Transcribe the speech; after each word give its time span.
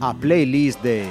A 0.00 0.14
playlist 0.14 0.82
de 0.82 1.06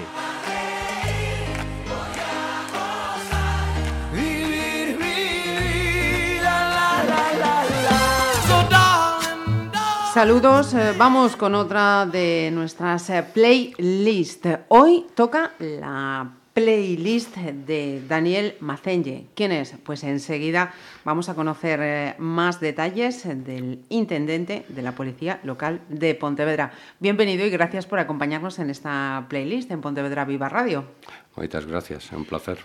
Saludos, 10.14 10.74
vamos 10.98 11.36
con 11.36 11.54
otra 11.54 12.08
de 12.08 12.50
nuestras 12.52 13.10
eh, 13.12 13.24
playlist. 13.24 14.48
Hoy 14.70 15.06
toca 15.14 15.52
la 15.60 16.28
playlist 16.62 17.36
de 17.38 18.02
Daniel 18.08 18.56
Macenlle. 18.62 19.28
¿Quién 19.36 19.52
es? 19.52 19.76
Pues 19.84 20.04
enseguida 20.04 20.74
vamos 21.06 21.30
a 21.30 21.36
conocer 21.36 21.80
eh, 21.84 22.16
más 22.18 22.60
detalles 22.60 23.22
del 23.46 23.84
intendente 23.90 24.66
de 24.68 24.82
la 24.82 24.94
Policía 24.94 25.40
Local 25.44 25.82
de 25.88 26.16
Pontevedra. 26.16 26.72
Bienvenido 27.00 27.46
y 27.46 27.52
gracias 27.52 27.86
por 27.86 28.00
acompañarnos 28.00 28.58
en 28.58 28.72
esta 28.72 29.28
playlist 29.30 29.70
en 29.70 29.82
Pontevedra 29.82 30.26
Viva 30.26 30.50
Radio. 30.50 30.84
Muchas 31.36 31.68
gracias, 31.68 32.12
un 32.12 32.26
placer. 32.26 32.58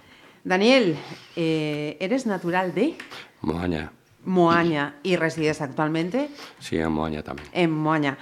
Daniel, 0.43 0.97
eh, 1.37 1.99
¿eres 2.01 2.25
natural 2.25 2.73
de? 2.75 2.95
Moaña. 3.43 3.93
Moaña 4.25 4.95
y 5.03 5.17
resides 5.17 5.61
actualmente 5.61 6.31
Sí, 6.61 6.79
en 6.79 6.93
Moaña 6.93 7.23
también. 7.23 7.47
en 7.53 7.71
Moaña. 7.71 8.17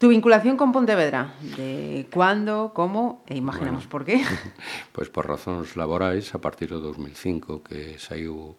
Tu 0.00 0.08
vinculación 0.08 0.56
con 0.56 0.72
Pontevedra, 0.72 1.34
de 1.58 2.08
cuándo, 2.10 2.72
como 2.72 3.22
e 3.28 3.36
imaginamos 3.36 3.84
bueno, 3.84 3.92
por 3.92 4.08
qué? 4.08 4.24
Pois 4.96 5.12
por 5.12 5.28
razóns 5.28 5.76
laborais, 5.76 6.32
a 6.32 6.40
partir 6.40 6.72
do 6.72 6.80
2005, 6.80 7.60
que 7.60 8.00
saiu 8.00 8.56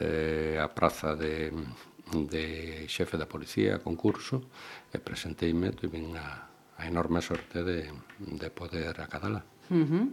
eh, 0.00 0.56
a 0.56 0.72
praza 0.72 1.12
de, 1.12 1.52
de 2.08 2.88
xefe 2.88 3.20
da 3.20 3.28
policía 3.28 3.76
a 3.76 3.84
concurso, 3.84 4.48
e 4.88 4.96
presenteime, 4.96 5.76
tuve 5.76 6.00
a, 6.16 6.48
a 6.80 6.82
enorme 6.88 7.20
sorte 7.20 7.60
de, 7.60 7.92
de 8.16 8.48
poder 8.48 8.96
acadala. 9.04 9.44
Uh 9.68 9.84
-huh. 9.84 10.04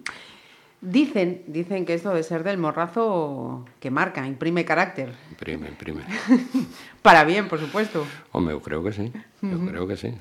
Dicen, 0.85 1.41
dicen 1.47 1.83
que 1.83 1.95
esto 1.95 2.13
de 2.13 2.21
ser 2.21 2.43
del 2.43 2.59
morrazo 2.59 3.65
que 3.79 3.89
marca, 3.89 4.27
imprime 4.27 4.65
carácter. 4.65 5.13
Imprime, 5.31 5.67
imprime. 5.69 6.05
Para 7.01 7.23
bien, 7.23 7.47
por 7.47 7.59
supuesto. 7.59 8.05
Hombre, 8.31 8.53
eu 8.53 8.61
creo 8.61 8.83
que 8.83 8.93
sí, 8.93 9.11
Eu 9.41 9.49
uh 9.49 9.61
-huh. 9.61 9.69
creo 9.69 9.87
que 9.87 9.97
sí. 9.97 10.13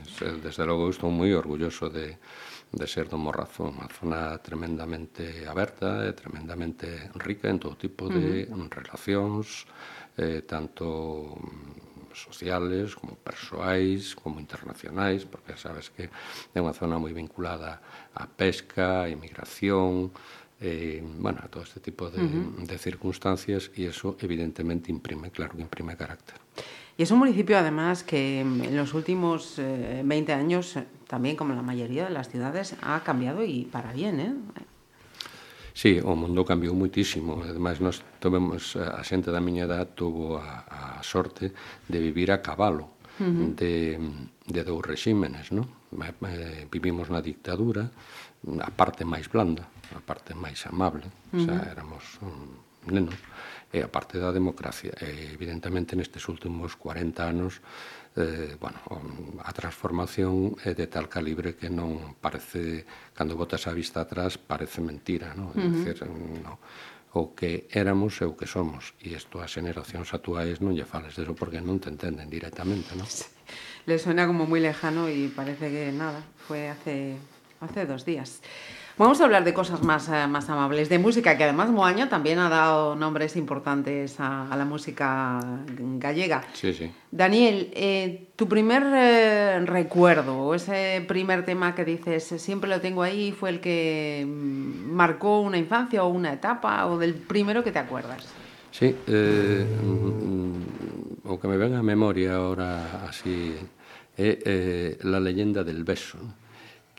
Desde 0.42 0.64
logo 0.64 0.88
estou 0.88 1.12
moi 1.12 1.36
orgulloso 1.36 1.92
de, 1.92 2.16
de 2.72 2.86
ser 2.88 3.12
do 3.12 3.20
Morrazo, 3.20 3.68
unha 3.68 3.88
zona 3.92 4.40
tremendamente 4.40 5.44
aberta 5.44 6.04
e 6.04 6.10
eh, 6.10 6.16
tremendamente 6.16 7.12
rica 7.20 7.52
en 7.52 7.60
todo 7.60 7.76
tipo 7.76 8.08
de 8.08 8.48
uh 8.48 8.56
-huh. 8.56 8.72
relacións, 8.72 9.68
eh, 10.16 10.40
tanto 10.48 11.36
mm, 11.36 12.16
sociales, 12.16 12.94
como 12.94 13.16
persoais, 13.16 14.14
como 14.14 14.40
internacionais, 14.40 15.24
porque 15.24 15.56
sabes 15.56 15.90
que 15.90 16.08
é 16.54 16.58
unha 16.60 16.72
zona 16.72 16.96
moi 16.96 17.12
vinculada 17.12 17.82
á 18.14 18.24
pesca, 18.30 19.04
á 19.04 19.10
emigración, 19.10 20.14
eh, 20.60 21.02
bueno, 21.18 21.40
a 21.42 21.48
todo 21.48 21.62
este 21.62 21.80
tipo 21.80 22.10
de, 22.10 22.22
uh 22.22 22.28
-huh. 22.28 22.66
de 22.66 22.78
circunstancias 22.78 23.70
y 23.76 23.84
eso 23.86 24.16
evidentemente 24.20 24.90
imprime, 24.90 25.30
claro 25.30 25.56
que 25.56 25.62
imprime 25.62 25.96
carácter. 25.96 26.36
Y 26.96 27.02
es 27.02 27.10
un 27.10 27.18
municipio 27.18 27.58
además 27.58 28.04
que 28.04 28.40
en 28.40 28.76
los 28.76 28.94
últimos 28.94 29.58
eh, 29.58 30.02
20 30.04 30.32
años, 30.32 30.76
eh, 30.76 30.86
también 31.08 31.34
como 31.36 31.52
la 31.54 31.62
mayoría 31.62 32.04
de 32.04 32.10
las 32.10 32.28
ciudades, 32.28 32.76
ha 32.82 33.02
cambiado 33.02 33.42
y 33.44 33.64
para 33.64 33.92
bien, 33.92 34.20
¿eh? 34.20 34.34
Sí, 35.74 35.98
o 35.98 36.14
mundo 36.14 36.46
cambiou 36.46 36.70
muitísimo. 36.70 37.42
Ademais, 37.42 37.82
nós 37.82 37.98
tomemos 38.22 38.78
eh, 38.78 38.86
a 38.86 39.02
xente 39.02 39.34
da 39.34 39.42
miña 39.42 39.66
edad 39.66 39.90
tuvo 39.98 40.38
a, 40.38 40.62
a 40.70 41.02
sorte 41.02 41.50
de 41.90 41.98
vivir 41.98 42.30
a 42.30 42.38
cabalo 42.38 42.94
uh 43.18 43.26
-huh. 43.26 43.54
de, 43.58 43.98
de 44.46 44.62
dous 44.62 44.86
regímenes, 44.86 45.50
non? 45.50 45.66
Eh, 45.98 46.70
vivimos 46.70 47.10
na 47.10 47.18
dictadura, 47.18 47.90
a 48.62 48.70
parte 48.70 49.02
máis 49.02 49.26
blanda, 49.26 49.66
a 49.92 50.00
parte 50.00 50.32
máis 50.32 50.64
amable, 50.64 51.04
uh 51.04 51.36
-huh. 51.36 51.44
xa 51.44 51.54
éramos 51.68 52.04
un 52.24 52.64
nenos, 52.88 53.16
e 53.72 53.82
a 53.82 53.88
parte 53.88 54.20
da 54.20 54.30
democracia. 54.30 54.92
E, 55.00 55.32
evidentemente, 55.34 55.96
nestes 55.96 56.28
últimos 56.28 56.76
40 56.76 57.26
anos, 57.26 57.60
eh, 58.16 58.54
bueno, 58.60 58.78
a 59.42 59.50
transformación 59.52 60.54
é 60.62 60.72
de 60.78 60.86
tal 60.86 61.10
calibre 61.10 61.58
que 61.58 61.66
non 61.66 62.14
parece, 62.22 62.86
cando 63.16 63.34
botas 63.34 63.66
a 63.66 63.72
vista 63.74 64.06
atrás, 64.06 64.38
parece 64.38 64.78
mentira, 64.78 65.34
non? 65.34 65.50
É 65.56 65.58
uh 65.58 65.66
-huh. 65.66 65.72
dicir, 65.74 65.96
no, 66.06 66.62
o 67.14 67.34
que 67.34 67.66
éramos 67.70 68.18
e 68.22 68.24
o 68.26 68.38
que 68.38 68.46
somos. 68.46 68.94
E 69.02 69.14
isto 69.14 69.42
as 69.42 69.50
generacións 69.50 70.14
actuais 70.14 70.62
non 70.62 70.74
lle 70.74 70.86
fales 70.86 71.18
deso 71.18 71.34
porque 71.34 71.62
non 71.62 71.82
te 71.82 71.90
entenden 71.90 72.30
directamente, 72.30 72.94
non? 72.94 73.06
Le 73.86 73.98
suena 73.98 74.26
como 74.30 74.46
moi 74.46 74.62
lejano 74.62 75.10
e 75.10 75.30
parece 75.34 75.70
que 75.70 75.90
nada, 75.90 76.22
foi 76.46 76.70
hace, 76.70 77.18
hace 77.58 77.86
dos 77.86 78.06
días. 78.06 78.38
Vamos 78.96 79.20
a 79.20 79.24
hablar 79.24 79.42
de 79.42 79.52
cosas 79.52 79.82
más, 79.82 80.08
eh, 80.08 80.28
más 80.28 80.48
amables, 80.48 80.88
de 80.88 81.00
música, 81.00 81.36
que 81.36 81.42
además 81.42 81.68
Moaña 81.68 82.08
también 82.08 82.38
ha 82.38 82.48
dado 82.48 82.94
nombres 82.94 83.34
importantes 83.34 84.20
a, 84.20 84.46
a 84.48 84.56
la 84.56 84.64
música 84.64 85.40
gallega. 85.98 86.44
Sí, 86.52 86.72
sí. 86.72 86.92
Daniel, 87.10 87.72
eh, 87.74 88.28
tu 88.36 88.46
primer 88.46 88.84
eh, 88.94 89.60
recuerdo, 89.64 90.38
o 90.38 90.54
ese 90.54 91.04
primer 91.08 91.44
tema 91.44 91.74
que 91.74 91.84
dices, 91.84 92.22
siempre 92.40 92.70
lo 92.70 92.80
tengo 92.80 93.02
ahí, 93.02 93.32
fue 93.32 93.50
el 93.50 93.60
que 93.60 94.24
mm, 94.24 94.92
marcó 94.92 95.40
una 95.40 95.58
infancia 95.58 96.04
o 96.04 96.08
una 96.08 96.32
etapa, 96.32 96.86
o 96.86 96.96
del 96.96 97.14
primero 97.14 97.64
que 97.64 97.72
te 97.72 97.80
acuerdas. 97.80 98.24
Sí, 98.70 98.94
eh, 99.08 99.66
mm, 99.82 101.28
o 101.28 101.40
que 101.40 101.48
me 101.48 101.56
ven 101.56 101.74
a 101.74 101.82
memoria 101.82 102.36
ahora 102.36 103.06
así 103.08 103.54
é 104.16 104.38
eh, 104.46 104.98
la 105.02 105.18
leyenda 105.18 105.64
del 105.64 105.82
beso, 105.82 106.18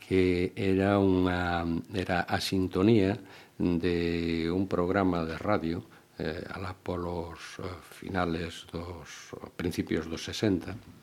que 0.06 0.54
era 0.54 1.02
unha 1.02 1.66
era 1.90 2.22
a 2.22 2.38
sintonía 2.38 3.18
de 3.58 4.46
un 4.54 4.70
programa 4.70 5.26
de 5.26 5.34
radio 5.34 5.82
eh, 6.22 6.46
alá 6.54 6.72
polos 6.78 7.58
eh, 7.58 7.66
finales 7.82 8.70
dos 8.70 9.34
principios 9.58 10.06
dos 10.06 10.22
60 10.22 10.96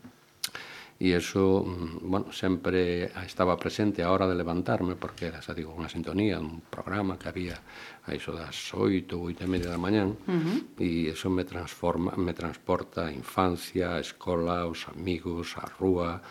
e 1.03 1.11
eso, 1.11 1.65
mm, 1.65 2.07
bueno, 2.07 2.31
sempre 2.31 3.11
estaba 3.25 3.57
presente 3.57 4.03
a 4.03 4.11
hora 4.13 4.23
de 4.23 4.39
levantarme 4.39 4.95
porque 4.95 5.27
era, 5.27 5.43
xa 5.43 5.51
digo, 5.51 5.75
unha 5.75 5.91
sintonía, 5.91 6.39
un 6.39 6.63
programa 6.71 7.19
que 7.19 7.27
había 7.27 7.59
a 8.07 8.15
iso 8.15 8.31
das 8.31 8.55
oito, 8.71 9.19
oito 9.19 9.43
e 9.43 9.49
media 9.49 9.67
da 9.67 9.81
mañán 9.81 10.15
uh 10.15 10.31
-huh. 10.31 10.79
e 10.79 11.11
eso 11.11 11.27
me 11.27 11.43
transforma, 11.43 12.15
me 12.15 12.31
transporta 12.31 13.09
a 13.09 13.11
infancia, 13.11 13.97
a 13.97 13.99
escola, 13.99 14.63
os 14.69 14.87
amigos, 14.87 15.59
a 15.59 15.67
rúa, 15.75 16.23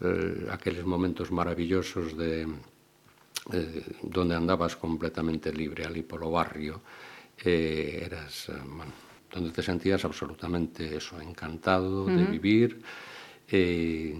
eh, 0.00 0.48
aqueles 0.50 0.84
momentos 0.84 1.30
maravillosos 1.30 2.16
de 2.16 2.46
eh, 3.52 3.82
donde 4.02 4.34
andabas 4.34 4.76
completamente 4.76 5.52
libre 5.52 5.84
ali 5.84 6.02
polo 6.02 6.30
barrio 6.30 6.82
eh, 7.38 8.02
eras, 8.04 8.48
eh, 8.48 8.58
bueno, 8.64 8.92
donde 9.30 9.50
te 9.50 9.62
sentías 9.62 10.04
absolutamente 10.04 10.96
eso, 10.96 11.20
encantado 11.20 12.04
uh 12.04 12.08
-huh. 12.08 12.16
de 12.16 12.24
vivir 12.24 12.82
eh, 13.48 14.18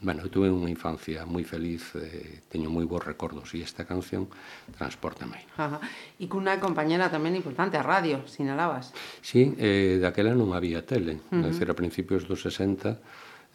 bueno, 0.00 0.22
eu 0.22 0.28
tuve 0.28 0.52
unha 0.52 0.68
infancia 0.68 1.24
moi 1.24 1.40
feliz, 1.42 1.96
eh, 1.96 2.44
teño 2.52 2.68
moi 2.68 2.84
bons 2.84 3.00
recordos 3.00 3.56
e 3.56 3.64
esta 3.64 3.88
canción 3.88 4.28
transportame. 4.76 5.48
Ajá. 5.56 5.80
E 6.20 6.28
cunha 6.28 6.60
compañera 6.60 7.08
tamén 7.08 7.32
importante, 7.32 7.80
a 7.80 7.84
radio, 7.84 8.20
sinalabas. 8.28 8.92
Sí, 9.24 9.56
eh, 9.56 9.96
daquela 9.96 10.36
non 10.36 10.52
había 10.52 10.84
tele, 10.84 11.24
uh 11.32 11.40
-huh. 11.40 11.48
decir, 11.48 11.72
a 11.72 11.74
principios 11.74 12.28
dos 12.28 12.44
60 12.44 13.00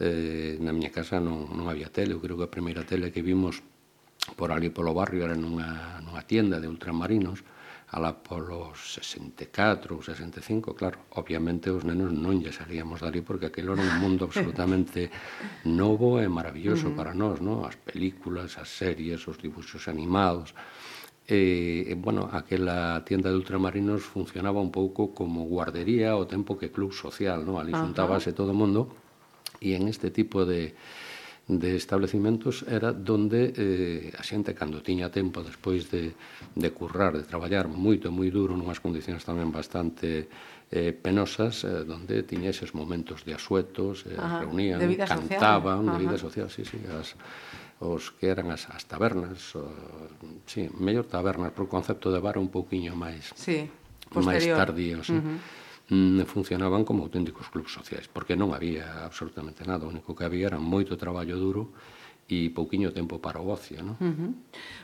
eh, 0.01 0.57
na 0.57 0.73
miña 0.73 0.89
casa 0.89 1.22
non, 1.22 1.45
non 1.53 1.69
había 1.69 1.94
tele, 1.94 2.17
eu 2.17 2.22
creo 2.23 2.34
que 2.34 2.50
a 2.50 2.56
primeira 2.56 2.81
tele 2.81 3.13
que 3.13 3.22
vimos 3.22 3.62
por 4.34 4.50
ali 4.50 4.73
polo 4.73 4.97
barrio 4.97 5.29
era 5.29 5.38
nunha, 5.38 6.01
nunha 6.01 6.25
tienda 6.25 6.57
de 6.57 6.66
ultramarinos, 6.66 7.45
ala 7.94 8.17
polos 8.17 8.97
64 8.97 9.94
ou 9.94 10.01
65, 10.01 10.73
claro, 10.73 11.05
obviamente 11.22 11.70
os 11.70 11.85
nenos 11.85 12.09
non 12.09 12.41
lle 12.41 12.49
salíamos 12.49 13.05
dali 13.05 13.22
porque 13.22 13.52
aquilo 13.52 13.78
era 13.78 13.84
un 13.85 14.02
mundo 14.02 14.26
absolutamente 14.26 15.14
novo 15.67 16.17
e 16.17 16.26
maravilloso 16.26 16.90
uh 16.90 16.91
-huh. 16.91 16.97
para 16.97 17.14
nós, 17.14 17.37
no? 17.43 17.67
as 17.67 17.78
películas, 17.78 18.58
as 18.58 18.73
series, 18.73 19.28
os 19.29 19.37
dibuxos 19.37 19.85
animados. 19.85 20.55
E, 21.28 21.85
e, 21.87 21.93
bueno, 21.93 22.28
aquela 22.34 23.05
tienda 23.05 23.29
de 23.29 23.37
ultramarinos 23.37 24.02
funcionaba 24.02 24.59
un 24.59 24.73
pouco 24.73 25.14
como 25.14 25.46
guardería 25.46 26.17
o 26.17 26.26
tempo 26.26 26.58
que 26.58 26.73
club 26.73 26.91
social, 26.91 27.46
no? 27.46 27.61
ali 27.61 27.76
xuntábase 27.76 28.31
uh 28.31 28.34
-huh. 28.34 28.40
todo 28.40 28.52
o 28.55 28.58
mundo 28.58 29.10
E 29.61 29.78
en 29.78 29.85
este 29.85 30.09
tipo 30.09 30.41
de, 30.41 30.73
de 31.46 31.75
establecimentos 31.78 32.66
era 32.67 32.90
donde 32.91 33.53
eh, 33.53 34.09
a 34.17 34.25
xente 34.25 34.58
cando 34.58 34.81
tiña 34.81 35.13
tempo 35.13 35.46
despois 35.46 35.85
de, 35.93 36.17
de 36.58 36.69
currar, 36.73 37.13
de 37.13 37.22
traballar 37.29 37.69
moito, 37.69 38.09
moi 38.09 38.34
duro, 38.34 38.58
nunhas 38.58 38.81
condicións 38.81 39.22
tamén 39.22 39.53
bastante 39.53 40.25
eh, 40.73 40.97
penosas, 40.97 41.61
eh, 41.61 41.85
donde 41.85 42.25
tiña 42.25 42.49
eses 42.49 42.73
momentos 42.73 43.22
de 43.22 43.37
asuetos, 43.37 44.09
eh, 44.09 44.17
Ajá, 44.17 44.49
reunían, 44.49 44.81
de 44.81 44.90
vida 44.90 45.05
cantaban, 45.05 45.85
social. 45.85 45.93
de 45.93 45.97
vida 46.02 46.17
social, 46.17 46.47
sí, 46.49 46.66
sí, 46.66 46.81
as, 46.90 47.14
os 47.78 48.09
que 48.17 48.34
eran 48.34 48.49
as, 48.49 48.66
as 48.66 48.90
tabernas, 48.90 49.53
o, 49.53 49.69
sí, 50.49 50.73
mellor 50.81 51.05
tabernas, 51.05 51.53
por 51.53 51.69
concepto 51.69 52.09
de 52.09 52.17
bar 52.17 52.41
un 52.41 52.49
pouquiño 52.49 52.97
máis, 52.97 53.29
sí, 53.37 53.69
posterior. 54.09 54.25
máis 54.25 54.43
tardíos. 54.57 55.05
Uh 55.14 55.22
-huh. 55.22 55.37
Eh 55.37 55.60
Mm, 55.91 56.23
funcionaban 56.23 56.85
como 56.85 57.03
auténticos 57.03 57.52
clubs 57.52 57.76
sociais, 57.76 58.08
porque 58.08 58.40
non 58.40 58.55
había 58.55 59.03
absolutamente 59.03 59.67
nada, 59.67 59.84
o 59.84 59.91
único 59.91 60.16
que 60.16 60.23
había 60.23 60.47
era 60.47 60.55
moito 60.55 60.96
traballo 60.96 61.35
duro 61.35 61.76
e 62.32 62.47
pouquiño 62.55 62.96
tempo 62.96 63.20
para 63.20 63.43
o 63.43 63.52
ocio, 63.52 63.84
non? 63.84 63.99
Uh 63.99 64.16
-huh. 64.16 64.32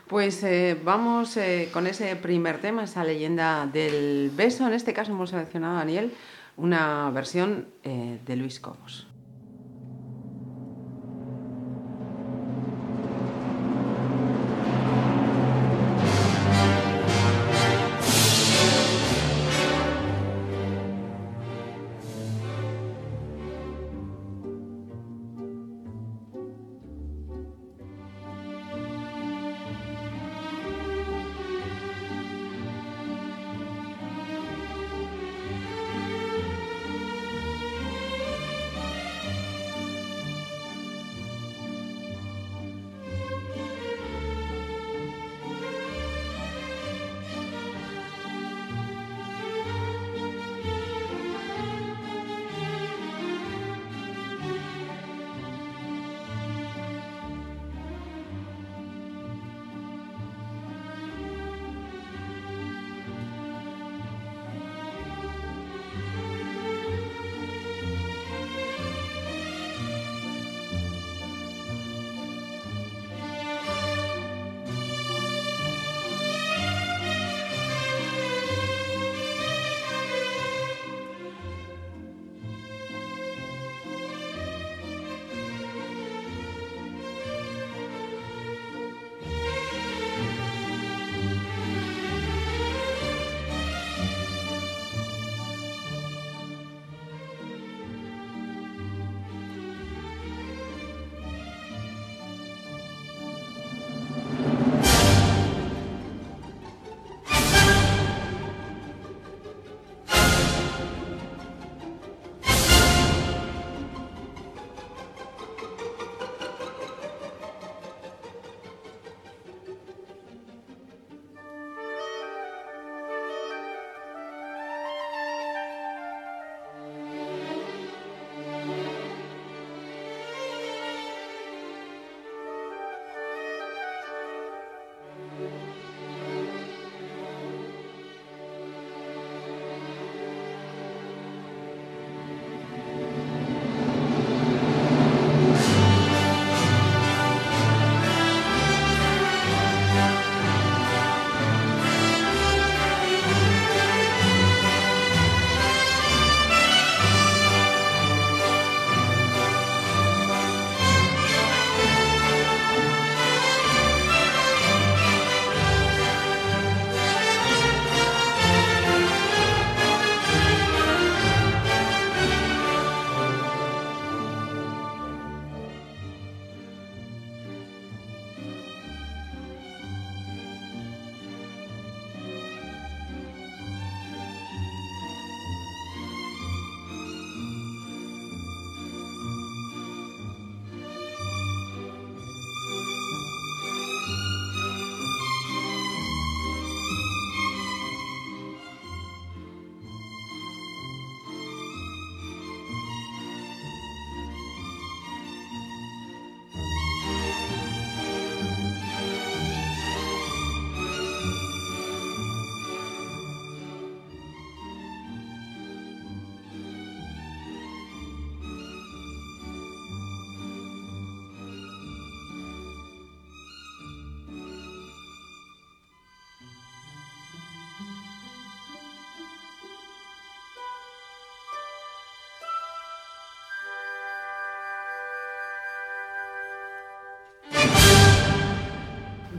Pois 0.04 0.36
eh, 0.44 0.76
vamos 0.76 1.40
eh, 1.40 1.72
con 1.72 1.88
ese 1.88 2.12
primer 2.20 2.60
tema, 2.60 2.84
esa 2.84 3.08
leyenda 3.08 3.64
del 3.64 4.28
beso. 4.36 4.68
En 4.68 4.76
este 4.76 4.92
caso 4.92 5.16
hemos 5.16 5.32
seleccionado, 5.32 5.80
Daniel, 5.80 6.12
una 6.60 7.08
versión 7.08 7.72
eh, 7.88 8.20
de 8.20 8.34
Luis 8.36 8.60
Cobos. 8.60 9.07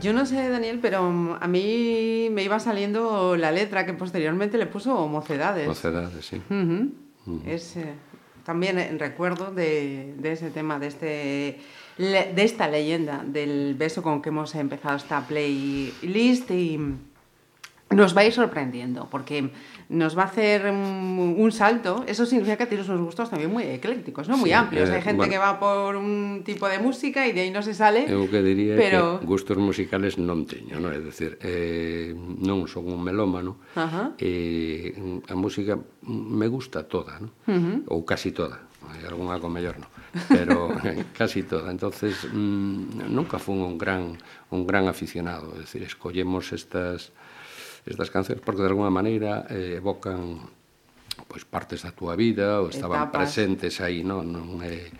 Yo 0.00 0.12
no 0.12 0.26
sé, 0.26 0.48
Daniel, 0.48 0.78
pero 0.80 1.10
mm, 1.10 1.36
a 1.40 1.46
mí 1.46 2.28
me 2.30 2.42
iba 2.42 2.58
saliendo 2.58 3.36
la 3.36 3.52
letra 3.52 3.86
que 3.86 3.92
posteriormente 3.92 4.58
le 4.58 4.66
puso 4.66 5.06
Mocedades. 5.08 5.66
Mocedades, 5.66 6.24
sí. 6.24 6.40
Es 7.46 7.76
eh, 7.76 7.94
también 8.44 8.78
en 8.78 8.98
recuerdo 8.98 9.50
de, 9.52 10.14
de 10.18 10.32
ese 10.32 10.50
tema, 10.50 10.78
de, 10.78 10.86
este, 10.86 11.60
de 11.98 12.42
esta 12.42 12.68
leyenda 12.68 13.22
del 13.24 13.74
beso 13.74 14.02
con 14.02 14.22
que 14.22 14.30
hemos 14.30 14.54
empezado 14.54 14.96
esta 14.96 15.26
playlist 15.26 16.50
y 16.50 16.78
nos 17.90 18.16
va 18.16 18.20
a 18.20 18.24
ir 18.24 18.32
sorprendiendo, 18.32 19.08
porque 19.10 19.50
nos 19.88 20.16
va 20.16 20.22
a 20.22 20.26
hacer 20.26 20.70
un, 20.70 21.34
un 21.36 21.52
salto. 21.52 22.04
Eso 22.06 22.24
significa 22.24 22.56
que 22.56 22.66
tienes 22.66 22.88
unos 22.88 23.02
gustos 23.02 23.30
también 23.30 23.50
muy 23.50 23.64
eclécticos, 23.64 24.28
¿no? 24.28 24.36
Muy 24.36 24.50
sí, 24.50 24.54
amplios. 24.54 24.88
Eh, 24.88 24.94
Hay 24.94 25.02
gente 25.02 25.16
bueno, 25.16 25.32
que 25.32 25.38
va 25.38 25.58
por 25.58 25.96
un 25.96 26.42
tipo 26.44 26.68
de 26.68 26.78
música 26.78 27.26
y 27.26 27.32
de 27.32 27.40
ahí 27.42 27.50
no 27.50 27.62
se 27.62 27.74
sale. 27.74 28.06
Eu 28.06 28.30
que 28.30 28.42
diría 28.46 28.78
pero... 28.78 29.18
que 29.18 29.26
gustos 29.26 29.58
musicales 29.58 30.22
non 30.22 30.46
teño, 30.46 30.78
non? 30.78 30.94
É 30.94 31.02
dicir, 31.02 31.34
eh, 31.42 32.14
non 32.14 32.70
son 32.70 32.86
un 32.86 33.02
melómano. 33.02 33.58
Ajá. 33.74 34.14
Eh, 34.22 34.94
a 35.26 35.34
música 35.34 35.74
me 36.06 36.46
gusta 36.46 36.86
toda, 36.86 37.18
non? 37.18 37.34
Uh 37.50 37.58
-huh. 37.58 37.76
Ou 37.90 38.06
casi 38.06 38.30
toda. 38.30 38.70
Hai 38.86 39.02
algunha 39.04 39.42
con 39.42 39.50
mellor 39.50 39.82
non, 39.82 39.90
pero 40.30 40.70
casi 41.18 41.42
toda. 41.42 41.74
Entonces, 41.74 42.22
mmm, 42.30 43.10
nunca 43.10 43.42
fun 43.42 43.66
un 43.66 43.74
gran 43.74 44.14
un 44.54 44.62
gran 44.62 44.86
aficionado, 44.86 45.58
é 45.58 45.66
dicir, 45.66 45.82
escollemos 45.82 46.54
estas 46.54 47.10
estas 47.86 48.12
cancións 48.12 48.42
porque 48.44 48.62
de 48.64 48.70
alguna 48.72 48.92
maneira 48.92 49.46
eh, 49.48 49.80
evocan 49.80 50.50
pois 51.28 51.44
partes 51.44 51.84
da 51.84 51.92
túa 51.94 52.16
vida 52.16 52.60
ou 52.60 52.72
estaban 52.72 53.06
Etapas. 53.06 53.16
presentes 53.16 53.78
aí, 53.80 54.02
non, 54.02 54.26
non 54.26 54.60
é 54.64 54.90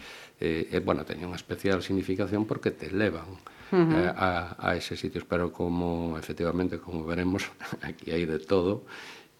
eh, 0.41 0.73
eh, 0.73 0.81
bueno, 0.81 1.05
teña 1.05 1.29
unha 1.29 1.37
especial 1.37 1.85
significación 1.85 2.49
porque 2.49 2.73
te 2.73 2.89
levan 2.89 3.37
uh 3.37 3.77
-huh. 3.77 3.99
eh, 3.99 4.11
a, 4.11 4.57
a 4.57 4.69
eses 4.77 4.97
sitios, 5.01 5.29
pero 5.29 5.53
como 5.53 6.17
efectivamente, 6.17 6.81
como 6.81 7.05
veremos, 7.05 7.49
aquí 7.87 8.11
hai 8.13 8.25
de 8.25 8.41
todo, 8.41 8.89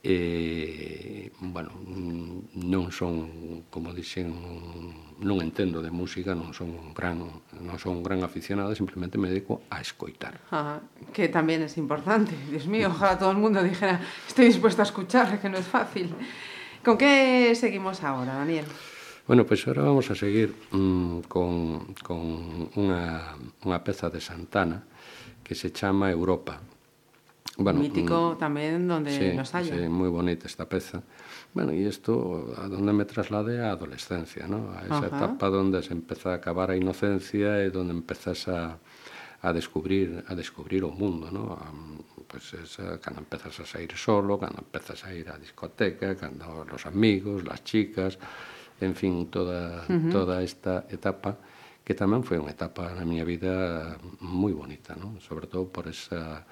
eh, 0.03 1.33
bueno, 1.41 1.71
non 2.55 2.89
son, 2.89 3.69
como 3.69 3.93
dixen, 3.93 4.33
non 5.21 5.37
entendo 5.45 5.85
de 5.85 5.93
música, 5.93 6.33
non 6.33 6.57
son 6.57 6.73
un 6.73 6.97
gran, 6.97 7.21
non 7.61 7.77
son 7.77 8.01
un 8.01 8.05
gran 8.05 8.25
aficionado, 8.25 8.73
simplemente 8.73 9.21
me 9.21 9.29
dedico 9.29 9.61
a 9.69 9.85
escoitar. 9.85 10.41
Ah, 10.49 10.81
que 11.13 11.29
tamén 11.29 11.61
é 11.61 11.69
importante. 11.77 12.33
Dios 12.49 12.65
mío, 12.65 12.89
ojalá 12.89 13.21
todo 13.21 13.33
o 13.33 13.37
mundo 13.37 13.61
dijera, 13.61 14.01
estoy 14.25 14.49
dispuesto 14.49 14.81
a 14.81 14.89
escuchar, 14.89 15.37
que 15.37 15.53
non 15.53 15.61
é 15.61 15.65
fácil. 15.65 16.09
Con 16.81 16.97
que 16.97 17.53
seguimos 17.53 18.01
agora, 18.01 18.41
Daniel? 18.41 18.65
Bueno, 19.29 19.45
pois 19.45 19.61
pues 19.61 19.69
ahora 19.69 19.85
vamos 19.85 20.11
a 20.11 20.17
seguir 20.17 20.57
mmm, 20.73 21.29
con, 21.29 21.93
con 22.01 22.73
unha, 22.75 23.37
unha 23.63 23.79
peza 23.85 24.09
de 24.09 24.19
Santana 24.19 24.89
que 25.45 25.53
se 25.53 25.71
chama 25.77 26.09
Europa 26.09 26.59
bueno, 27.61 27.81
mítico 27.85 28.35
mm, 28.35 28.41
tamén 28.41 28.89
donde 28.89 29.13
sí, 29.13 29.37
nos 29.37 29.53
halla. 29.53 29.77
Sí, 29.77 29.85
moi 29.93 30.09
bonita 30.09 30.49
esta 30.49 30.65
peza. 30.65 31.05
Bueno, 31.53 31.77
e 31.77 31.85
isto 31.85 32.57
a 32.57 32.67
donde 32.73 32.97
me 32.97 33.05
traslade 33.05 33.61
a 33.61 33.77
adolescencia, 33.77 34.49
¿no? 34.49 34.73
a 34.73 34.89
esa 34.89 35.07
Ajá. 35.07 35.37
etapa 35.37 35.53
donde 35.53 35.85
se 35.85 35.93
empeza 35.93 36.33
a 36.33 36.41
acabar 36.41 36.73
a 36.73 36.77
inocencia 36.77 37.61
e 37.61 37.69
donde 37.69 37.93
empezas 37.93 38.49
a, 38.49 38.81
a 39.45 39.49
descubrir 39.53 40.25
a 40.27 40.33
descubrir 40.35 40.83
o 40.89 40.91
mundo, 40.91 41.29
¿no? 41.29 41.53
Eh, 41.53 41.61
a, 41.61 41.69
pues 42.31 42.55
esa, 42.55 42.97
cando 42.99 43.21
empezas 43.21 43.59
a 43.61 43.67
sair 43.67 43.93
solo, 43.93 44.39
cando 44.39 44.65
empezas 44.65 45.05
a 45.05 45.13
ir 45.13 45.29
á 45.29 45.37
discoteca, 45.37 46.17
cando 46.17 46.65
los 46.65 46.87
amigos, 46.87 47.45
las 47.45 47.61
chicas, 47.65 48.17
en 48.81 48.95
fin, 48.97 49.29
toda, 49.29 49.85
uh 49.85 49.93
-huh. 49.93 50.13
toda 50.13 50.41
esta 50.41 50.87
etapa 50.89 51.37
que 51.85 51.99
tamén 51.99 52.23
foi 52.23 52.39
unha 52.39 52.55
etapa 52.55 52.95
na 52.95 53.03
miña 53.03 53.27
vida 53.27 53.99
moi 54.23 54.55
bonita, 54.55 54.95
¿no? 54.95 55.19
sobre 55.19 55.51
todo 55.51 55.67
por 55.75 55.91
esa 55.91 56.47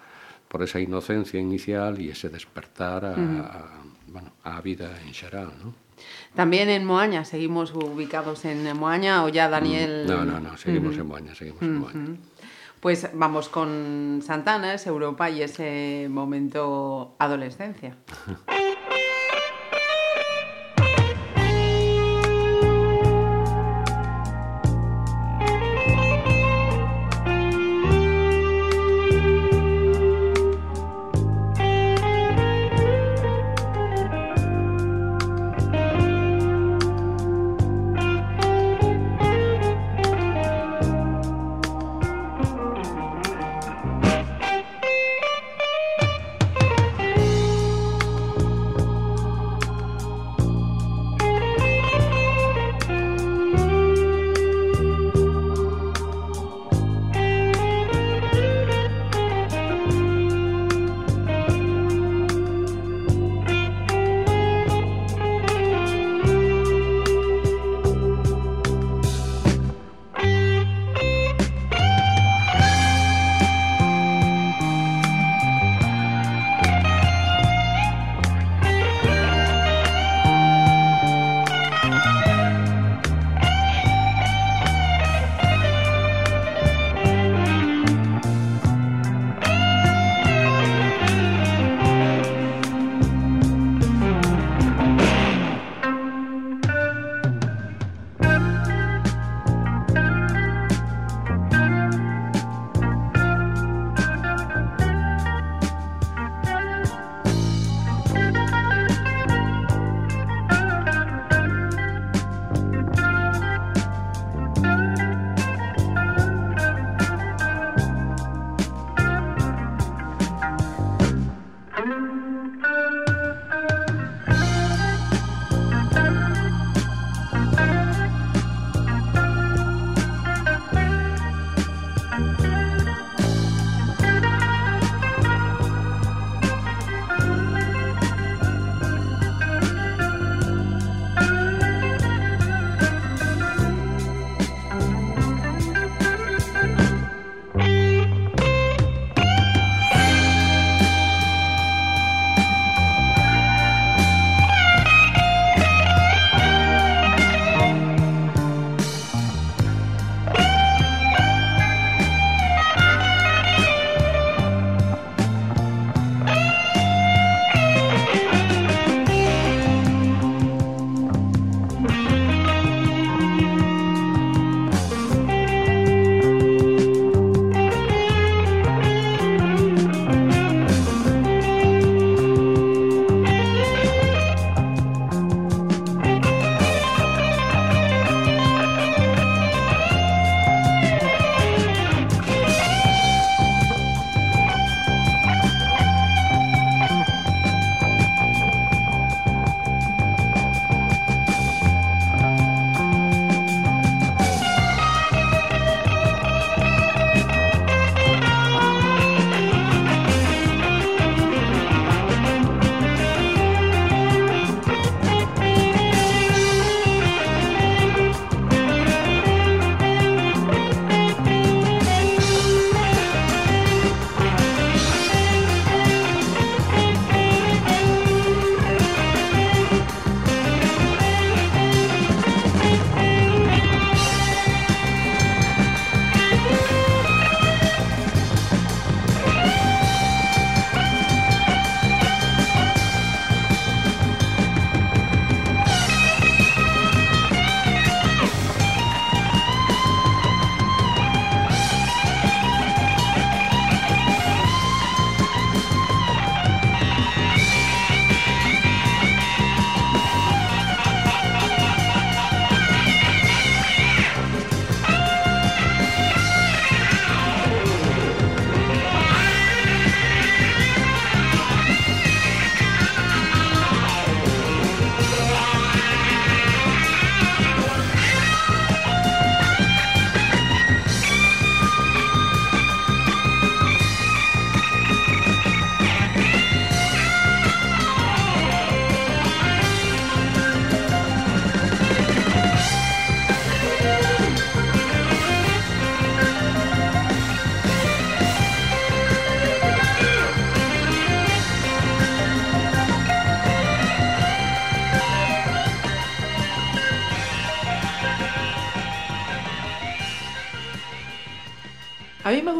por 0.48 0.62
esa 0.62 0.80
inocencia 0.80 1.38
inicial 1.38 1.98
e 2.00 2.10
ese 2.10 2.28
despertar 2.28 3.04
a, 3.04 3.12
uh 3.12 3.16
-huh. 3.16 3.44
a, 3.44 3.84
bueno, 4.08 4.32
a 4.44 4.60
vida 4.60 4.88
en 5.06 5.12
xeral, 5.14 5.52
¿no? 5.62 5.74
También 6.34 6.68
en 6.68 6.84
Moaña, 6.84 7.24
seguimos 7.24 7.74
ubicados 7.74 8.44
en 8.44 8.64
Moaña 8.76 9.24
o 9.24 9.28
ya 9.28 9.48
Daniel... 9.48 10.06
No, 10.06 10.24
no, 10.24 10.38
no, 10.40 10.56
seguimos 10.56 10.94
uh 10.94 10.98
-huh. 10.98 11.00
en 11.00 11.06
Moaña, 11.06 11.34
seguimos 11.34 11.62
uh 11.62 11.66
-huh. 11.66 11.68
en 11.68 11.80
Moaña. 11.80 12.16
Pues 12.80 13.10
vamos 13.12 13.48
con 13.48 14.20
Santana, 14.22 14.74
es 14.74 14.86
Europa 14.86 15.28
y 15.30 15.42
ese 15.42 16.06
momento 16.08 17.16
adolescencia. 17.18 17.96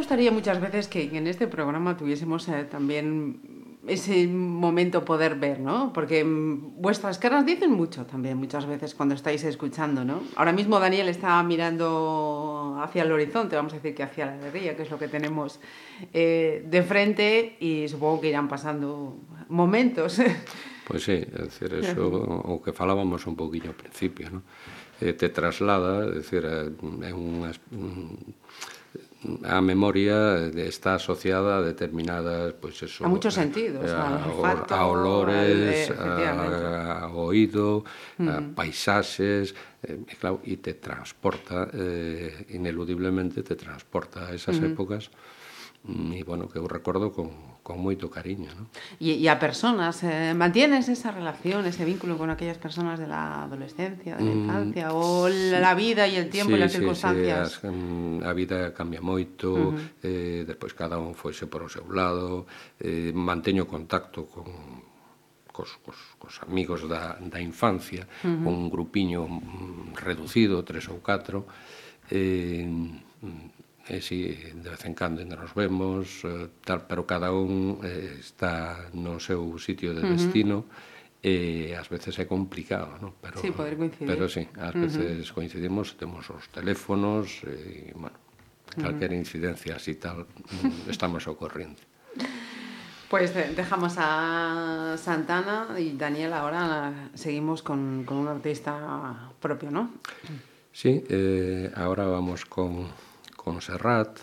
gustaría 0.08 0.32
muchas 0.32 0.58
veces 0.58 0.88
que 0.88 1.02
en 1.02 1.26
este 1.26 1.46
programa 1.46 1.94
tuviésemos 1.98 2.48
eh, 2.48 2.64
también 2.64 3.76
ese 3.86 4.26
momento 4.26 5.04
poder 5.04 5.34
ver, 5.34 5.60
¿no? 5.60 5.92
Porque 5.92 6.24
mm, 6.24 6.80
vuestras 6.80 7.18
caras 7.18 7.44
dicen 7.44 7.72
mucho 7.72 8.06
también 8.06 8.38
muchas 8.38 8.64
veces 8.64 8.94
cuando 8.94 9.14
estáis 9.14 9.44
escuchando, 9.44 10.06
¿no? 10.06 10.22
Ahora 10.36 10.52
mismo 10.52 10.80
Daniel 10.80 11.10
está 11.10 11.42
mirando 11.42 12.80
hacia 12.82 13.02
el 13.02 13.12
horizonte, 13.12 13.54
vamos 13.54 13.74
a 13.74 13.76
decir 13.76 13.94
que 13.94 14.02
hacia 14.02 14.24
la 14.24 14.32
alegría, 14.32 14.74
que 14.74 14.84
es 14.84 14.90
lo 14.90 14.98
que 14.98 15.08
tenemos 15.08 15.60
eh, 16.14 16.64
de 16.66 16.82
frente 16.82 17.58
y 17.60 17.86
supongo 17.88 18.22
que 18.22 18.30
irán 18.30 18.48
pasando 18.48 19.14
momentos. 19.50 20.22
Pois 20.86 21.04
sí, 21.04 21.20
é 21.20 21.42
dicir, 21.44 21.68
eso 21.74 22.08
o 22.08 22.62
que 22.64 22.72
falábamos 22.72 23.28
un 23.28 23.36
poquinho 23.36 23.68
ao 23.68 23.76
principio, 23.76 24.32
¿no? 24.32 24.40
Eh, 25.04 25.12
te 25.12 25.28
traslada, 25.28 26.08
é 26.08 26.16
dicir, 26.16 26.48
é 26.48 27.12
unha 27.12 27.52
a 29.42 29.60
memoria 29.60 30.46
está 30.54 30.94
asociada 30.94 31.58
a 31.58 31.62
determinadas, 31.62 32.54
pois 32.54 32.78
pues 32.78 32.87
eso, 32.87 33.04
a 33.04 33.08
muchos 33.08 33.34
sentidos, 33.34 33.90
a, 33.90 34.22
a, 34.22 34.26
olfato, 34.30 34.75
a 34.75 34.87
olores, 34.87 35.90
eh, 35.90 35.94
a, 35.98 37.02
a 37.02 37.12
oído, 37.12 37.82
mm. 38.18 38.28
a 38.28 38.37
paisaxes, 38.54 39.54
eh, 39.82 39.98
claro, 40.20 40.38
e 40.46 40.62
te 40.62 40.78
transporta 40.78 41.66
eh 41.74 42.46
ineludiblemente 42.54 43.42
te 43.42 43.57
transporta 43.59 44.31
a 44.31 44.35
esas 44.35 44.61
mm. 44.61 44.70
épocas. 44.70 45.11
E 45.88 46.22
bueno, 46.22 46.48
que 46.48 46.59
eu 46.59 46.66
recordo 46.66 47.11
con 47.11 47.31
con 47.68 47.85
moito 47.85 48.09
cariño. 48.09 48.48
¿no? 48.57 48.64
E, 48.96 49.20
e 49.20 49.28
a 49.28 49.37
personas, 49.37 50.00
eh, 50.00 50.33
mantienes 50.33 50.88
esa 50.88 51.12
relación, 51.12 51.68
ese 51.68 51.85
vínculo 51.85 52.16
con 52.16 52.33
aquellas 52.33 52.57
personas 52.57 52.96
de 52.96 53.04
la 53.04 53.44
adolescencia, 53.44 54.16
de 54.16 54.24
la 54.24 54.33
mm, 54.33 54.40
infancia, 54.40 54.87
mm, 54.88 54.96
ou 54.96 55.28
sí. 55.28 55.52
la 55.52 55.76
vida 55.76 56.09
e 56.09 56.16
el 56.16 56.33
tiempo 56.33 56.57
sí, 56.57 56.61
e 56.61 56.64
as 56.64 56.72
circunstancias? 56.72 57.61
Sí, 57.61 57.68
as, 57.68 58.24
a 58.24 58.33
vida 58.33 58.72
cambia 58.72 59.04
moito, 59.04 59.52
uh 59.52 59.76
-huh. 59.76 60.00
eh, 60.00 60.48
despois 60.48 60.72
cada 60.72 60.96
un 60.96 61.12
foise 61.12 61.44
por 61.44 61.61
o 61.61 61.68
seu 61.68 61.85
lado, 61.92 62.48
eh, 62.81 63.12
manteño 63.12 63.68
contacto 63.68 64.24
con, 64.24 64.48
cos, 65.52 65.76
cos, 65.85 66.00
cos 66.16 66.40
amigos 66.48 66.88
da, 66.88 67.20
da 67.20 67.37
infancia, 67.37 68.09
uh 68.24 68.33
-huh. 68.33 68.48
un 68.48 68.72
grupiño 68.72 69.28
mm, 69.28 69.92
reducido, 70.00 70.64
tres 70.64 70.88
ou 70.88 71.04
catro, 71.04 71.44
eh, 72.09 72.64
e 73.88 74.05
si 74.05 74.37
de 74.37 74.68
vez 74.68 74.85
en 74.85 74.92
cando 74.92 75.24
ainda 75.24 75.35
nos 75.35 75.57
vemos, 75.57 76.22
eh, 76.29 76.53
tal, 76.61 76.85
pero 76.85 77.09
cada 77.09 77.33
un 77.33 77.81
eh, 77.83 78.20
está 78.20 78.92
no 78.92 79.16
seu 79.16 79.57
sitio 79.57 79.96
de 79.96 80.05
destino, 80.05 80.62
uh 80.62 80.68
-huh. 80.68 81.24
e 81.24 81.72
eh, 81.72 81.81
ás 81.81 81.88
veces 81.88 82.20
é 82.20 82.29
complicado, 82.29 83.01
¿no? 83.01 83.16
Pero, 83.24 83.40
sí, 83.40 83.48
poder 83.51 83.81
coincidir. 83.81 84.07
Pero 84.07 84.29
sí, 84.29 84.44
ás 84.61 84.77
veces 84.77 85.24
uh 85.24 85.24
-huh. 85.24 85.35
coincidimos, 85.35 85.96
temos 85.96 86.29
os 86.29 86.44
teléfonos, 86.53 87.42
e, 87.48 87.96
bueno, 87.96 88.20
calquera 88.77 89.16
incidencia 89.16 89.81
así 89.81 89.96
tal, 89.96 90.29
estamos 90.92 91.24
ao 91.24 91.35
corriente. 91.40 91.83
Pois 93.09 93.33
pues 93.33 93.57
dejamos 93.57 93.96
a 93.96 94.94
Santana 95.01 95.81
y 95.81 95.96
Daniel 95.96 96.35
ahora 96.35 97.09
seguimos 97.14 97.62
con, 97.62 98.05
con 98.05 98.18
un 98.18 98.29
artista 98.29 99.33
propio, 99.40 99.70
¿no? 99.70 99.96
Sí, 100.72 101.03
eh, 101.09 101.72
ahora 101.74 102.05
vamos 102.05 102.44
con 102.44 102.87
con 103.48 103.62
Serrat, 103.62 104.20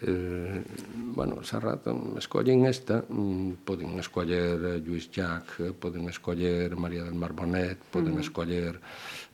eh, 0.00 0.62
bueno, 0.94 1.42
Serrat 1.42 1.88
mm, 1.88 2.18
escollen 2.18 2.66
esta, 2.66 3.02
mm, 3.02 3.66
poden 3.66 3.98
escoller 3.98 4.58
eh, 4.64 4.80
Lluís 4.80 5.10
Jack, 5.10 5.58
eh, 5.58 5.72
poden 5.72 6.08
escoller 6.08 6.76
María 6.76 7.02
del 7.02 7.16
Mar 7.16 7.32
Bonet, 7.32 7.78
poden 7.90 8.12
uh 8.12 8.16
-huh. 8.16 8.20
escoller 8.20 8.80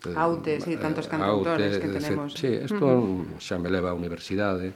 eh, 0.06 0.14
Aute, 0.16 0.60
sí, 0.60 0.72
eh, 0.72 0.78
tantos 0.78 1.06
cantautores 1.06 1.78
que 1.78 1.88
tenemos. 1.88 2.32
Sí, 2.32 2.48
isto 2.64 2.86
uh 2.86 3.28
-huh. 3.28 3.38
xa 3.38 3.58
me 3.58 3.68
leva 3.68 3.90
a 3.90 3.94
universidade. 3.94 4.72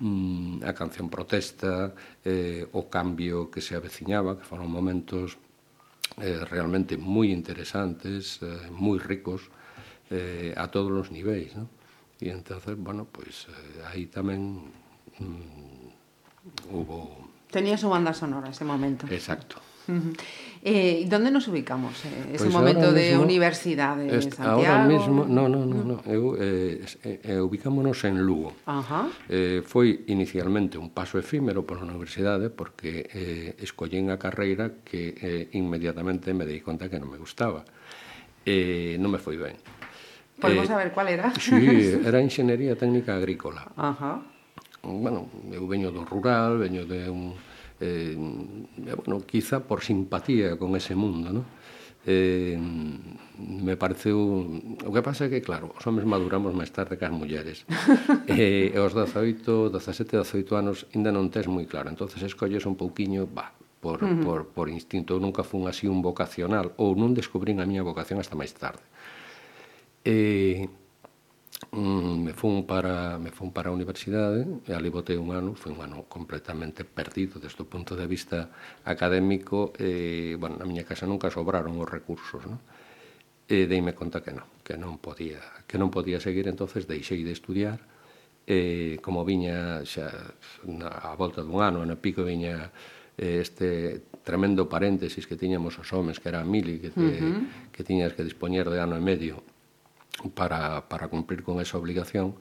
Mm, 0.00 0.62
a 0.62 0.72
canción 0.72 1.10
protesta, 1.10 1.92
eh, 2.24 2.64
o 2.72 2.88
cambio 2.88 3.50
que 3.50 3.60
se 3.60 3.74
aveciñaba, 3.74 4.38
que 4.38 4.44
foron 4.46 4.70
momentos 4.70 5.36
eh, 6.22 6.40
realmente 6.48 6.96
moi 6.96 7.28
interesantes, 7.28 8.40
eh, 8.40 8.70
moi 8.70 8.96
ricos 8.96 9.50
eh, 10.14 10.54
a 10.56 10.70
todos 10.72 10.94
os 11.02 11.08
niveis, 11.10 11.52
non? 11.58 11.68
E 12.20 12.30
entonces, 12.30 12.74
bueno, 12.76 13.06
pois 13.06 13.46
pues, 13.46 13.54
eh, 13.54 13.86
aí 13.94 14.10
tamén 14.10 14.58
mm, 15.22 16.74
hubo... 16.74 17.30
Tenía 17.46 17.78
su 17.78 17.88
banda 17.88 18.10
sonora 18.10 18.50
ese 18.50 18.66
momento. 18.66 19.06
Exacto. 19.06 19.62
Uh 19.88 19.94
-huh. 19.94 20.12
eh, 20.64 21.06
¿Dónde 21.08 21.30
nos 21.30 21.48
ubicamos? 21.48 22.04
Eh, 22.04 22.34
ese 22.34 22.44
pues 22.44 22.52
momento 22.52 22.92
de 22.92 23.14
mismo, 23.14 23.22
universidade 23.22 24.04
en 24.10 24.20
Santiago? 24.20 24.60
Ahora 24.60 24.84
mismo, 24.84 25.24
no, 25.24 25.48
no, 25.48 25.64
no, 25.64 25.80
no. 25.80 25.96
Eu, 26.04 26.36
eh, 26.36 26.84
eh, 27.06 27.20
eh, 27.22 27.40
ubicámonos 27.40 28.04
en 28.04 28.20
Lugo. 28.20 28.52
Ajá. 28.66 29.08
Eh, 29.30 29.62
foi 29.64 30.04
inicialmente 30.10 30.76
un 30.76 30.90
paso 30.90 31.16
efímero 31.22 31.64
pola 31.64 31.86
universidade 31.86 32.50
porque 32.50 33.08
eh, 33.14 33.56
escollín 33.62 34.10
a 34.10 34.18
carreira 34.18 34.82
que 34.84 35.14
eh, 35.16 35.48
inmediatamente 35.56 36.34
me 36.34 36.44
dei 36.44 36.60
conta 36.60 36.90
que 36.90 36.98
non 36.98 37.08
me 37.08 37.16
gustaba. 37.16 37.64
Eh, 38.44 38.98
non 39.00 39.08
me 39.14 39.22
foi 39.22 39.38
ben 39.38 39.77
Podemos 40.40 40.64
eh, 40.64 40.68
saber 40.68 40.92
cuál 40.92 41.08
era? 41.08 41.32
Sí, 41.34 41.98
era 42.04 42.20
Enxenería 42.20 42.76
Técnica 42.76 43.16
Agrícola. 43.16 43.66
Ajá. 43.76 44.22
Bueno, 44.82 45.26
eu 45.50 45.66
veño 45.66 45.90
do 45.90 46.06
rural, 46.06 46.58
veño 46.58 46.86
de 46.86 47.10
un... 47.10 47.34
Eh, 47.80 48.14
bueno, 49.06 49.22
quizá 49.26 49.60
por 49.60 49.82
simpatía 49.82 50.56
con 50.56 50.74
ese 50.74 50.94
mundo, 50.94 51.32
¿no? 51.32 51.42
eh, 52.06 52.58
me 53.38 53.76
pareceu... 53.76 54.16
O 54.86 54.90
que 54.94 55.02
pasa 55.02 55.26
é 55.26 55.28
que, 55.28 55.44
claro, 55.44 55.74
os 55.76 55.84
homens 55.84 56.06
maduramos 56.06 56.54
máis 56.54 56.70
tarde 56.72 56.96
que 56.96 57.04
as 57.04 57.12
mulleres. 57.12 57.66
e 58.30 58.72
eh, 58.72 58.78
aos 58.80 58.96
18, 58.96 59.68
17, 59.74 60.22
18 60.24 60.56
anos 60.56 60.88
ainda 60.94 61.12
non 61.12 61.28
tes 61.28 61.44
moi 61.50 61.68
claro. 61.68 61.92
entonces 61.92 62.22
escolles 62.24 62.64
un 62.64 62.80
pouquiño, 62.80 63.28
va, 63.28 63.52
por, 63.82 64.00
uh 64.00 64.08
-huh. 64.08 64.24
por, 64.24 64.40
por 64.54 64.66
instinto. 64.72 65.18
Eu 65.18 65.20
nunca 65.20 65.44
fun 65.44 65.68
así 65.68 65.84
un 65.84 66.00
vocacional, 66.00 66.72
ou 66.80 66.96
non 66.96 67.12
descubrín 67.12 67.60
a 67.60 67.68
miña 67.68 67.84
vocación 67.84 68.22
hasta 68.22 68.38
máis 68.38 68.56
tarde. 68.56 68.80
Uh 68.80 69.17
E 70.08 70.64
mm, 71.76 72.16
me 72.24 72.32
fun 72.32 72.64
para 72.64 73.20
me 73.20 73.28
fun 73.28 73.52
para 73.52 73.68
a 73.68 73.76
universidade 73.76 74.64
e 74.64 74.72
ali 74.72 74.88
botei 74.88 75.20
un 75.20 75.36
ano, 75.36 75.52
foi 75.52 75.76
un 75.76 75.84
ano 75.84 76.08
completamente 76.08 76.80
perdido 76.88 77.36
desde 77.36 77.60
o 77.60 77.68
punto 77.68 77.92
de 77.92 78.08
vista 78.08 78.48
académico 78.88 79.76
e, 79.76 80.32
bueno, 80.40 80.56
na 80.56 80.64
miña 80.64 80.88
casa 80.88 81.04
nunca 81.04 81.28
sobraron 81.28 81.76
os 81.76 81.84
recursos, 81.84 82.40
non? 82.48 82.56
E 83.44 83.68
deime 83.68 83.92
conta 83.92 84.24
que 84.24 84.32
non, 84.32 84.48
que 84.64 84.80
non 84.80 84.96
podía, 84.96 85.44
que 85.68 85.76
non 85.76 85.92
podía 85.92 86.24
seguir, 86.24 86.48
entonces 86.48 86.88
deixei 86.88 87.20
de 87.20 87.36
estudiar 87.36 87.76
e 88.48 88.96
como 89.04 89.28
viña 89.28 89.84
xa 89.84 90.08
na, 90.64 90.88
a 90.88 91.12
volta 91.20 91.44
dun 91.44 91.60
ano, 91.60 91.84
ano 91.84 92.00
pico 92.00 92.24
viña 92.24 92.72
este 93.20 94.08
tremendo 94.24 94.72
paréntesis 94.72 95.28
que 95.28 95.36
tiñamos 95.36 95.76
os 95.76 95.92
homes, 95.92 96.16
que 96.16 96.32
era 96.32 96.40
mili, 96.48 96.80
que, 96.80 96.96
te, 96.96 97.04
uh 97.04 97.12
-huh. 97.12 97.40
que 97.68 97.84
tiñas 97.84 98.16
que 98.16 98.24
dispoñer 98.24 98.72
de 98.72 98.80
ano 98.80 98.96
e 98.96 99.04
medio 99.04 99.44
para, 100.34 100.88
para 100.88 101.08
cumplir 101.08 101.42
con 101.42 101.60
esa 101.60 101.78
obligación, 101.78 102.34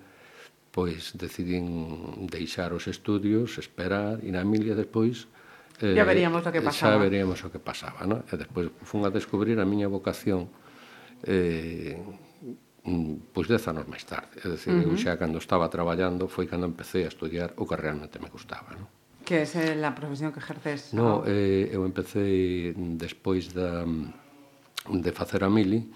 pois 0.71 1.17
decidín 1.17 2.29
deixar 2.29 2.73
os 2.73 2.85
estudios, 2.85 3.57
esperar, 3.57 4.21
e 4.21 4.29
na 4.29 4.45
Emilia 4.45 4.77
despois... 4.77 5.25
Eh, 5.81 5.93
ya 5.93 6.05
veríamos 6.05 6.45
o 6.45 6.49
que 6.53 6.61
eh, 6.61 6.65
pasaba. 6.65 6.97
Xa 6.97 7.01
veríamos 7.01 7.39
o 7.41 7.49
que 7.49 7.61
pasaba, 7.61 8.05
non? 8.05 8.21
E 8.29 8.33
despois 8.37 8.69
fun 8.85 9.05
a 9.05 9.13
descubrir 9.13 9.57
a 9.57 9.65
miña 9.65 9.89
vocación 9.89 10.49
eh, 11.25 11.97
mm, 12.85 13.33
pois 13.33 13.49
dez 13.49 13.65
anos 13.69 13.89
máis 13.89 14.05
tarde. 14.05 14.37
É 14.41 14.53
dicir, 14.53 14.73
uh 14.73 14.85
-huh. 14.85 14.93
eu 14.93 14.97
xa 14.97 15.17
cando 15.17 15.41
estaba 15.41 15.69
traballando 15.69 16.29
foi 16.29 16.45
cando 16.45 16.69
empecé 16.69 17.05
a 17.05 17.09
estudiar 17.09 17.53
o 17.57 17.65
que 17.65 17.77
realmente 17.77 18.21
me 18.21 18.29
gustaba, 18.29 18.73
non? 18.77 18.89
Que 19.25 19.43
é 19.43 19.49
eh, 19.49 19.75
la 19.75 19.97
profesión 19.97 20.29
que 20.29 20.39
ejerces? 20.39 20.93
No, 20.93 21.21
no 21.21 21.27
eh, 21.27 21.73
eu 21.73 21.83
empecé 21.89 22.73
despois 22.77 23.49
da, 23.49 23.81
de 23.81 25.11
facer 25.11 25.41
a 25.41 25.49
mili, 25.49 25.89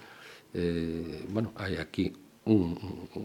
eh, 0.54 1.26
bueno, 1.30 1.52
hai 1.56 1.78
aquí 1.78 2.12
un, 2.46 2.76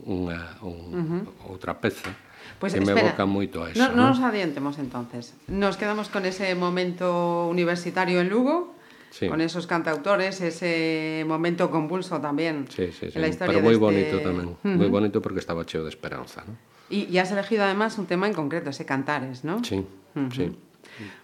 unha 0.06 0.60
un, 0.62 0.78
uh 0.92 1.04
-huh. 1.04 1.22
outra 1.50 1.80
peza 1.80 2.12
pues, 2.60 2.72
que 2.72 2.80
espera, 2.80 3.00
me 3.00 3.08
evoca 3.08 3.24
moito 3.26 3.64
a 3.64 3.72
eso. 3.72 3.80
No, 3.80 3.88
non 3.90 3.96
no 3.96 4.04
nos 4.14 4.20
adiantemos 4.20 4.78
entonces. 4.78 5.34
Nos 5.48 5.76
quedamos 5.80 6.08
con 6.08 6.24
ese 6.28 6.54
momento 6.54 7.48
universitario 7.48 8.20
en 8.20 8.28
Lugo, 8.28 8.76
sí. 9.10 9.28
con 9.28 9.40
esos 9.40 9.66
cantautores, 9.66 10.40
ese 10.40 11.24
momento 11.26 11.72
convulso 11.72 12.20
tamén 12.20 12.68
sí, 12.68 12.92
sí, 12.92 13.08
sí. 13.10 13.16
en 13.16 13.20
la 13.24 13.28
historia 13.32 13.56
Pero 13.58 13.64
moi 13.64 13.76
este... 13.76 13.84
bonito 13.84 14.16
tamén, 14.20 14.46
uh 14.52 14.56
-huh. 14.60 14.76
moi 14.76 14.90
bonito 14.92 15.18
porque 15.24 15.40
estaba 15.40 15.64
cheo 15.64 15.82
de 15.82 15.90
esperanza. 15.90 16.44
¿no? 16.44 16.54
Y, 16.92 17.10
y 17.10 17.18
has 17.18 17.32
elegido 17.32 17.64
además 17.64 17.98
un 17.98 18.06
tema 18.06 18.28
en 18.28 18.34
concreto, 18.36 18.70
ese 18.70 18.84
Cantares, 18.86 19.42
¿no? 19.42 19.64
Sí, 19.64 19.80
uh 19.80 20.20
-huh. 20.20 20.30
sí. 20.30 20.46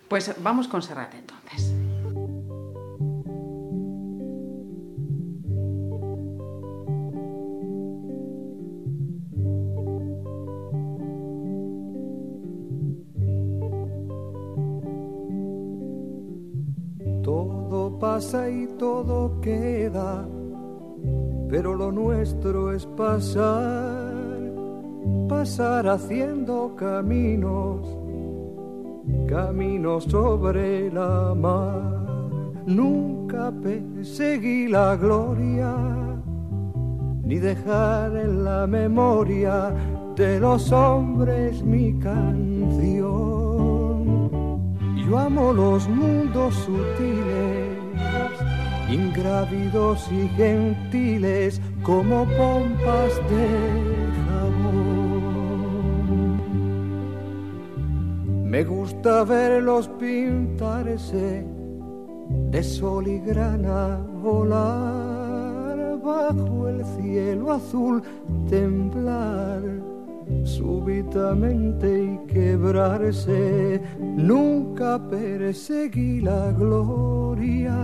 Pues 0.08 0.34
vamos 0.42 0.66
con 0.68 0.82
Serrat 0.82 1.14
entonces. 1.14 1.91
Y 18.22 18.66
todo 18.78 19.40
queda, 19.40 20.26
pero 21.48 21.74
lo 21.74 21.90
nuestro 21.90 22.72
es 22.72 22.86
pasar 22.86 24.12
pasar 25.28 25.88
haciendo 25.88 26.76
caminos, 26.76 27.80
caminos 29.26 30.04
sobre 30.04 30.90
la 30.92 31.34
mar. 31.34 31.82
Nunca 32.66 33.50
perseguí 33.50 34.68
la 34.68 34.94
gloria, 34.96 35.74
ni 37.24 37.36
dejar 37.38 38.16
en 38.16 38.44
la 38.44 38.66
memoria 38.66 39.74
de 40.14 40.38
los 40.38 40.70
hombres 40.70 41.62
mi 41.64 41.98
canción. 41.98 43.02
Yo 45.04 45.18
amo 45.18 45.52
los 45.52 45.88
mundos 45.88 46.54
sutiles, 46.54 47.61
ingrávidos 48.92 50.06
y 50.12 50.28
gentiles 50.36 51.60
como 51.82 52.24
pompas 52.36 53.16
de 53.30 53.48
jabón. 54.26 54.92
Me 58.44 58.64
gusta 58.64 59.24
verlos 59.24 59.88
pintarse 59.98 61.44
de 62.50 62.62
sol 62.62 63.08
y 63.08 63.18
grana 63.20 63.98
volar 64.22 65.98
bajo 66.04 66.68
el 66.68 66.84
cielo 66.84 67.52
azul, 67.52 68.02
temblar 68.48 69.62
súbitamente 70.44 72.04
y 72.04 72.18
quebrarse. 72.26 73.80
Nunca 73.98 75.00
perseguí 75.08 76.20
la 76.20 76.52
gloria. 76.52 77.74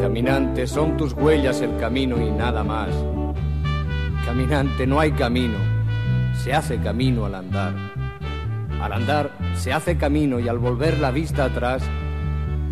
Caminante, 0.00 0.66
son 0.66 0.96
tus 0.96 1.12
huellas 1.12 1.60
el 1.60 1.76
camino 1.76 2.20
y 2.20 2.30
nada 2.30 2.62
más. 2.64 2.90
Caminante, 4.24 4.86
no 4.86 5.00
hay 5.00 5.12
camino, 5.12 5.56
se 6.34 6.52
hace 6.52 6.78
camino 6.78 7.26
al 7.26 7.34
andar. 7.34 7.74
Al 8.82 8.92
andar 8.92 9.30
se 9.54 9.72
hace 9.72 9.96
camino 9.96 10.40
y 10.40 10.48
al 10.48 10.58
volver 10.58 10.98
la 10.98 11.10
vista 11.10 11.44
atrás 11.44 11.82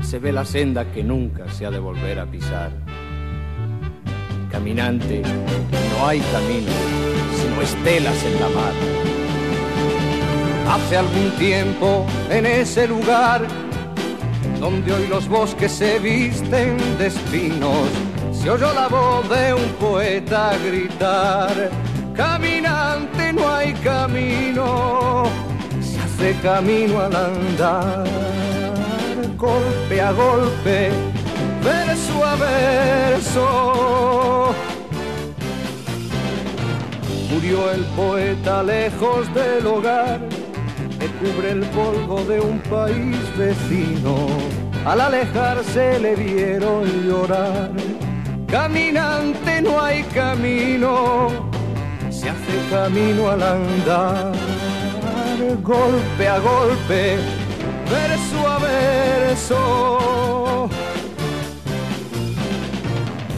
se 0.00 0.18
ve 0.18 0.32
la 0.32 0.44
senda 0.44 0.90
que 0.92 1.04
nunca 1.04 1.48
se 1.50 1.66
ha 1.66 1.70
de 1.70 1.78
volver 1.78 2.18
a 2.18 2.26
pisar. 2.26 2.70
Caminante, 4.50 5.22
no 5.22 6.06
hay 6.06 6.20
camino, 6.20 6.72
sino 7.36 7.60
estelas 7.60 8.24
en 8.24 8.40
la 8.40 8.48
mar. 8.48 8.72
Hace 10.70 10.96
algún 10.96 11.30
tiempo 11.38 12.06
en 12.30 12.46
ese 12.46 12.88
lugar 12.88 13.46
donde 14.60 14.92
hoy 14.92 15.06
los 15.06 15.28
bosques 15.28 15.72
se 15.72 15.98
visten 15.98 16.76
de 16.98 17.06
espinos, 17.06 17.88
se 18.32 18.50
oyó 18.50 18.72
la 18.72 18.88
voz 18.88 19.28
de 19.28 19.54
un 19.54 19.68
poeta 19.80 20.52
gritar, 20.64 21.70
caminante 22.14 23.32
no 23.32 23.48
hay 23.48 23.72
camino, 23.74 25.24
se 25.80 26.00
hace 26.00 26.34
camino 26.40 27.00
al 27.00 27.14
andar, 27.14 28.04
golpe 29.36 30.00
a 30.00 30.12
golpe, 30.12 30.90
verso 31.62 32.24
a 32.24 32.36
verso. 32.36 34.54
Murió 37.30 37.70
el 37.70 37.84
poeta 37.96 38.62
lejos 38.62 39.32
del 39.34 39.66
hogar 39.66 40.37
me 40.98 41.06
cubre 41.06 41.50
el 41.50 41.60
polvo 41.66 42.24
de 42.24 42.40
un 42.40 42.58
país 42.60 43.16
vecino. 43.36 44.28
Al 44.84 45.00
alejarse 45.00 45.98
le 45.98 46.16
vieron 46.16 46.84
llorar. 47.06 47.70
Caminante 48.46 49.60
no 49.60 49.80
hay 49.80 50.02
camino, 50.04 51.28
se 52.10 52.30
hace 52.30 52.70
camino 52.70 53.28
al 53.28 53.42
andar. 53.42 54.32
Golpe 55.62 56.28
a 56.28 56.38
golpe, 56.38 57.18
verso 57.90 58.48
a 58.48 58.58
verso. 58.58 60.68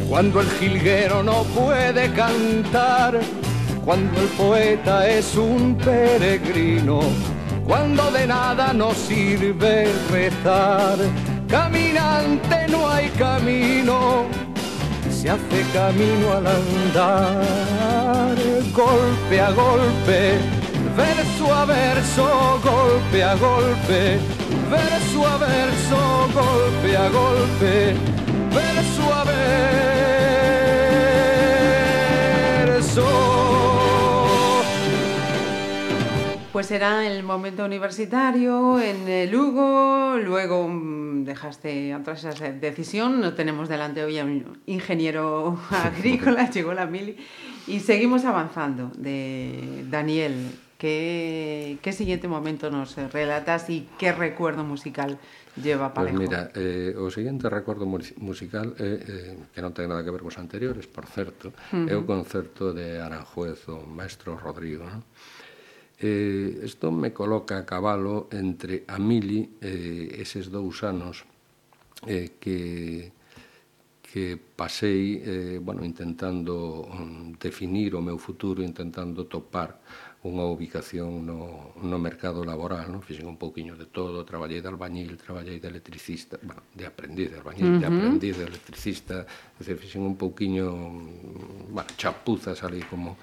Cuando 0.09 0.41
el 0.41 0.51
jilguero 0.59 1.23
no 1.23 1.45
puede 1.45 2.13
cantar, 2.13 3.21
cuando 3.85 4.21
el 4.21 4.27
poeta 4.29 5.09
es 5.09 5.37
un 5.37 5.77
peregrino, 5.77 7.01
cuando 7.71 8.11
de 8.11 8.27
nada 8.27 8.73
nos 8.73 8.97
sirve 8.97 9.93
rezar. 10.11 10.99
Caminante 11.47 12.67
no 12.69 12.91
hay 12.91 13.09
camino, 13.11 14.25
se 15.09 15.31
hace 15.31 15.65
camino 15.73 16.33
al 16.33 16.49
andar, 16.49 18.37
golpe 18.75 19.41
a 19.41 19.53
golpe, 19.53 20.41
verso 20.97 21.55
a 21.55 21.65
verso, 21.65 22.61
golpe 22.65 23.23
a 23.23 23.37
golpe, 23.37 24.19
verso 24.69 25.27
a 25.29 25.37
verso, 25.39 26.29
golpe 26.35 26.97
a 26.97 27.09
golpe, 27.09 27.95
verso 28.51 29.15
a 29.15 29.23
verso. 32.65 33.30
Pues 36.61 36.73
era 36.73 37.07
el 37.11 37.23
momento 37.23 37.65
universitario 37.65 38.79
en 38.79 39.09
eh, 39.09 39.27
Lugo, 39.33 40.19
luego 40.23 40.69
mm, 40.69 41.25
dejaste 41.25 41.95
atrás 41.95 42.23
esa 42.25 42.53
decisión, 42.53 43.19
no 43.19 43.33
tenemos 43.33 43.67
delante 43.71 44.05
hoy 44.05 44.19
a 44.19 44.27
un 44.27 44.59
ingeniero 44.67 45.59
agrícola, 45.71 46.51
llegó 46.55 46.75
la 46.75 46.85
mili, 46.85 47.17
y 47.67 47.81
seguimos 47.81 48.27
avanzando 48.27 48.93
de 48.95 49.87
Daniel. 49.89 50.51
¿Qué, 50.77 51.79
qué 51.81 51.93
siguiente 51.93 52.29
momento 52.29 52.71
nos 52.71 52.95
relatas 53.11 53.71
y 53.71 53.89
qué 53.99 54.13
recuerdo 54.13 54.63
musical 54.63 55.17
lleva 55.57 55.95
Pois 55.95 56.13
Parejo? 56.13 56.19
mira, 56.19 56.51
eh, 56.55 56.95
o 56.95 57.11
seguinte 57.11 57.49
recordo 57.49 57.87
mus- 57.87 58.13
musical 58.19 58.75
é, 58.79 58.85
eh, 58.85 59.39
que 59.55 59.65
non 59.65 59.73
ten 59.73 59.89
nada 59.89 60.05
que 60.05 60.13
ver 60.13 60.21
cos 60.21 60.37
anteriores, 60.37 60.85
por 60.85 61.09
certo, 61.09 61.57
uh 61.73 61.85
-huh. 61.85 61.89
é 61.89 61.97
o 61.97 62.05
concerto 62.05 62.77
de 62.77 63.01
Aranjuez, 63.01 63.65
o 63.73 63.81
maestro 63.89 64.37
Rodrigo, 64.37 64.85
non? 64.85 65.01
Eh, 66.01 66.65
isto 66.65 66.89
me 66.91 67.13
coloca 67.13 67.61
a 67.61 67.67
cabalo 67.69 68.33
entre 68.33 68.89
a 68.89 68.97
mili 68.97 69.61
eh, 69.61 70.17
eses 70.17 70.49
dous 70.49 70.81
anos 70.81 71.29
eh, 72.09 72.41
que 72.41 73.13
que 74.11 74.35
pasei 74.37 75.23
eh, 75.23 75.59
bueno, 75.63 75.85
intentando 75.85 76.83
mm, 76.83 77.39
definir 77.39 77.95
o 77.95 78.03
meu 78.03 78.19
futuro, 78.19 78.59
intentando 78.59 79.31
topar 79.31 79.79
unha 80.27 80.45
ubicación 80.51 81.25
no, 81.25 81.73
no 81.79 81.97
mercado 81.97 82.43
laboral, 82.43 82.91
non? 82.91 83.07
Fixen 83.07 83.25
un 83.25 83.39
pouquiño 83.39 83.79
de 83.79 83.87
todo, 83.87 84.27
traballei 84.27 84.59
de 84.59 84.67
albañil, 84.67 85.15
traballei 85.15 85.63
de 85.63 85.71
electricista, 85.71 86.37
bueno, 86.43 86.67
de 86.75 86.85
aprendiz 86.91 87.31
de 87.31 87.39
albañil, 87.39 87.65
uh 87.65 87.73
-huh. 87.73 87.81
de 87.81 87.87
aprendiz 87.87 88.35
de 88.35 88.45
electricista, 88.51 89.25
é 89.25 89.63
dicir, 89.63 89.79
fixen 89.79 90.03
un 90.03 90.19
pouquiño 90.19 90.67
mm, 90.75 91.50
bueno, 91.71 91.89
chapuzas 91.97 92.63
ali 92.63 92.83
como, 92.83 93.17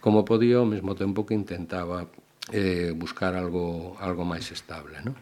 como 0.00 0.24
podía 0.24 0.60
ao 0.60 0.68
mesmo 0.68 0.94
tempo 0.94 1.24
que 1.26 1.34
intentaba 1.34 2.06
eh, 2.52 2.92
buscar 2.94 3.34
algo, 3.34 3.96
algo 3.98 4.22
máis 4.22 4.48
estable. 4.52 5.00
Non? 5.02 5.16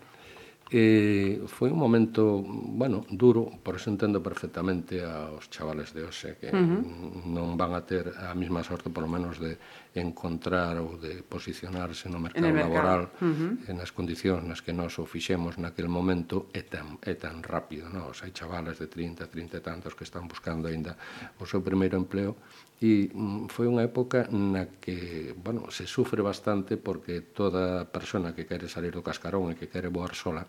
Eh, 0.70 1.42
foi 1.50 1.74
un 1.74 1.82
momento, 1.82 2.46
bueno, 2.46 3.02
duro, 3.10 3.50
por 3.58 3.74
eso 3.74 3.90
entendo 3.90 4.22
perfectamente 4.22 5.02
aos 5.02 5.50
chavales 5.50 5.90
de 5.90 6.06
hoxe 6.06 6.38
que 6.38 6.46
uh 6.46 6.54
-huh. 6.54 7.26
non 7.26 7.58
van 7.58 7.74
a 7.74 7.82
ter 7.82 8.14
a 8.14 8.38
mesma 8.38 8.62
sorte, 8.62 8.86
por 8.86 9.02
lo 9.02 9.10
menos, 9.10 9.42
de 9.42 9.58
encontrar 9.94 10.78
ou 10.78 10.94
de 10.98 11.22
posicionarse 11.26 12.06
no 12.08 12.22
mercado, 12.22 12.46
mercado. 12.46 12.70
laboral 12.70 13.02
uh 13.18 13.26
-huh. 13.26 13.74
nas 13.74 13.90
condicións 13.90 14.46
nas 14.46 14.62
que 14.62 14.70
nós 14.70 14.94
o 15.02 15.04
fixemos 15.04 15.58
naquel 15.58 15.90
momento 15.90 16.46
é 16.54 16.62
tan, 16.62 17.02
é 17.02 17.18
tan 17.18 17.42
rápido 17.42 17.90
non? 17.90 18.06
Os 18.06 18.22
hai 18.22 18.30
chavales 18.30 18.78
de 18.78 18.86
30, 18.86 19.26
30 19.26 19.58
e 19.58 19.62
tantos 19.66 19.98
que 19.98 20.06
están 20.06 20.30
buscando 20.30 20.70
aínda 20.70 20.94
o 21.42 21.44
seu 21.44 21.58
primeiro 21.58 21.98
empleo 21.98 22.38
e 22.78 23.10
mm, 23.10 23.50
foi 23.50 23.66
unha 23.66 23.82
época 23.82 24.30
na 24.30 24.70
que 24.78 25.34
bueno, 25.34 25.74
se 25.74 25.90
sufre 25.90 26.22
bastante 26.22 26.78
porque 26.78 27.34
toda 27.34 27.82
persona 27.90 28.30
que 28.30 28.46
quere 28.46 28.70
salir 28.70 28.94
do 28.94 29.02
cascarón 29.02 29.50
e 29.50 29.58
que 29.58 29.66
quere 29.66 29.90
voar 29.90 30.14
sola 30.14 30.46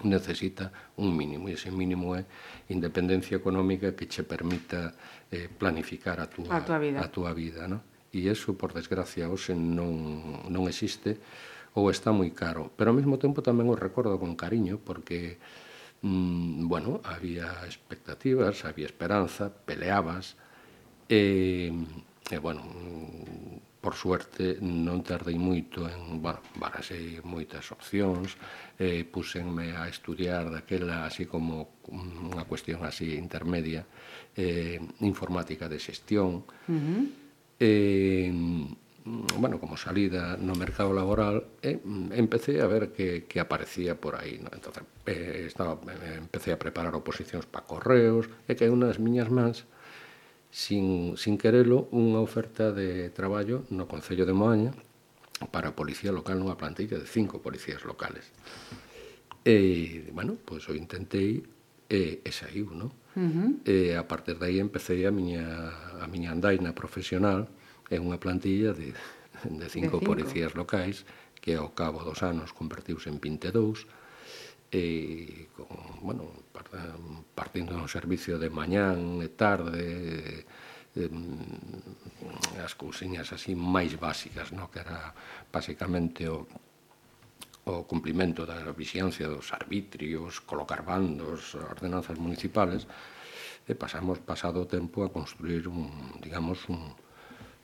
necesita 0.00 0.72
un 0.96 1.12
mínimo 1.12 1.52
e 1.52 1.60
ese 1.60 1.68
mínimo 1.68 2.16
é 2.16 2.24
independencia 2.72 3.36
económica 3.36 3.92
que 3.92 4.08
che 4.08 4.24
permita 4.24 4.96
eh, 5.28 5.52
planificar 5.52 6.24
a 6.24 6.26
túa, 6.26 6.56
a 6.56 6.64
túa 6.64 6.80
vida, 6.80 6.98
a 7.04 7.06
túa 7.12 7.36
vida 7.36 7.68
non? 7.68 7.91
e 8.12 8.28
eso, 8.28 8.52
por 8.60 8.76
desgracia, 8.76 9.32
hoxe 9.32 9.56
non, 9.56 10.44
non 10.52 10.68
existe 10.68 11.16
ou 11.72 11.88
está 11.88 12.12
moi 12.12 12.30
caro. 12.36 12.68
Pero 12.76 12.92
ao 12.92 12.98
mesmo 13.00 13.16
tempo 13.16 13.40
tamén 13.40 13.72
o 13.72 13.76
recordo 13.76 14.20
con 14.20 14.36
cariño 14.36 14.76
porque, 14.76 15.40
mm, 16.04 16.68
bueno, 16.68 17.00
había 17.08 17.48
expectativas, 17.64 18.68
había 18.68 18.86
esperanza, 18.86 19.48
peleabas, 19.48 20.36
e, 21.08 21.72
e 22.28 22.36
bueno, 22.38 22.62
por 23.80 23.96
suerte 23.96 24.60
non 24.60 25.00
tardei 25.02 25.40
moito 25.40 25.88
en, 25.88 26.20
bueno, 26.20 26.44
barasei 26.60 27.24
moitas 27.24 27.72
opcións, 27.72 28.36
eh, 28.76 29.02
pusenme 29.08 29.72
a 29.72 29.88
estudiar 29.88 30.52
daquela 30.52 31.08
así 31.08 31.24
como 31.24 31.80
unha 31.88 32.44
cuestión 32.44 32.84
así 32.84 33.16
intermedia, 33.16 33.88
eh, 34.36 34.78
informática 35.00 35.66
de 35.66 35.80
xestión, 35.80 36.44
uh 36.68 36.76
-huh 36.76 37.21
eh, 37.62 38.32
bueno, 39.04 39.60
como 39.60 39.76
salida 39.76 40.36
no 40.36 40.54
mercado 40.54 40.92
laboral, 40.92 41.46
eh, 41.62 41.80
empecé 42.10 42.60
a 42.60 42.66
ver 42.66 42.92
que, 42.92 43.24
que 43.24 43.40
aparecía 43.40 44.00
por 44.00 44.16
aí. 44.16 44.38
¿no? 44.42 44.50
Entonces, 44.52 44.82
eh, 45.06 45.44
estaba, 45.46 45.78
empecé 46.16 46.52
a 46.52 46.58
preparar 46.58 46.94
oposicións 46.94 47.46
para 47.46 47.66
correos, 47.66 48.26
e 48.50 48.58
que 48.58 48.66
unhas 48.66 48.98
miñas 48.98 49.30
mans, 49.30 49.66
sin, 50.50 51.14
sin 51.14 51.38
querelo, 51.38 51.86
unha 51.94 52.18
oferta 52.18 52.74
de 52.74 53.10
traballo 53.14 53.62
no 53.70 53.86
Concello 53.86 54.26
de 54.26 54.34
Moaña 54.34 54.74
para 55.50 55.74
a 55.74 55.78
Policía 55.78 56.14
Local 56.14 56.38
nunha 56.38 56.58
plantilla 56.58 56.98
de 56.98 57.06
cinco 57.06 57.42
policías 57.42 57.82
locales. 57.86 58.30
E, 59.42 60.10
bueno, 60.14 60.38
pois 60.38 60.66
pues, 60.66 60.70
o 60.70 60.78
intentei 60.78 61.42
e, 61.90 62.22
e 62.22 62.30
saiu, 62.30 62.70
non? 62.70 62.90
Uh 63.14 63.20
-huh. 63.20 63.48
E 63.68 63.96
a 63.96 64.08
partir 64.08 64.38
de 64.40 64.46
aí 64.46 64.58
empecé 64.58 65.06
a 65.06 65.12
miña, 65.12 65.44
a 66.00 66.06
miña 66.08 66.32
andaina 66.32 66.72
profesional 66.72 67.48
en 67.92 68.00
unha 68.08 68.16
plantilla 68.16 68.72
de, 68.72 68.96
de 69.60 69.66
cinco, 69.68 70.00
de 70.00 70.00
cinco. 70.00 70.00
policías 70.00 70.56
locais 70.56 71.04
que 71.42 71.58
ao 71.58 71.74
cabo 71.74 72.06
dos 72.06 72.22
anos 72.22 72.54
convertiuse 72.54 73.10
en 73.10 73.18
22 73.20 73.84
e 74.72 75.52
con, 75.52 75.68
bueno, 76.00 76.32
partindo 77.36 77.76
no 77.76 77.84
servicio 77.90 78.40
de 78.40 78.48
mañán 78.48 79.20
e 79.20 79.28
tarde 79.28 80.46
eh, 80.96 81.10
as 82.64 82.72
cousiñas 82.76 83.32
así 83.36 83.52
máis 83.52 83.96
básicas, 84.00 84.52
no? 84.56 84.72
que 84.72 84.80
era 84.80 85.12
basicamente 85.52 86.28
o, 86.28 86.48
o 87.64 87.86
cumplimento 87.86 88.42
da 88.42 88.74
vixiancia 88.74 89.30
dos 89.30 89.52
arbitrios, 89.52 90.40
colocar 90.42 90.82
bandos, 90.82 91.54
ordenanzas 91.54 92.18
municipales, 92.18 92.86
e 93.62 93.78
pasamos 93.78 94.18
pasado 94.18 94.66
o 94.66 94.66
tempo 94.66 95.06
a 95.06 95.12
construir 95.14 95.70
un, 95.70 96.18
digamos, 96.18 96.66
un, 96.66 96.90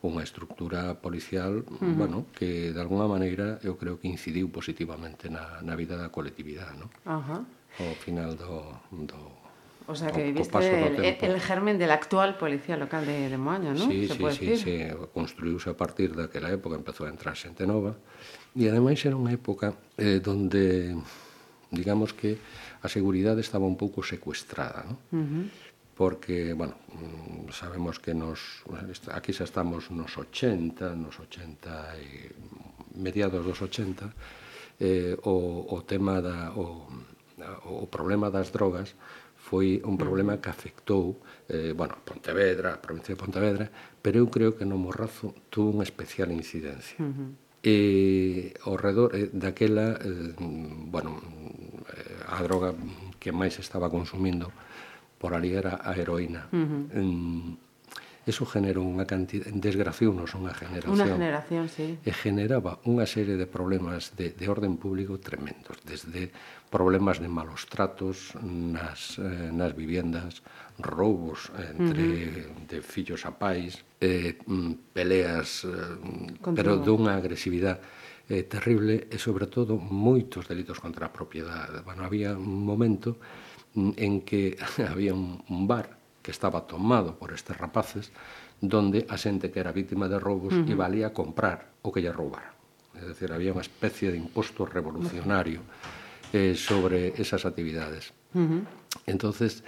unha 0.06 0.22
estructura 0.22 0.94
policial, 1.02 1.66
uh 1.66 1.74
-huh. 1.74 1.94
bueno, 1.98 2.30
que 2.30 2.70
de 2.70 2.78
alguna 2.78 3.10
maneira 3.10 3.58
eu 3.66 3.74
creo 3.74 3.98
que 3.98 4.06
incidiu 4.06 4.46
positivamente 4.46 5.26
na, 5.26 5.58
na 5.66 5.74
vida 5.74 5.98
da 5.98 6.14
colectividade, 6.14 6.78
no? 6.78 6.86
Uh 7.02 7.18
-huh. 7.18 7.42
Ao 7.82 7.94
final 7.98 8.38
do, 8.38 8.78
do 8.94 9.18
O 9.88 9.94
sea, 9.94 10.10
que 10.12 10.22
viviste 10.22 10.58
el, 10.58 11.16
el, 11.18 11.40
germen 11.40 11.78
del 11.78 11.90
actual 11.90 12.36
policía 12.36 12.76
local 12.76 13.06
de, 13.06 13.30
de 13.30 13.38
Moaña, 13.38 13.72
¿no? 13.72 13.88
Sí, 13.88 14.06
¿Se 14.06 14.14
sí, 14.14 14.20
puede 14.20 14.34
sí, 14.34 14.46
decir? 14.46 14.90
sí, 14.92 15.08
construíuse 15.14 15.70
a 15.70 15.76
partir 15.76 16.14
daquela 16.14 16.52
época, 16.52 16.76
empezou 16.76 17.08
a 17.08 17.10
entrar 17.10 17.32
xente 17.32 17.64
nova, 17.64 17.96
e 18.52 18.68
ademais 18.68 19.00
era 19.00 19.16
unha 19.16 19.32
época 19.32 19.72
eh, 19.96 20.20
donde, 20.20 20.92
digamos 21.72 22.12
que, 22.12 22.36
a 22.84 22.88
seguridade 22.92 23.40
estaba 23.40 23.64
un 23.64 23.80
pouco 23.80 24.04
secuestrada, 24.04 24.84
¿no? 24.84 24.94
Uh 25.08 25.24
-huh 25.24 25.46
porque, 25.98 26.52
bueno, 26.52 26.76
mm, 26.94 27.50
sabemos 27.50 27.98
que 27.98 28.14
nos, 28.14 28.62
aquí 29.10 29.34
xa 29.34 29.42
estamos 29.42 29.90
nos 29.90 30.14
80, 30.14 30.94
nos 30.94 31.18
80 31.18 31.98
e 31.98 32.30
mediados 32.94 33.42
dos 33.42 33.58
80, 33.58 34.06
eh, 34.78 35.18
o, 35.26 35.66
o 35.66 35.76
tema 35.82 36.22
da, 36.22 36.54
o, 36.54 36.86
o 37.66 37.90
problema 37.90 38.30
das 38.30 38.54
drogas 38.54 38.94
foi 39.48 39.80
un 39.80 39.96
problema 39.96 40.36
que 40.36 40.52
afectou 40.52 41.16
eh, 41.48 41.72
bueno, 41.72 41.96
Pontevedra, 42.04 42.76
a 42.76 42.80
provincia 42.84 43.16
de 43.16 43.20
Pontevedra, 43.20 43.66
pero 44.04 44.20
eu 44.20 44.28
creo 44.28 44.52
que 44.52 44.68
no 44.68 44.76
Morrazo 44.76 45.32
tuvo 45.48 45.72
unha 45.72 45.88
especial 45.88 46.28
incidencia. 46.28 47.00
Uh 47.00 47.08
-huh. 47.08 47.30
E 47.64 48.52
ao 48.68 48.76
redor 48.76 49.16
eh, 49.16 49.32
daquela, 49.32 49.96
eh, 49.96 50.36
bueno, 50.92 51.16
eh, 51.96 52.28
a 52.28 52.44
droga 52.44 52.76
que 53.16 53.32
máis 53.32 53.56
estaba 53.56 53.88
consumindo 53.88 54.52
por 55.16 55.32
ali 55.32 55.56
era 55.56 55.80
a 55.80 55.96
heroína. 55.96 56.52
Uh 56.52 56.68
-huh. 56.68 56.82
Mm, 56.92 57.50
eso 58.28 58.44
generou 58.44 58.84
unha 58.84 59.08
cantidad, 59.08 59.48
desgraciounos 59.48 60.36
unha 60.36 60.52
generación. 60.52 60.92
Unha 60.92 61.08
generación, 61.08 61.64
sí. 61.72 61.96
E 62.04 62.12
generaba 62.12 62.76
unha 62.84 63.08
serie 63.08 63.40
de 63.40 63.48
problemas 63.48 64.12
de, 64.12 64.36
de 64.36 64.44
orden 64.52 64.76
público 64.76 65.16
tremendos, 65.16 65.80
desde 65.88 66.28
problemas 66.70 67.18
de 67.18 67.28
malos 67.28 67.64
tratos 67.66 68.36
nas, 68.44 69.16
eh, 69.18 69.50
nas 69.52 69.72
viviendas, 69.72 70.44
roubos 70.78 71.48
eh, 71.56 71.74
entre 71.74 72.04
uh 72.04 72.12
-huh. 72.12 72.66
de 72.68 72.78
fillos 72.84 73.24
a 73.24 73.32
pais, 73.32 73.84
eh, 74.00 74.36
mm, 74.46 74.92
peleas, 74.92 75.64
eh, 75.64 75.72
pero 76.54 76.76
dunha 76.76 77.16
agresividade 77.16 77.80
eh, 78.28 78.44
terrible 78.44 79.08
e, 79.08 79.16
sobre 79.16 79.48
todo, 79.48 79.80
moitos 79.80 80.44
delitos 80.44 80.76
contra 80.78 81.08
a 81.08 81.12
propiedade. 81.12 81.80
Bueno, 81.80 82.04
había 82.04 82.36
un 82.36 82.60
momento 82.62 83.16
mm, 83.74 83.92
en 83.96 84.20
que 84.20 84.56
había 84.92 85.16
un, 85.16 85.40
un 85.48 85.66
bar 85.66 85.96
que 86.20 86.30
estaba 86.30 86.68
tomado 86.68 87.16
por 87.16 87.32
estes 87.32 87.56
rapaces 87.56 88.12
donde 88.60 89.06
a 89.08 89.16
xente 89.16 89.48
que 89.48 89.60
era 89.64 89.72
víctima 89.72 90.06
de 90.06 90.20
roubos 90.20 90.52
uh 90.52 90.60
-huh. 90.60 90.72
iba 90.74 90.84
ali 90.84 91.00
a 91.00 91.16
comprar 91.16 91.72
o 91.80 91.88
que 91.88 92.04
lle 92.04 92.12
roubara. 92.12 92.52
É 92.98 93.06
dicir, 93.06 93.30
había 93.32 93.54
unha 93.54 93.64
especie 93.64 94.10
de 94.12 94.18
imposto 94.18 94.66
revolucionario 94.66 95.62
uh 95.62 95.72
-huh 95.72 95.97
eh, 96.32 96.54
sobre 96.54 97.14
esas 97.16 97.44
actividades. 97.44 98.12
Uh 98.34 98.40
-huh. 98.40 98.60
Entonces, 99.06 99.62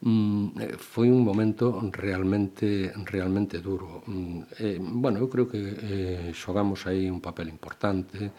mm, 0.00 0.46
eh, 0.60 0.76
foi 0.78 1.10
un 1.10 1.22
momento 1.22 1.78
realmente 1.90 2.92
realmente 3.04 3.60
duro. 3.60 4.02
Mm, 4.06 4.40
eh, 4.58 4.78
bueno, 4.80 5.18
eu 5.22 5.28
creo 5.28 5.46
que 5.46 5.60
eh, 5.62 6.30
xogamos 6.34 6.86
aí 6.86 7.10
un 7.10 7.20
papel 7.20 7.48
importante, 7.48 8.30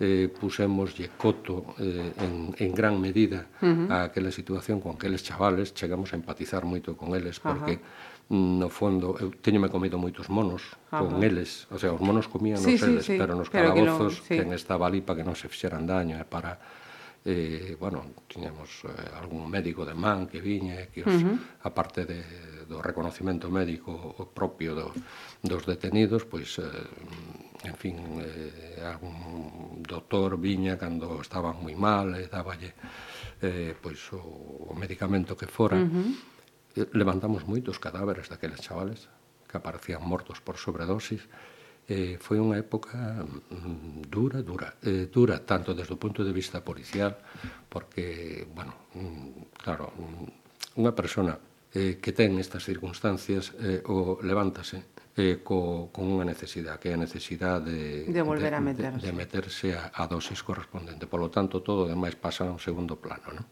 eh, 0.00 0.28
pusemoslle 0.28 1.10
coto 1.16 1.74
eh, 1.78 2.12
en, 2.18 2.54
en 2.58 2.70
gran 2.74 3.00
medida 3.00 3.46
uh 3.62 3.66
-huh. 3.66 3.90
a 3.90 3.96
aquela 4.10 4.32
situación 4.32 4.80
con 4.80 4.96
aqueles 4.96 5.22
chavales, 5.22 5.74
chegamos 5.74 6.12
a 6.12 6.16
empatizar 6.16 6.64
moito 6.64 6.96
con 6.96 7.14
eles, 7.14 7.38
porque 7.38 7.78
uh 7.78 8.34
-huh. 8.34 8.58
no 8.58 8.68
fondo, 8.68 9.14
eh, 9.14 9.22
eu 9.22 9.30
teñome 9.38 9.68
comido 9.70 9.94
moitos 9.98 10.26
monos 10.28 10.62
uh 10.90 10.98
-huh. 10.98 11.06
con 11.06 11.22
eles, 11.22 11.68
o 11.70 11.78
sea, 11.78 11.92
os 11.92 12.02
monos 12.02 12.26
comían 12.26 12.58
sí, 12.58 12.74
eles, 12.74 13.06
sí, 13.06 13.14
sí. 13.14 13.18
pero 13.20 13.38
nos 13.38 13.50
pero 13.50 13.70
calabozos, 13.70 14.24
que 14.26 14.34
no, 14.34 14.42
sí. 14.42 14.50
quen 14.50 14.50
estaba 14.56 14.88
ali 14.90 15.00
para 15.04 15.22
que 15.22 15.26
non 15.26 15.38
se 15.38 15.46
fixeran 15.46 15.86
daño, 15.86 16.18
e 16.18 16.26
para 16.26 16.58
eh, 17.24 17.76
bueno, 17.80 18.04
tiñamos 18.28 18.84
eh, 18.84 18.92
algún 19.16 19.48
médico 19.48 19.84
de 19.84 19.94
man 19.94 20.26
que 20.28 20.40
viña, 20.40 20.86
que 20.92 21.00
os, 21.00 21.08
uh 21.08 21.32
-huh. 21.32 21.38
aparte 21.64 22.04
de, 22.04 22.20
do 22.68 22.84
reconocimento 22.84 23.48
médico 23.48 24.28
propio 24.36 24.76
do, 24.76 24.92
dos 25.40 25.64
detenidos, 25.64 26.28
pois, 26.28 26.60
eh, 26.60 26.68
en 27.64 27.76
fin, 27.80 27.96
eh, 28.20 28.84
algún 28.84 29.80
doutor 29.80 30.36
viña 30.36 30.76
cando 30.76 31.24
estaban 31.24 31.56
moi 31.64 31.72
mal, 31.72 32.12
e 32.12 32.28
eh, 32.28 32.72
eh, 33.40 33.72
pois, 33.80 34.00
o, 34.12 34.20
o 34.68 34.72
medicamento 34.76 35.32
que 35.32 35.48
fora. 35.48 35.80
Uh 35.80 35.88
-huh. 35.88 36.12
Levantamos 36.92 37.48
moitos 37.48 37.80
cadáveres 37.80 38.28
daqueles 38.28 38.60
chavales 38.60 39.08
que 39.48 39.56
aparecían 39.56 40.04
mortos 40.04 40.44
por 40.44 40.58
sobredosis, 40.60 41.24
eh, 41.88 42.16
foi 42.16 42.40
unha 42.40 42.56
época 42.56 42.96
mm, 42.96 44.08
dura, 44.08 44.40
dura, 44.40 44.80
eh, 44.80 45.12
dura 45.12 45.44
tanto 45.44 45.76
desde 45.76 45.92
o 45.92 46.00
punto 46.00 46.24
de 46.24 46.32
vista 46.32 46.64
policial, 46.64 47.16
porque, 47.68 48.46
bueno, 48.52 48.88
mm, 48.96 49.56
claro, 49.60 49.92
mm, 49.92 50.80
unha 50.80 50.92
persona 50.96 51.36
eh, 51.74 52.00
que 52.00 52.12
ten 52.16 52.40
estas 52.40 52.64
circunstancias 52.64 53.52
eh, 53.60 53.84
o 53.84 54.16
levántase 54.24 54.94
eh, 55.14 55.44
co, 55.44 55.92
con 55.92 56.10
unha 56.10 56.26
necesidade, 56.26 56.80
que 56.80 56.88
é 56.90 56.94
a 56.96 57.00
necesidade 57.00 57.70
de, 57.70 58.10
de 58.10 58.22
volver 58.24 58.50
de, 58.50 58.58
a 58.58 58.62
meterse, 58.62 58.98
de, 58.98 59.06
de 59.06 59.12
meterse 59.12 59.68
a, 59.76 59.92
a 59.94 60.08
dosis 60.10 60.42
correspondente. 60.42 61.06
Por 61.06 61.20
lo 61.20 61.30
tanto, 61.30 61.62
todo 61.62 61.86
o 61.86 61.90
demais 61.90 62.16
pasa 62.18 62.48
a 62.48 62.50
un 62.50 62.58
segundo 62.58 62.98
plano, 62.98 63.30
non? 63.30 63.46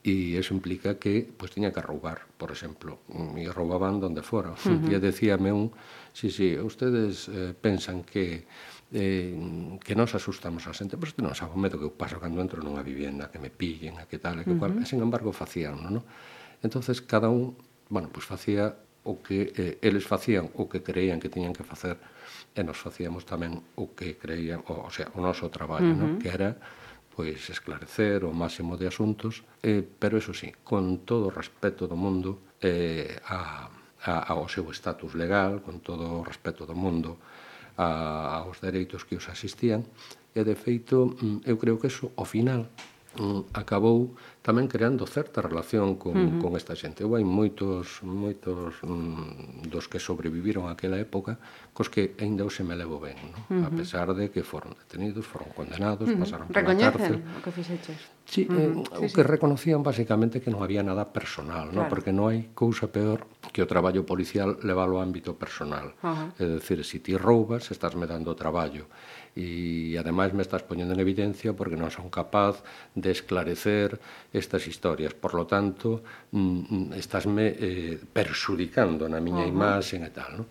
e 0.00 0.40
eso 0.40 0.56
implica 0.56 0.96
que 0.96 1.28
pois 1.28 1.52
pues, 1.52 1.60
tiña 1.60 1.72
que 1.76 1.84
roubar, 1.84 2.24
por 2.40 2.48
exemplo, 2.48 3.04
e 3.12 3.44
mm, 3.44 3.52
roubaban 3.52 4.00
donde 4.00 4.24
fora. 4.24 4.56
Uh 4.56 4.56
-huh. 4.56 4.96
E 4.96 4.96
decíame 4.96 5.52
un, 5.52 5.68
si, 6.16 6.32
sí, 6.32 6.56
si, 6.56 6.56
sí, 6.56 6.58
ustedes 6.58 7.28
eh, 7.28 7.52
pensan 7.52 8.00
que 8.08 8.48
eh, 8.92 9.78
que 9.84 9.94
nos 9.94 10.14
asustamos 10.16 10.66
a 10.66 10.72
xente, 10.72 10.96
pois 10.96 11.12
pues, 11.12 11.20
non 11.20 11.36
sabe 11.36 11.52
o 11.52 11.60
medo 11.60 11.76
que 11.76 11.84
eu 11.84 11.92
paso 11.92 12.16
cando 12.16 12.40
entro 12.40 12.64
nunha 12.64 12.80
vivienda, 12.80 13.28
que 13.28 13.38
me 13.38 13.52
pillen, 13.52 14.00
a 14.00 14.08
que 14.08 14.16
tal, 14.16 14.40
a 14.40 14.42
que 14.42 14.50
uh 14.50 14.56
-huh. 14.56 14.72
cual, 14.72 14.80
e 14.80 14.88
sen 14.88 15.04
embargo 15.04 15.36
facían, 15.36 15.76
non? 15.84 16.00
Entonces 16.64 17.04
cada 17.04 17.28
un, 17.28 17.54
bueno, 17.92 18.08
pois 18.08 18.24
pues, 18.24 18.32
facía 18.32 18.72
o 19.04 19.20
que 19.20 19.52
eh, 19.56 19.78
eles 19.84 20.08
facían 20.08 20.48
o 20.56 20.68
que 20.68 20.80
creían 20.80 21.20
que 21.20 21.28
tiñan 21.28 21.52
que 21.52 21.64
facer 21.64 21.96
e 22.56 22.60
nos 22.64 22.80
facíamos 22.80 23.28
tamén 23.28 23.60
o 23.76 23.92
que 23.92 24.16
creían, 24.16 24.64
o, 24.64 24.88
o 24.88 24.92
sea, 24.92 25.12
o 25.12 25.20
noso 25.20 25.52
traballo, 25.52 25.92
uh 25.92 25.96
-huh. 25.96 26.16
no? 26.16 26.20
Que 26.20 26.32
era 26.32 26.56
pois 27.20 27.52
esclarecer 27.52 28.24
o 28.24 28.32
máximo 28.32 28.80
de 28.80 28.88
asuntos, 28.88 29.44
eh, 29.60 29.84
pero 29.84 30.16
eso 30.16 30.32
sí, 30.32 30.56
con 30.64 31.04
todo 31.04 31.28
o 31.28 31.34
respeto 31.36 31.84
do 31.84 31.92
mundo 31.92 32.56
eh, 32.64 33.12
a, 33.28 33.68
a, 34.08 34.32
ao 34.32 34.48
seu 34.48 34.64
estatus 34.72 35.12
legal, 35.12 35.60
con 35.60 35.84
todo 35.84 36.08
o 36.08 36.24
respeto 36.24 36.64
do 36.64 36.72
mundo 36.72 37.20
a, 37.76 38.40
aos 38.40 38.64
dereitos 38.64 39.04
que 39.04 39.20
os 39.20 39.28
asistían, 39.28 39.84
e 40.32 40.40
de 40.40 40.56
feito 40.56 41.12
mm, 41.12 41.44
eu 41.44 41.60
creo 41.60 41.76
que 41.76 41.92
eso 41.92 42.08
ao 42.16 42.24
final 42.24 42.72
acabou 43.52 44.14
tamén 44.40 44.70
creando 44.70 45.02
certa 45.04 45.42
relación 45.42 45.98
con, 45.98 46.14
uh 46.14 46.30
-huh. 46.30 46.38
con 46.38 46.54
esta 46.54 46.78
xente. 46.78 47.02
Eu 47.02 47.18
hai 47.18 47.26
moitos, 47.26 48.00
moitos 48.06 48.78
mm, 48.86 49.66
dos 49.66 49.90
que 49.90 49.98
sobreviviron 49.98 50.70
aquela 50.70 50.96
época 50.96 51.36
cos 51.74 51.90
que 51.90 52.14
aínda 52.22 52.46
hoxe 52.46 52.62
me 52.62 52.78
levo 52.78 53.02
ben, 53.02 53.18
no? 53.18 53.34
uh 53.34 53.44
-huh. 53.50 53.68
a 53.68 53.70
pesar 53.74 54.14
de 54.14 54.30
que 54.30 54.46
foron 54.46 54.78
detenidos, 54.78 55.26
foron 55.26 55.50
condenados, 55.52 56.06
uh 56.06 56.14
-huh. 56.14 56.22
pasaron 56.22 56.46
pola 56.48 56.72
cárcel. 56.78 57.18
o 57.18 57.40
que 57.42 57.50
fixeches? 57.50 58.00
Sí, 58.24 58.46
uh 58.46 58.54
-huh. 58.54 58.62
eh, 58.62 58.72
sí, 58.78 59.04
o 59.04 59.08
que 59.10 59.24
sí. 59.26 59.32
reconocían 59.34 59.82
basicamente 59.82 60.38
que 60.38 60.48
non 60.54 60.62
había 60.62 60.86
nada 60.86 61.10
personal, 61.10 61.74
claro. 61.74 61.74
no? 61.74 61.90
porque 61.90 62.14
non 62.14 62.30
hai 62.30 62.54
cousa 62.54 62.88
peor 62.88 63.26
que 63.50 63.60
o 63.60 63.68
traballo 63.68 64.06
policial 64.06 64.56
levalo 64.62 64.96
ao 64.96 65.04
ámbito 65.04 65.34
personal. 65.34 65.98
Uh 66.00 66.14
-huh. 66.14 66.28
É 66.38 66.44
dicir, 66.62 66.78
se 66.86 66.96
si 66.96 66.98
ti 67.02 67.12
roubas, 67.18 67.74
estás 67.74 67.98
me 67.98 68.06
dando 68.06 68.38
traballo 68.38 68.86
e 69.36 69.94
ademais 69.94 70.34
me 70.34 70.42
estás 70.42 70.66
poñendo 70.66 70.94
en 70.94 71.00
evidencia 71.00 71.54
porque 71.54 71.78
non 71.78 71.90
son 71.90 72.10
capaz 72.10 72.62
de 72.98 73.14
esclarecer 73.14 73.98
estas 74.34 74.66
historias. 74.66 75.14
Por 75.14 75.38
lo 75.38 75.46
tanto, 75.46 76.02
mm, 76.34 76.90
mm 76.90 76.98
estásme 76.98 77.54
eh, 77.54 77.96
perxudicando 78.00 79.06
na 79.06 79.22
miña 79.22 79.46
uh 79.46 79.50
-huh. 79.50 79.54
imaxe 79.54 79.96
e 80.02 80.10
tal, 80.10 80.42
non? 80.42 80.48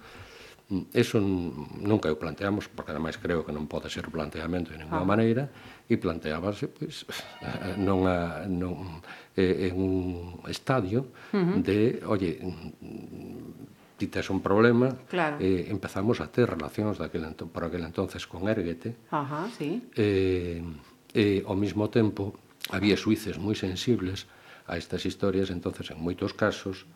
Mm, 0.70 0.86
eso 0.94 1.18
nunca 1.20 2.14
o 2.14 2.16
planteamos, 2.16 2.70
porque 2.70 2.94
ademais 2.94 3.18
creo 3.18 3.42
que 3.42 3.52
non 3.52 3.66
pode 3.66 3.90
ser 3.90 4.06
o 4.06 4.14
planteamento 4.14 4.70
de 4.70 4.80
ninguna 4.80 5.02
ah. 5.02 5.12
maneira, 5.12 5.44
e 5.90 5.98
planteábase 5.98 6.70
pois, 6.70 7.10
non 7.88 8.06
a, 8.06 8.46
non, 8.46 9.02
eh, 9.34 9.68
en 9.68 9.74
un 9.76 9.98
estadio 10.46 11.10
uh 11.34 11.42
-huh. 11.42 11.58
de, 11.66 12.00
oye, 12.06 12.38
mm, 12.38 13.59
ti 14.00 14.08
tes 14.08 14.32
un 14.32 14.40
problema, 14.40 14.96
claro. 15.12 15.36
eh, 15.44 15.68
empezamos 15.68 16.24
a 16.24 16.32
ter 16.32 16.48
relacións 16.48 16.96
daquel 16.96 17.28
entón, 17.28 17.52
por 17.52 17.68
aquel 17.68 17.84
entonces 17.84 18.24
con 18.24 18.48
Erguete. 18.48 18.96
Ajá, 19.12 19.52
sí. 19.52 19.84
Eh, 20.00 20.64
eh, 21.12 21.44
ao 21.44 21.60
mesmo 21.60 21.92
tempo, 21.92 22.32
había 22.72 22.96
suíces 22.96 23.36
moi 23.36 23.60
sensibles 23.60 24.32
a 24.72 24.80
estas 24.80 25.04
historias, 25.04 25.52
entonces 25.52 25.92
en 25.92 26.00
moitos 26.00 26.32
casos 26.32 26.88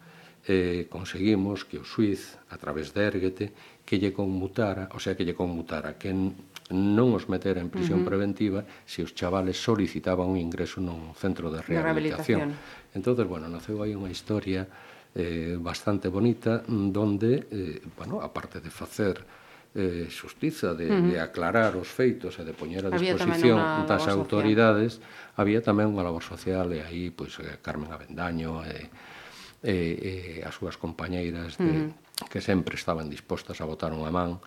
eh, 0.48 0.88
conseguimos 0.88 1.68
que 1.68 1.84
o 1.84 1.86
suiz, 1.86 2.40
a 2.48 2.56
través 2.56 2.96
de 2.96 3.04
Erguete, 3.04 3.46
que 3.84 4.00
lle 4.00 4.16
conmutara, 4.16 4.88
o 4.96 5.00
sea, 5.04 5.20
que 5.20 5.28
lle 5.28 5.36
conmutara, 5.36 6.00
que 6.00 6.16
non 6.72 7.12
os 7.12 7.28
metera 7.28 7.60
en 7.60 7.68
prisión 7.68 8.00
uh 8.00 8.04
-huh. 8.04 8.10
preventiva 8.10 8.60
se 8.88 9.04
os 9.04 9.12
chavales 9.12 9.60
solicitaban 9.60 10.32
un 10.32 10.40
ingreso 10.40 10.80
nun 10.80 11.12
centro 11.20 11.52
de 11.52 11.60
rehabilitación. 11.60 12.56
De 12.56 12.56
rehabilitación. 12.56 12.96
Entonces, 12.96 13.26
bueno, 13.28 13.52
naceu 13.52 13.84
aí 13.84 13.92
unha 13.92 14.08
historia 14.08 14.72
eh, 15.16 15.58
bastante 15.60 16.10
bonita 16.10 16.64
mm, 16.68 16.92
donde, 16.92 17.48
eh, 17.52 17.82
bueno, 17.98 18.22
aparte 18.22 18.60
de 18.60 18.70
facer 18.70 19.24
eh, 19.76 20.08
xustiza, 20.10 20.74
de, 20.74 20.86
uh 20.86 20.94
-huh. 20.94 21.12
de 21.12 21.20
aclarar 21.20 21.76
os 21.76 21.90
feitos 21.90 22.38
e 22.38 22.46
de 22.46 22.54
poñer 22.54 22.86
a 22.86 22.94
disposición 22.94 23.58
das 23.90 24.06
autoridades, 24.06 25.02
social. 25.02 25.34
había 25.42 25.62
tamén 25.66 25.90
unha 25.90 26.06
labor 26.06 26.22
social 26.22 26.70
e 26.78 26.86
aí, 26.86 27.10
pois, 27.10 27.34
pues, 27.42 27.58
Carmen 27.66 27.90
Avendaño 27.90 28.62
e, 28.62 28.90
e, 29.66 29.76
e 29.98 30.14
as 30.46 30.54
súas 30.54 30.78
compañeiras 30.78 31.58
de, 31.58 31.66
uh 31.66 31.90
-huh. 31.90 32.30
que 32.30 32.38
sempre 32.38 32.78
estaban 32.78 33.10
dispostas 33.10 33.58
a 33.62 33.66
botar 33.66 33.90
unha 33.98 34.14
man, 34.14 34.38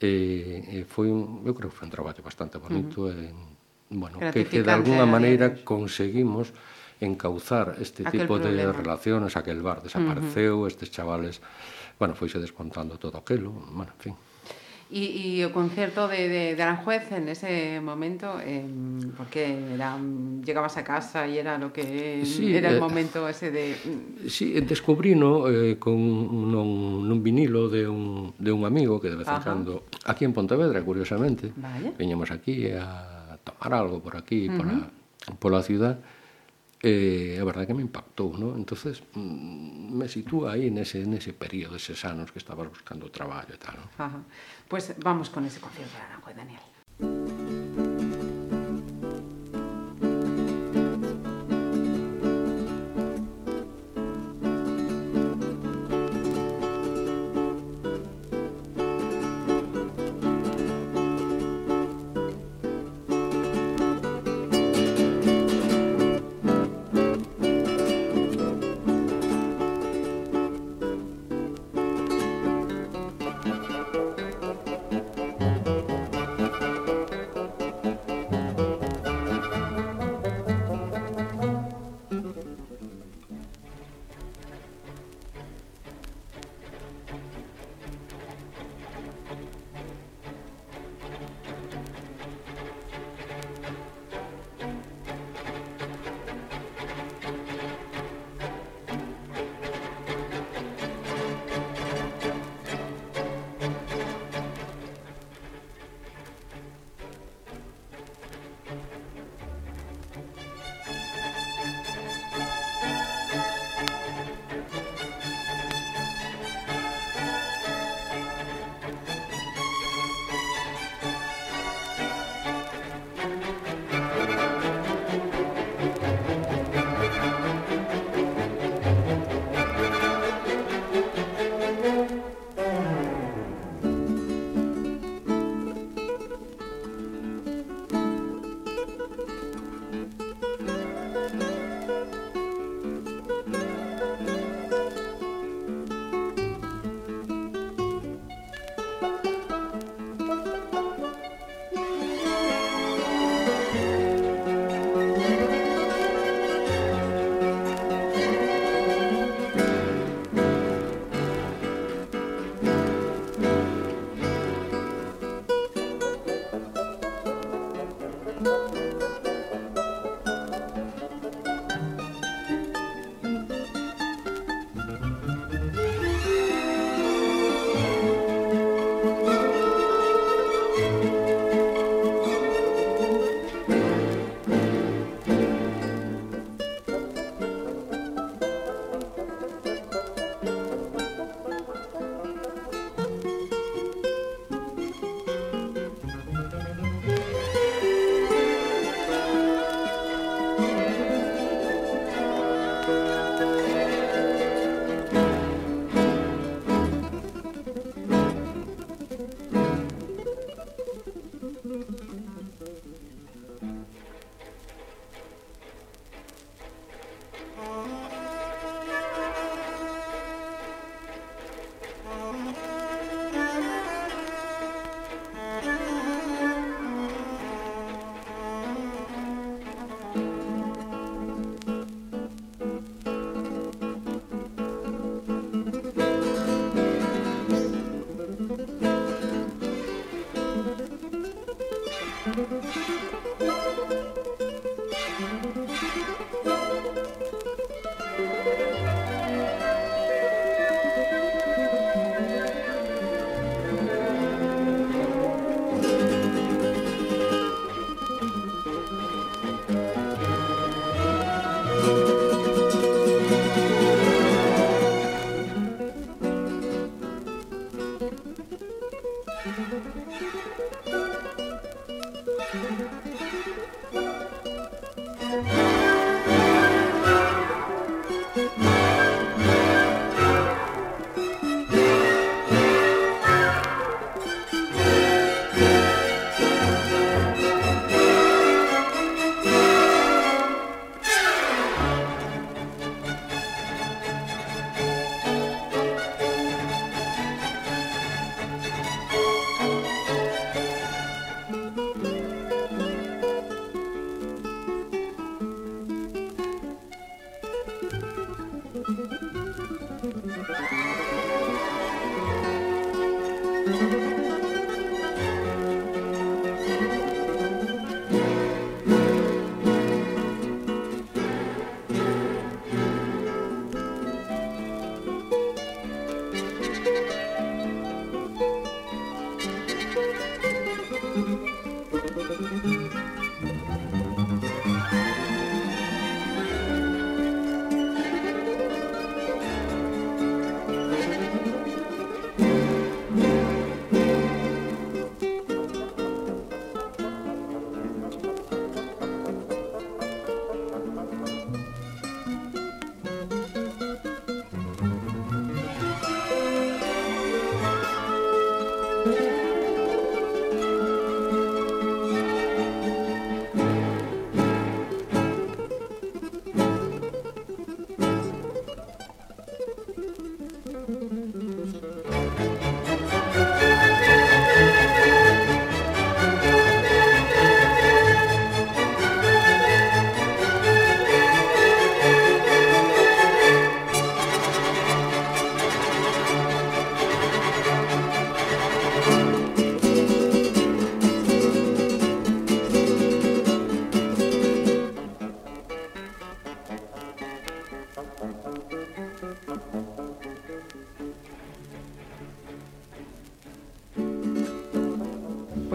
e, 0.00 0.64
e 0.72 0.76
foi 0.88 1.12
un, 1.12 1.44
eu 1.44 1.52
creo 1.52 1.68
que 1.68 1.76
foi 1.76 1.86
un 1.88 1.92
traballo 1.92 2.24
bastante 2.24 2.56
bonito 2.56 3.08
uh 3.08 3.12
-huh. 3.12 3.28
e, 3.92 3.92
bueno, 3.92 4.16
que, 4.32 4.48
que 4.48 4.64
de 4.64 4.72
alguna 4.72 5.04
maneira 5.04 5.52
conseguimos 5.64 6.48
encauzar 7.02 7.76
este 7.82 8.06
aquel 8.06 8.22
tipo 8.22 8.38
problema. 8.38 8.70
de 8.70 8.72
relacións, 8.72 9.34
aquel 9.36 9.60
bar 9.60 9.82
desapareceu, 9.82 10.62
uh 10.62 10.64
-huh. 10.64 10.70
estes 10.70 10.90
chavales, 10.90 11.42
bueno, 11.98 12.14
foise 12.14 12.38
descontando 12.38 12.98
todo 12.98 13.18
aquilo, 13.18 13.50
bueno, 13.50 13.92
en 13.98 14.00
fin. 14.00 14.14
E, 14.92 15.40
e 15.40 15.44
o 15.48 15.48
concerto 15.56 16.04
de, 16.04 16.28
de, 16.28 16.44
de 16.52 16.60
Aranjuez 16.60 17.08
en 17.16 17.32
ese 17.32 17.80
momento, 17.80 18.36
eh, 18.44 18.60
porque 19.16 19.72
era, 19.72 19.96
llegabas 20.44 20.76
a 20.76 20.84
casa 20.84 21.24
e 21.24 21.40
era 21.40 21.56
lo 21.56 21.72
que 21.72 22.20
sí, 22.28 22.52
era 22.52 22.68
eh, 22.68 22.76
el 22.76 22.78
momento 22.78 23.24
ese 23.24 23.48
de... 23.48 23.72
Mm. 23.72 24.28
Sí, 24.28 24.52
descubrino 24.60 25.48
eh, 25.48 25.80
con 25.80 25.96
non, 25.96 27.08
nun 27.08 27.18
vinilo 27.24 27.72
de 27.72 27.88
un, 27.88 28.36
de 28.36 28.52
un 28.52 28.68
amigo 28.68 29.00
que 29.00 29.08
de 29.08 29.16
vez 29.16 29.32
en 29.32 29.40
cando, 29.40 29.88
aquí 30.04 30.28
en 30.28 30.36
Pontevedra, 30.36 30.84
curiosamente, 30.84 31.56
vale. 31.56 31.96
veñamos 31.96 32.28
aquí 32.28 32.68
a 32.68 33.40
tomar 33.40 33.72
algo 33.72 34.04
por 34.04 34.20
aquí, 34.20 34.44
uh 34.44 34.52
-huh. 34.52 34.56
pola, 34.60 34.76
pola 35.40 35.60
ciudad, 35.64 36.04
eh, 36.82 37.38
a 37.38 37.44
verdade 37.46 37.70
que 37.70 37.78
me 37.78 37.86
impactou, 37.86 38.34
non? 38.34 38.58
Entonces, 38.58 39.00
mm, 39.14 39.94
me 39.94 40.10
sitúa 40.10 40.58
aí 40.58 40.68
nese, 40.68 41.06
nese 41.06 41.32
período, 41.32 41.78
eses 41.78 42.02
anos 42.02 42.34
que 42.34 42.42
estabas 42.42 42.66
buscando 42.68 43.06
traballo 43.08 43.54
e 43.54 43.60
tal, 43.62 43.78
non? 43.78 43.88
Ajá. 43.96 44.20
Pois 44.66 44.90
pues 44.90 44.98
vamos 44.98 45.30
con 45.30 45.46
ese 45.46 45.62
concierto 45.62 45.94
de 45.94 46.02
Aranjuez, 46.02 46.36
Daniel. 46.36 46.64
Música 47.02 47.61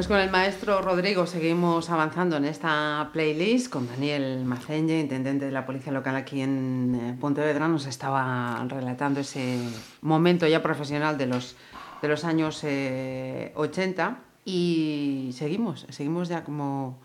Pues 0.07 0.19
con 0.19 0.25
el 0.25 0.31
maestro 0.31 0.81
Rodrigo 0.81 1.27
seguimos 1.27 1.89
avanzando 1.89 2.37
en 2.37 2.45
esta 2.45 3.09
playlist 3.11 3.69
con 3.69 3.87
Daniel 3.89 4.45
Macenge, 4.45 4.97
intendente 5.01 5.45
de 5.47 5.51
la 5.51 5.65
Policía 5.65 5.91
Local 5.91 6.15
aquí 6.15 6.39
en 6.39 6.95
eh, 6.95 7.17
Pontevedra. 7.19 7.67
Nos 7.67 7.87
estaba 7.87 8.65
relatando 8.69 9.19
ese 9.19 9.59
momento 10.01 10.47
ya 10.47 10.63
profesional 10.63 11.17
de 11.17 11.25
los, 11.25 11.57
de 12.01 12.07
los 12.07 12.23
años 12.23 12.61
eh, 12.63 13.51
80 13.55 14.17
y 14.45 15.31
seguimos, 15.33 15.85
seguimos 15.89 16.29
ya 16.29 16.45
como, 16.45 17.01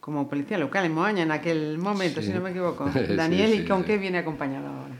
como 0.00 0.28
Policía 0.28 0.58
Local 0.58 0.84
en 0.84 0.92
Moaña 0.92 1.22
en 1.22 1.32
aquel 1.32 1.78
momento, 1.78 2.20
Sí. 2.20 2.26
si 2.26 2.32
no 2.34 2.42
me 2.42 2.50
equivoco. 2.50 2.86
Sí, 2.92 3.14
Daniel, 3.16 3.50
sí, 3.50 3.60
¿y 3.60 3.64
con 3.66 3.78
sí. 3.80 3.86
qué 3.86 3.96
viene 3.96 4.18
acompañado 4.18 4.66
ahora? 4.66 4.94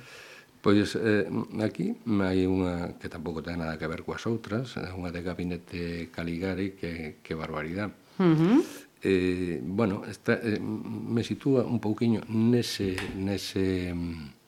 Pois 0.62 0.94
eh, 0.94 1.26
aquí 1.58 1.90
hai 2.22 2.46
unha 2.46 2.94
que 3.02 3.10
tampouco 3.10 3.42
ten 3.42 3.58
nada 3.58 3.74
que 3.74 3.90
ver 3.90 4.06
coas 4.06 4.22
outras, 4.30 4.78
unha 4.78 5.10
de 5.10 5.20
Gabinete 5.26 6.06
Caligari 6.14 6.78
que, 6.78 7.18
que 7.18 7.34
barbaridade. 7.34 7.90
Uh 8.22 8.30
-huh. 8.30 8.58
eh, 9.02 9.58
bueno, 9.58 10.06
esta, 10.06 10.38
eh, 10.38 10.62
me 10.62 11.26
sitúa 11.26 11.66
un 11.66 11.82
pouquiño 11.82 12.22
nese, 12.30 12.94
nese 13.18 13.90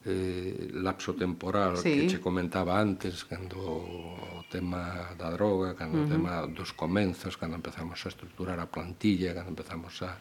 eh, 0.07 0.71
lapso 0.71 1.19
temporal 1.19 1.83
sí. 1.83 2.07
que 2.07 2.07
che 2.07 2.19
comentaba 2.23 2.79
antes, 2.79 3.27
cando 3.27 3.59
o 3.59 4.47
tema 4.47 5.11
da 5.19 5.35
droga, 5.35 5.75
cando 5.75 5.99
uh 5.99 6.07
-huh. 6.07 6.07
o 6.07 6.12
tema 6.15 6.33
dos 6.47 6.71
comenzos, 6.79 7.35
cando 7.35 7.59
empezamos 7.59 7.99
a 8.07 8.09
estruturar 8.15 8.62
a 8.62 8.71
plantilla, 8.71 9.35
cando 9.35 9.51
empezamos 9.51 9.99
a, 10.07 10.15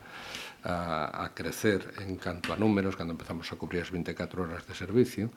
a, 0.65 0.75
a 1.21 1.25
crecer 1.37 2.01
en 2.01 2.17
canto 2.17 2.49
a 2.49 2.57
números, 2.57 2.97
cando 2.97 3.13
empezamos 3.13 3.45
a 3.53 3.55
cubrir 3.61 3.85
as 3.85 3.93
24 3.93 4.41
horas 4.41 4.65
de 4.65 4.73
servicio, 4.73 5.29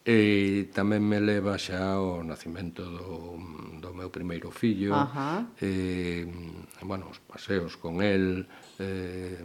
E 0.00 0.72
tamén 0.72 1.04
me 1.04 1.20
leva 1.20 1.60
xa 1.60 2.00
ao 2.00 2.24
nacimento 2.24 2.80
do, 2.88 3.36
do 3.84 3.90
meu 3.92 4.08
primeiro 4.08 4.48
fillo, 4.48 4.96
Ajá. 4.96 5.44
e, 5.60 6.24
bueno, 6.80 7.12
os 7.12 7.20
paseos 7.20 7.76
con 7.76 8.00
el, 8.00 8.48
eh, 8.80 9.36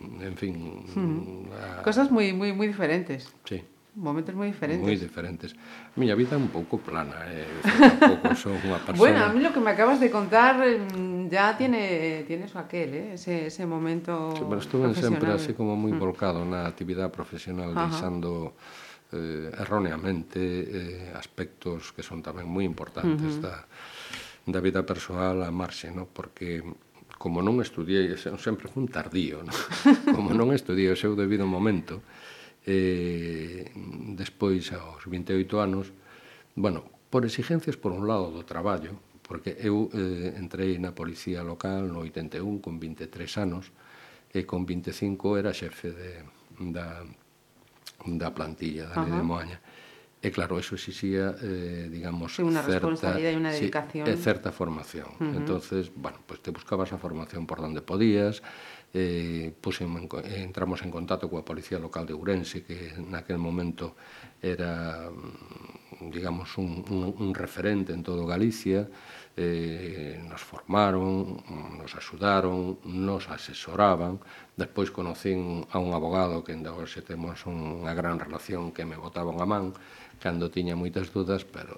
en 0.00 0.34
fin... 0.40 0.56
Hmm. 0.96 1.44
A... 1.52 1.84
Cosas 1.84 2.08
moi, 2.08 2.32
moi, 2.32 2.56
moi 2.56 2.66
diferentes. 2.72 3.28
Sí 3.44 3.60
momentos 3.94 4.34
moi 4.34 4.48
diferentes. 4.48 4.80
Moi 4.80 4.96
diferentes. 4.96 5.50
A 5.52 5.96
miña 6.00 6.16
vida 6.16 6.32
é 6.36 6.40
un 6.40 6.48
pouco 6.48 6.80
plana, 6.80 7.28
eh, 7.28 7.44
tampouco 7.60 8.32
son 8.40 8.56
unha 8.64 8.80
persona. 8.80 8.96
Bueno, 8.96 9.20
a 9.20 9.28
mí 9.28 9.44
lo 9.44 9.52
que 9.52 9.60
me 9.60 9.68
acabas 9.68 10.00
de 10.00 10.08
contar 10.08 10.56
mm, 10.64 11.28
ya 11.28 11.52
tiene 11.60 12.24
tienes 12.24 12.56
aquel, 12.56 12.90
eh, 12.96 13.20
ese 13.20 13.52
ese 13.52 13.68
momento. 13.68 14.32
Sí, 14.32 14.44
pero 14.48 14.60
estuve 14.64 14.96
sempre 14.96 15.28
así 15.36 15.52
como 15.52 15.76
moi 15.76 15.92
hmm. 15.92 16.00
volcado 16.00 16.40
na 16.48 16.64
actividade 16.64 17.12
profesional, 17.12 17.76
Ajá. 17.76 17.92
deixando 17.92 18.56
eh, 19.12 19.52
erroneamente 19.54 20.40
eh, 20.40 21.12
aspectos 21.14 21.92
que 21.92 22.02
son 22.02 22.24
tamén 22.24 22.48
moi 22.48 22.64
importantes 22.64 23.38
uh 23.38 23.40
-huh. 23.40 23.46
da, 23.46 23.56
da 24.48 24.60
vida 24.60 24.82
persoal 24.82 25.44
a 25.44 25.50
marxe, 25.52 25.92
no? 25.92 26.08
porque 26.08 26.64
como 27.22 27.38
non 27.38 27.62
estudiei, 27.62 28.10
sempre 28.18 28.66
fun 28.66 28.90
tardío, 28.90 29.46
no? 29.46 29.54
como 30.16 30.34
non 30.34 30.50
estudiei 30.50 30.90
o 30.90 30.98
seu 30.98 31.14
debido 31.14 31.46
momento, 31.46 32.02
eh, 32.66 33.70
despois 34.18 34.74
aos 34.74 35.06
28 35.06 35.62
anos, 35.62 35.94
bueno, 36.58 36.82
por 37.14 37.22
exigencias 37.22 37.78
por 37.78 37.94
un 37.94 38.10
lado 38.10 38.34
do 38.34 38.42
traballo, 38.42 38.98
porque 39.22 39.54
eu 39.62 39.86
eh, 39.94 40.34
entrei 40.34 40.74
na 40.82 40.90
policía 40.98 41.46
local 41.46 41.86
no 41.86 42.02
81 42.02 42.58
con 42.58 42.82
23 42.82 43.06
anos, 43.38 43.70
e 44.32 44.42
con 44.42 44.66
25 44.66 45.38
era 45.38 45.54
xefe 45.54 45.94
de, 45.94 46.10
da 46.74 47.06
da 48.06 48.34
plantilla 48.34 48.86
da 48.86 49.02
Lei 49.02 49.12
de 49.12 49.22
Moaña. 49.22 49.60
E 50.22 50.30
claro, 50.30 50.54
eso 50.56 50.78
exixía, 50.78 51.34
eh, 51.42 51.90
digamos, 51.90 52.38
una 52.38 52.62
certa, 52.62 53.18
e 53.18 53.34
una 53.34 53.50
dedicación. 53.50 54.06
Sí, 54.06 54.14
certa 54.22 54.52
formación. 54.54 55.10
Uh 55.18 55.24
-huh. 55.24 55.36
Entonces, 55.36 55.90
bueno, 55.96 56.18
pues 56.24 56.38
te 56.40 56.52
buscabas 56.54 56.92
a 56.92 56.98
formación 56.98 57.42
por 57.44 57.58
donde 57.58 57.82
podías, 57.82 58.40
eh, 58.94 59.50
pues 59.60 59.80
en, 59.80 59.90
entramos 60.46 60.82
en 60.86 60.94
contacto 60.94 61.26
coa 61.26 61.42
Policía 61.42 61.82
Local 61.82 62.06
de 62.06 62.14
Ourense, 62.14 62.62
que 62.62 62.94
naquel 63.02 63.42
momento 63.42 63.98
era, 64.38 65.10
mm, 65.10 66.10
digamos, 66.14 66.54
un, 66.54 66.86
un, 66.86 67.02
un 67.18 67.34
referente 67.34 67.90
en 67.90 68.06
todo 68.06 68.22
Galicia, 68.22 68.86
eh, 69.34 70.20
nos 70.28 70.42
formaron, 70.42 71.42
nos 71.78 71.94
axudaron, 71.96 72.78
nos 72.84 73.28
asesoraban, 73.28 74.20
Despois 74.52 74.92
conocín 74.92 75.64
a 75.72 75.80
un 75.80 75.96
abogado 75.96 76.44
que 76.44 76.52
ainda 76.52 76.76
hoxe 76.76 77.00
temos 77.00 77.48
unha 77.48 77.96
gran 77.96 78.20
relación 78.20 78.68
que 78.68 78.84
me 78.84 79.00
botaba 79.00 79.32
unha 79.32 79.48
man 79.48 79.72
cando 80.20 80.52
tiña 80.52 80.76
moitas 80.76 81.08
dudas, 81.08 81.48
pero 81.48 81.72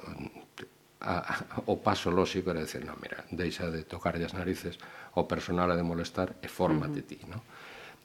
a, 1.05 1.15
a, 1.23 1.35
o 1.71 1.79
paso 1.79 2.11
lóxico 2.11 2.51
era 2.51 2.67
decir, 2.67 2.83
non, 2.83 2.99
mira, 2.99 3.23
deixa 3.31 3.71
de 3.71 3.87
tocar 3.87 4.19
as 4.19 4.35
narices 4.35 4.81
o 5.15 5.29
personal 5.31 5.71
a 5.71 5.79
de 5.79 5.87
molestar 5.87 6.35
e 6.43 6.49
fórmate 6.51 6.99
uh 6.99 7.05
-huh. 7.05 7.09
ti, 7.09 7.19
non? 7.31 7.41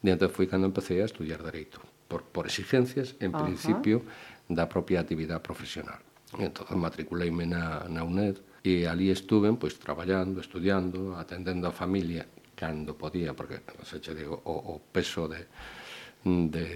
E 0.06 0.14
entón 0.14 0.30
foi 0.30 0.46
cando 0.46 0.70
empecé 0.70 1.02
a 1.02 1.10
estudiar 1.10 1.42
Dereito, 1.42 1.82
por, 2.06 2.22
por 2.30 2.46
exigencias, 2.46 3.18
en 3.20 3.34
uh 3.34 3.42
-huh. 3.42 3.44
principio, 3.50 4.06
da 4.46 4.70
propia 4.70 5.02
actividade 5.02 5.42
profesional. 5.42 5.98
E 6.38 6.46
entón 6.46 6.78
matriculeime 6.78 7.50
na, 7.50 7.90
na 7.90 8.06
UNED 8.06 8.38
e 8.62 8.86
ali 8.86 9.10
estuven 9.10 9.58
pois 9.58 9.80
traballando, 9.82 10.38
estudiando, 10.44 11.18
atendendo 11.18 11.66
a 11.66 11.74
familia 11.74 12.30
cando 12.60 12.98
podía, 12.98 13.32
porque, 13.32 13.62
se 13.84 14.02
che 14.02 14.14
digo, 14.14 14.42
o, 14.44 14.76
o 14.76 14.82
peso 14.92 15.32
de, 15.32 15.48
de 16.26 16.68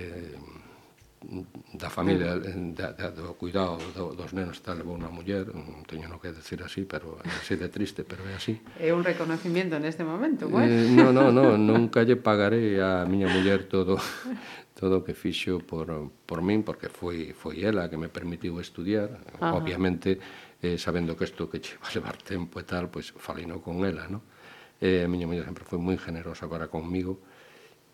da 1.73 1.89
familia, 1.89 2.35
da, 2.75 2.91
da, 2.91 3.11
do 3.11 3.35
cuidado 3.35 3.77
do, 3.95 4.11
dos 4.15 4.31
nenos 4.35 4.59
tal 4.59 4.79
levou 4.79 4.95
unha 4.95 5.11
muller, 5.11 5.47
teño 5.87 6.07
no 6.07 6.19
que 6.19 6.35
decir 6.35 6.59
así, 6.63 6.83
pero 6.83 7.19
é 7.23 7.31
así 7.31 7.55
de 7.55 7.67
triste, 7.71 8.03
pero 8.03 8.23
é 8.27 8.35
así. 8.35 8.59
É 8.79 8.91
un 8.91 9.03
reconocimiento 9.03 9.79
neste 9.79 10.03
momento, 10.03 10.51
bueno. 10.51 10.67
Eh, 10.67 10.87
no, 10.91 11.15
no, 11.15 11.31
no, 11.31 11.55
nunca 11.55 12.03
lle 12.03 12.19
pagaré 12.19 12.79
a 12.83 13.07
miña 13.07 13.31
muller 13.31 13.67
todo 13.67 13.99
todo 14.79 14.99
o 14.99 15.03
que 15.03 15.15
fixo 15.15 15.63
por, 15.63 15.87
por 16.27 16.43
min, 16.43 16.63
porque 16.63 16.91
foi, 16.91 17.31
foi 17.31 17.63
ela 17.63 17.87
que 17.87 17.95
me 17.95 18.11
permitiu 18.11 18.59
estudiar, 18.59 19.23
Ajá. 19.39 19.55
obviamente, 19.55 20.19
eh, 20.59 20.75
sabendo 20.75 21.15
que 21.15 21.23
isto 21.23 21.47
que 21.47 21.63
che 21.63 21.79
va 21.79 21.87
a 21.87 21.95
levar 21.95 22.19
tempo 22.19 22.59
e 22.59 22.67
tal, 22.67 22.91
pois 22.91 23.15
pues, 23.15 23.23
falino 23.23 23.63
con 23.63 23.87
ela, 23.87 24.11
non? 24.11 24.32
eh, 24.83 25.05
a 25.05 25.07
miña 25.07 25.31
muller 25.31 25.47
sempre 25.47 25.63
foi 25.63 25.79
moi 25.79 25.95
generosa 25.95 26.51
para 26.51 26.67
conmigo 26.67 27.23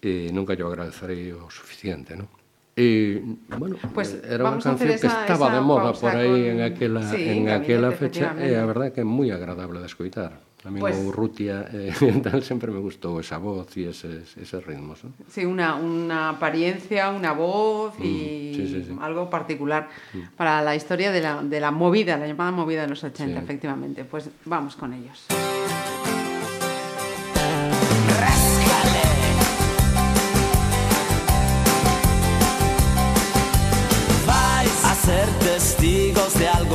e 0.02 0.34
nunca 0.34 0.58
lle 0.58 0.66
agradecerei 0.66 1.30
o 1.38 1.46
suficiente, 1.54 2.18
non? 2.18 2.26
E, 2.74 3.22
bueno, 3.60 3.76
pues 3.94 4.16
era 4.24 4.48
unha 4.48 4.58
canción 4.58 4.90
esa, 4.90 5.04
que 5.04 5.10
estaba 5.12 5.52
esa 5.52 5.56
de 5.60 5.62
moda 5.62 5.92
por 5.94 6.16
aí 6.16 6.50
con... 6.50 6.56
en 6.56 6.58
aquela, 6.66 7.02
sí, 7.06 7.22
en 7.30 7.52
aquela 7.54 7.92
fecha 7.94 8.34
e 8.40 8.58
a 8.58 8.66
verdade 8.66 8.96
que 8.96 9.04
é 9.04 9.08
moi 9.08 9.30
agradable 9.30 9.78
de 9.78 9.88
escoitar. 9.92 10.42
A 10.64 10.72
mí 10.72 10.80
pues, 10.80 10.96
o 10.96 11.08
Urrutia 11.08 11.72
eh, 11.72 11.94
tal 12.26 12.44
sempre 12.44 12.72
me 12.72 12.80
gustou 12.80 13.20
esa 13.20 13.40
voz 13.40 13.76
e 13.80 13.88
eses, 13.88 14.36
eses 14.36 14.60
ritmos. 14.64 15.04
¿no? 15.04 15.12
Sí, 15.28 15.48
una, 15.48 15.76
una 15.76 16.36
apariencia, 16.36 17.12
una 17.12 17.32
voz 17.32 17.96
mm, 18.00 18.04
y 18.04 18.56
sí, 18.56 18.68
sí, 18.68 18.80
sí. 18.88 18.92
algo 19.00 19.30
particular 19.30 19.88
mm. 20.12 20.36
para 20.36 20.60
la 20.64 20.76
historia 20.76 21.12
de 21.12 21.22
la, 21.22 21.44
de 21.44 21.60
la 21.60 21.72
movida, 21.72 22.18
la 22.18 22.28
llamada 22.28 22.52
movida 22.52 22.84
de 22.84 22.90
los 22.92 23.04
80, 23.04 23.40
sí. 23.40 23.44
efectivamente. 23.44 24.04
Pues 24.04 24.30
vamos 24.44 24.76
con 24.76 24.92
ellos. 24.92 25.28
Sí. 25.30 25.59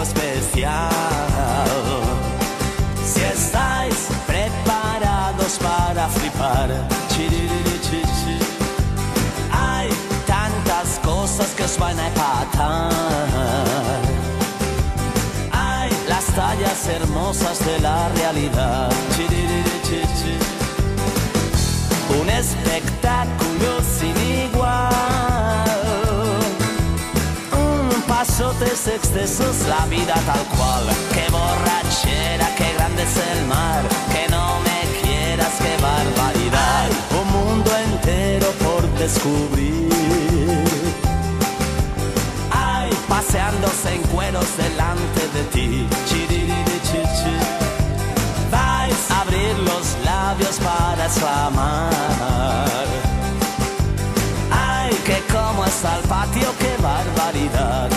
Especial. 0.04 0.90
Si 3.04 3.20
estáis 3.20 4.08
preparados 4.26 5.58
para 5.58 6.08
flipar, 6.08 6.68
hay 9.50 9.88
tantas 10.26 10.88
cosas 11.02 11.48
que 11.56 11.64
os 11.64 11.78
van 11.78 11.98
a 11.98 12.06
empatar. 12.08 12.90
Hay 15.52 15.90
las 16.08 16.26
tallas 16.38 16.80
hermosas 16.96 17.64
de 17.64 17.78
la 17.80 18.08
realidad. 18.10 18.90
Un 22.20 22.28
espectáculo 22.30 23.43
un 28.34 28.48
pasotes 28.48 28.88
excesos, 28.88 29.66
la 29.68 29.86
vida 29.86 30.14
tal 30.26 30.44
cual. 30.56 30.84
Qué 31.12 31.30
borrachera, 31.30 32.54
qué 32.56 32.72
grande 32.74 33.02
es 33.02 33.16
el 33.16 33.46
mar. 33.46 33.82
Que 34.12 34.28
no 34.30 34.58
me 34.60 35.02
quieras, 35.02 35.52
qué 35.58 35.76
barbaridad. 35.80 36.88
Un 37.20 37.32
mundo 37.32 37.70
entero 37.76 38.46
por 38.64 38.82
descubrir. 38.98 39.88
Ay, 42.50 42.90
paseándose 43.08 43.94
en 43.94 44.02
cueros 44.02 44.56
delante 44.56 45.20
de 45.34 45.44
ti. 45.52 45.88
Vais 48.50 49.10
a 49.10 49.20
abrir 49.20 49.58
los 49.60 49.96
labios 50.04 50.58
para 50.58 51.04
exclamar. 51.06 52.86
Ay, 54.50 54.90
que 55.04 55.22
como 55.32 55.64
está 55.64 55.98
el 55.98 56.02
patio, 56.08 56.48
qué 56.58 56.76
barbaridad. 56.82 57.90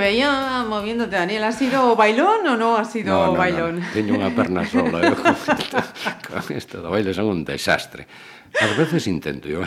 Veía 0.00 0.64
moviéndote, 0.64 1.14
Daniel. 1.14 1.44
¿Ha 1.44 1.52
sido 1.52 1.94
bailón 1.94 2.48
o 2.48 2.56
no 2.56 2.76
ha 2.76 2.84
sido 2.84 3.14
no, 3.14 3.26
no, 3.32 3.38
bailón? 3.38 3.78
No, 3.78 3.92
teño 3.92 4.16
unha 4.16 4.32
perna 4.32 4.64
sola. 4.64 5.04
Eu 5.04 5.14
con, 5.20 5.36
isto, 5.36 5.76
con 6.26 6.44
isto 6.56 6.76
do 6.80 6.88
baile 6.88 7.12
son 7.12 7.28
un 7.28 7.44
desastre. 7.44 8.08
Ás 8.56 8.74
veces 8.74 9.06
intento, 9.06 9.46
yo, 9.46 9.62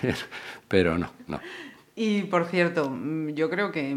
pero, 0.00 0.18
pero 0.66 0.90
no, 0.98 1.12
no. 1.28 1.38
Y 1.94 2.22
por 2.22 2.46
cierto, 2.46 2.90
yo 3.34 3.50
creo 3.50 3.70
que 3.70 3.94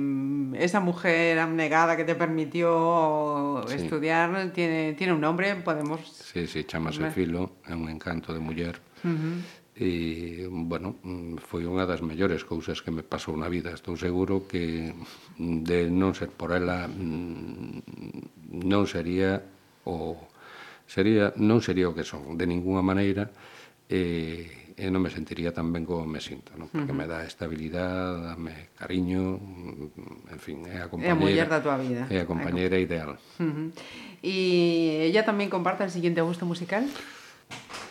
esa 0.59 0.81
mujer 0.81 1.39
abnegada 1.39 1.95
que 1.95 2.03
te 2.03 2.13
permitió 2.13 3.63
sí. 3.67 3.75
estudiar 3.75 4.51
tiene, 4.51 4.93
tiene 4.93 5.13
un 5.13 5.21
nombre, 5.21 5.55
podemos... 5.55 6.01
Sí, 6.03 6.45
sí, 6.45 6.65
chamase 6.65 7.09
Filo, 7.11 7.63
é 7.65 7.73
un 7.73 7.87
encanto 7.87 8.33
de 8.33 8.39
muller. 8.39 8.75
Uh 9.01 9.07
-huh. 9.07 9.64
e, 9.75 10.47
bueno, 10.47 10.95
foi 11.43 11.67
unha 11.67 11.83
das 11.83 11.99
mellores 11.99 12.47
cousas 12.47 12.79
que 12.79 12.95
me 12.95 13.03
pasou 13.03 13.35
na 13.35 13.51
vida. 13.51 13.75
Estou 13.75 13.99
seguro 13.99 14.47
que 14.47 14.95
de 15.35 15.91
non 15.91 16.15
ser 16.15 16.31
por 16.31 16.55
ela 16.55 16.87
non 16.87 18.83
sería 18.87 19.43
o 19.83 20.15
sería 20.87 21.35
non 21.35 21.59
sería 21.59 21.91
o 21.91 21.95
que 21.97 22.07
son 22.07 22.39
de 22.39 22.47
ningunha 22.47 22.79
maneira 22.79 23.27
e, 23.91 23.99
eh, 23.99 24.65
e 24.79 24.87
eh, 24.87 24.91
non 24.91 25.03
me 25.03 25.11
sentiría 25.11 25.55
tan 25.55 25.71
ben 25.71 25.83
como 25.83 26.03
me 26.03 26.19
sinto, 26.19 26.51
non? 26.55 26.67
Porque 26.67 26.91
uh 26.91 26.95
-huh. 26.95 27.07
me 27.07 27.07
dá 27.07 27.23
estabilidade, 27.23 28.31
dame 28.31 28.75
cariño, 28.75 29.39
en 30.31 30.39
fin, 30.39 30.67
é 30.67 30.83
a 30.83 30.91
compañeira. 30.91 31.15
É 31.15 31.15
a 31.15 31.19
muller 31.19 31.47
da 31.47 31.59
tua 31.63 31.79
vida. 31.79 32.03
É 32.11 32.23
a 32.23 32.27
compañeira 32.27 32.75
ideal. 32.79 33.15
Uh 33.39 33.43
-huh. 33.43 33.67
E 34.19 34.35
ella 35.07 35.23
tamén 35.23 35.47
comparte 35.47 35.87
el 35.87 35.91
siguiente 35.91 36.19
gusto 36.19 36.43
musical? 36.43 36.87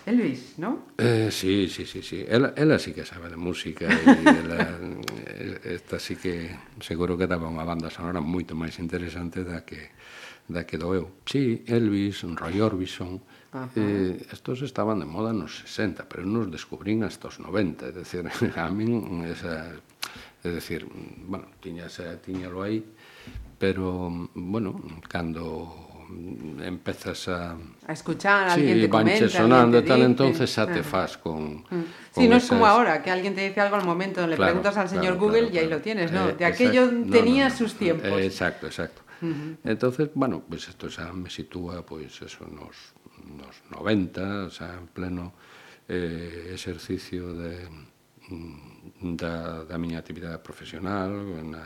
É 0.05 0.13
¿no? 0.13 0.29
non? 0.61 0.75
Eh, 1.01 1.33
sí, 1.33 1.69
sí, 1.73 1.87
sí, 1.89 2.05
sí. 2.05 2.25
Ela, 2.29 2.53
ela 2.57 2.79
sí 2.79 2.93
que 2.93 3.09
sabe 3.09 3.33
de 3.33 3.41
música 3.41 3.89
e 3.89 4.05
ela, 4.21 4.77
eh, 5.25 5.81
esta 5.81 5.97
sí 5.97 6.21
que 6.21 6.53
seguro 6.85 7.17
que 7.17 7.25
daba 7.25 7.49
unha 7.49 7.65
banda 7.65 7.89
sonora 7.89 8.21
moito 8.21 8.53
máis 8.53 8.77
interesante 8.77 9.49
da 9.49 9.65
que 9.65 9.97
da 10.45 10.69
que 10.69 10.77
do 10.77 10.93
eu. 10.93 11.09
Sí, 11.25 11.65
Elvis, 11.65 12.21
Roy 12.37 12.61
Orbison, 12.61 13.17
Ajá. 13.49 13.73
eh, 13.81 14.21
estos 14.29 14.61
estaban 14.61 15.01
de 15.01 15.09
moda 15.09 15.33
nos 15.33 15.65
60, 15.65 16.05
pero 16.05 16.29
nos 16.29 16.53
descubrín 16.53 17.01
hasta 17.01 17.33
os 17.33 17.41
90, 17.41 17.89
é 17.89 17.93
dicir, 17.97 18.29
a 18.61 18.69
min 18.69 19.25
esa, 19.25 19.73
é 20.45 20.49
dicir, 20.53 20.85
bueno, 21.25 21.49
tiña, 21.65 21.89
tiñalo 22.21 22.61
aí, 22.61 22.85
pero, 23.57 24.13
bueno, 24.37 24.77
cando 25.09 25.94
empezas 26.62 27.29
a 27.29 27.57
a 27.87 27.93
escuchar, 27.93 28.51
sí, 28.51 28.61
alguien 28.61 28.81
te 28.83 28.89
comenta, 28.89 29.29
sonando 29.29 29.83
te 29.83 29.89
tal, 29.89 29.97
dice. 29.99 30.11
entonces 30.11 30.51
xa 30.55 30.67
te 30.67 30.83
fas 30.83 31.19
con, 31.19 31.43
Mm. 31.62 31.67
con 31.71 31.85
Sí, 32.23 32.29
no 32.29 32.37
es 32.37 32.47
como 32.49 32.67
ahora, 32.67 33.03
que 33.03 33.11
alguien 33.11 33.35
te 33.35 33.47
dice 33.49 33.61
algo 33.61 33.77
al 33.77 33.85
momento, 33.85 34.27
le 34.27 34.37
Claro, 34.37 34.53
preguntas 34.53 34.77
al 34.77 34.89
señor 34.89 35.15
claro, 35.15 35.21
Google 35.21 35.41
claro, 35.49 35.55
y 35.55 35.59
ahí 35.59 35.69
lo 35.69 35.81
tienes, 35.81 36.12
¿no? 36.12 36.29
Eh, 36.31 36.33
de 36.35 36.45
aquello 36.45 36.85
exacto. 36.85 37.11
Tenía 37.11 37.45
no, 37.49 37.51
no. 37.51 37.57
sus 37.57 37.75
tiempos. 37.75 38.07
Eh, 38.09 38.27
exacto, 38.27 38.67
exacto. 38.67 39.03
Entonces, 39.65 40.11
bueno, 40.15 40.43
pues 40.49 40.69
esto 40.69 40.89
xa 40.91 41.11
me 41.12 41.31
sitúa 41.31 41.81
pues 41.87 42.21
eso 42.21 42.45
nos, 42.47 42.77
nos 43.41 43.55
90, 43.71 44.45
o 44.45 44.51
sea, 44.51 44.75
en 44.75 44.87
pleno 44.89 45.33
eh, 45.89 46.51
exercicio 46.53 47.33
de 47.33 47.67
mm, 48.29 49.17
da, 49.17 49.65
da 49.65 49.77
miña 49.79 49.99
actividade 50.01 50.39
profesional, 50.45 51.11
na, 51.53 51.65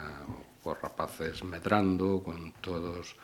cos 0.62 0.78
rapaces 0.82 1.42
medrando, 1.42 2.22
con 2.22 2.52
todos 2.60 3.16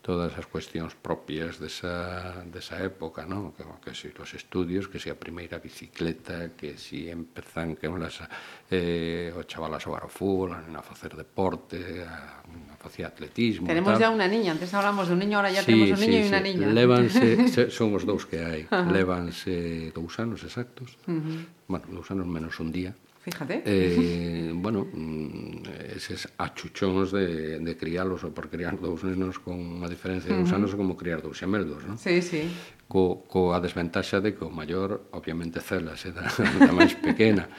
todas 0.00 0.32
as 0.38 0.46
cuestións 0.46 0.94
propias 0.94 1.58
desa, 1.58 2.40
desa 2.48 2.80
época, 2.80 3.26
non? 3.26 3.52
Que, 3.52 3.66
que 3.82 3.92
si 3.92 4.08
os 4.14 4.32
estudios, 4.32 4.86
que 4.88 5.02
si 5.02 5.10
a 5.10 5.18
primeira 5.18 5.58
bicicleta, 5.58 6.54
que 6.54 6.78
si 6.78 7.10
empezan 7.10 7.76
que 7.76 7.90
las, 7.90 8.22
eh, 8.70 9.34
o 9.34 9.42
chaval 9.44 9.74
a 9.74 9.82
xogar 9.82 10.06
ao 10.06 10.12
fútbol, 10.12 10.54
a 10.54 10.62
a 10.62 10.82
facer 10.82 11.18
deporte, 11.18 12.06
a, 12.06 12.40
a 12.46 12.76
facer 12.78 13.04
atletismo. 13.04 13.66
Tenemos 13.66 13.98
ya 13.98 14.08
unha 14.14 14.30
niña, 14.30 14.54
antes 14.54 14.70
hablamos 14.72 15.10
de 15.10 15.18
un 15.18 15.20
niño, 15.20 15.42
ahora 15.42 15.50
ya 15.50 15.66
sí, 15.66 15.74
tenemos 15.74 15.98
un 15.98 16.00
niño 16.06 16.18
sí, 16.18 16.24
e 16.24 16.28
unha 16.30 16.40
sí. 16.40 16.46
niña. 16.46 16.66
Levanse, 16.70 17.26
se, 17.54 17.62
son 17.74 17.92
os 17.98 18.06
dous 18.06 18.24
que 18.24 18.38
hai, 18.38 18.62
levanse 18.88 19.90
dous 19.90 20.14
anos 20.22 20.46
exactos, 20.46 20.94
uh 21.04 21.18
-huh. 21.18 21.42
bueno, 21.66 21.84
dous 21.90 22.08
anos 22.14 22.24
menos 22.30 22.56
un 22.62 22.70
día, 22.70 22.94
Fíjate. 23.28 23.62
Eh, 23.64 24.52
bueno, 24.56 24.88
mm, 24.90 25.92
eses 25.94 26.28
achuchóns 26.38 27.12
de, 27.12 27.60
de 27.60 27.76
criálos 27.76 28.24
ou 28.24 28.32
por 28.32 28.48
criar 28.48 28.80
dous 28.80 29.04
nenos 29.04 29.36
con 29.36 29.60
unha 29.60 29.88
diferencia 29.88 30.32
de 30.32 30.40
uns 30.40 30.52
anos 30.56 30.72
uh 30.72 30.80
-huh. 30.80 30.88
como 30.88 30.96
criar 30.96 31.20
dous 31.20 31.36
xemeldos, 31.36 31.84
non? 31.84 32.00
Sí, 32.00 32.24
sí. 32.24 32.48
Co, 32.88 33.28
coa 33.28 33.60
desventaxa 33.60 34.24
de 34.24 34.32
que 34.32 34.48
o 34.48 34.52
maior 34.52 35.12
obviamente 35.12 35.60
cela 35.60 35.92
se 36.00 36.16
da, 36.16 36.24
da 36.64 36.72
máis 36.72 36.96
pequena. 36.96 37.52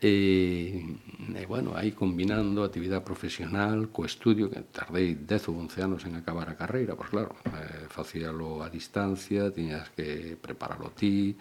E, 0.00 0.78
e, 1.34 1.46
bueno, 1.50 1.74
aí 1.74 1.90
combinando 1.90 2.62
actividade 2.62 3.02
profesional 3.02 3.90
co 3.90 4.06
estudio, 4.06 4.46
que 4.46 4.62
tardei 4.70 5.18
10 5.18 5.50
ou 5.50 5.58
11 5.58 5.82
anos 5.82 6.00
en 6.06 6.14
acabar 6.14 6.46
a 6.46 6.54
carreira, 6.54 6.94
pois 6.94 7.10
claro, 7.10 7.34
eh, 7.50 7.90
facíalo 7.90 8.62
a 8.62 8.70
distancia, 8.70 9.50
tiñas 9.50 9.90
que 9.98 10.38
preparalo 10.38 10.94
ti, 10.94 11.34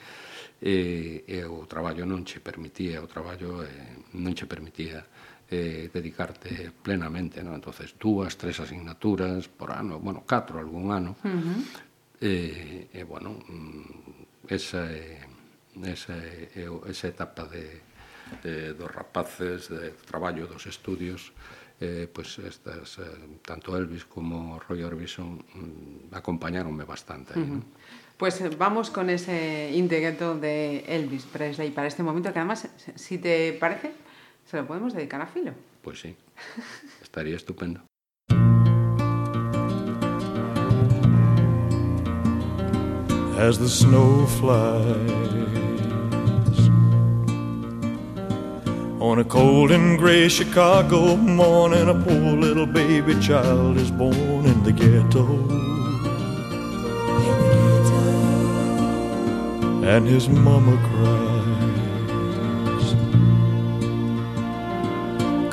e, 0.60 1.24
e 1.28 1.44
o 1.44 1.66
traballo 1.66 2.06
non 2.06 2.24
che 2.24 2.40
permitía, 2.40 3.02
o 3.02 3.08
traballo 3.08 3.62
eh, 3.62 3.70
non 4.18 4.34
che 4.34 4.46
permitía 4.46 5.06
eh, 5.48 5.90
dedicarte 5.92 6.74
plenamente, 6.82 7.42
non? 7.42 7.56
entonces 7.56 7.96
dúas, 7.96 8.36
tres 8.36 8.60
asignaturas 8.60 9.48
por 9.48 9.72
ano, 9.72 10.00
bueno, 10.00 10.26
catro 10.26 10.60
algún 10.60 10.92
ano, 10.92 11.16
uh 11.24 11.30
-huh. 11.30 11.60
e, 12.20 12.90
e 12.92 13.02
bueno, 13.04 13.40
mm, 13.48 14.50
esa 14.50 14.84
é, 14.92 15.24
esa 15.86 16.18
é, 16.18 16.66
esa 16.90 17.08
etapa 17.08 17.46
de, 17.46 17.82
de, 18.44 18.74
dos 18.74 18.92
rapaces, 18.92 19.70
de 19.70 19.94
traballo, 20.04 20.48
dos 20.48 20.66
estudios, 20.66 21.32
eh, 21.80 22.10
pues 22.12 22.40
estas, 22.40 22.98
eh, 22.98 23.04
tanto 23.46 23.78
Elvis 23.78 24.06
como 24.06 24.60
Roy 24.60 24.82
Orbison 24.84 25.38
mm, 25.38 26.16
acompañáronme 26.16 26.84
bastante 26.84 27.38
aí, 27.38 27.46
uh 27.46 27.46
-huh. 27.46 27.62
¿no? 27.62 27.77
Pues 28.18 28.42
eh, 28.42 28.50
vamos 28.58 28.90
con 28.90 29.10
ese 29.10 29.72
íntegro 29.74 30.36
de 30.36 30.80
Elvis 30.88 31.26
Presley 31.26 31.72
para 31.72 31.88
este 31.88 32.04
momento, 32.04 32.34
que 32.34 32.40
además, 32.40 32.68
si 32.96 33.18
te 33.18 33.54
parece, 33.54 33.92
se 34.46 34.58
lo 34.58 34.66
podemos 34.66 34.94
dedicar 34.94 35.22
a 35.22 35.28
Filo. 35.28 35.54
Pues 35.84 36.00
sí, 36.00 36.16
estaría 37.02 37.36
estupendo. 37.36 37.82
as 43.38 43.60
the 43.60 43.70
snow 43.70 44.26
flies. 44.26 44.98
On 49.00 49.20
a 49.20 49.24
cold 49.24 49.72
and 49.72 50.00
gray 50.00 50.28
Chicago 50.28 51.16
morning, 51.16 51.88
a 51.88 51.94
poor 51.94 52.36
little 52.36 52.66
baby 52.66 53.14
child 53.22 53.78
is 53.78 53.92
born 53.92 54.46
in 54.48 54.64
the 54.64 54.72
ghetto. 54.72 55.87
And 59.88 60.06
his 60.06 60.28
mama 60.28 60.76
cries. 60.90 61.88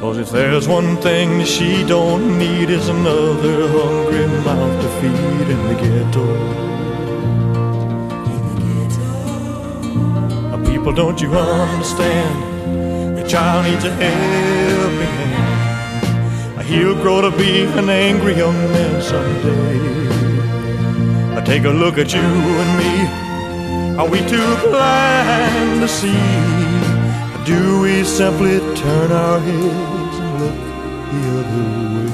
Cause 0.01 0.18
if 0.18 0.30
there's 0.30 0.66
one 0.66 0.97
thing 0.97 1.45
she 1.45 1.85
don't 1.85 2.37
need 2.37 2.68
is 2.68 2.89
another 2.89 3.68
hungry 3.68 4.26
mouth 4.45 4.82
to 4.82 4.89
feed 5.01 5.49
in 5.55 5.61
the 5.68 5.74
ghetto. 5.82 6.26
Now, 10.51 10.59
people, 10.68 10.93
don't 10.93 11.20
you 11.22 11.30
understand? 11.30 13.16
The 13.16 13.28
child 13.28 13.66
needs 13.70 13.85
a 13.85 13.93
helping 13.93 15.14
hand. 15.30 16.62
He'll 16.66 16.97
grow 16.97 17.20
to 17.20 17.30
be 17.37 17.66
an 17.78 17.89
angry 17.89 18.37
young 18.37 18.57
man 18.72 19.01
someday. 19.01 19.78
Now, 21.35 21.45
take 21.45 21.62
a 21.64 21.70
look 21.70 21.99
at 21.99 22.12
you 22.12 22.20
and 22.20 22.78
me. 22.78 23.24
Are 23.97 24.09
we 24.09 24.18
too 24.26 24.57
blind 24.66 25.80
to 25.80 25.86
see? 25.86 26.18
Or 27.32 27.45
do 27.47 27.80
we 27.82 28.03
simply 28.03 28.59
turn 28.74 29.12
our 29.12 29.38
heads 29.38 30.16
and 30.18 30.40
look 30.40 30.59
the 31.12 31.22
other 31.38 31.66
way? 31.95 32.11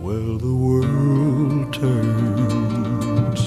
Well, 0.00 0.38
the 0.38 0.54
world 0.54 1.74
turns. 1.74 3.40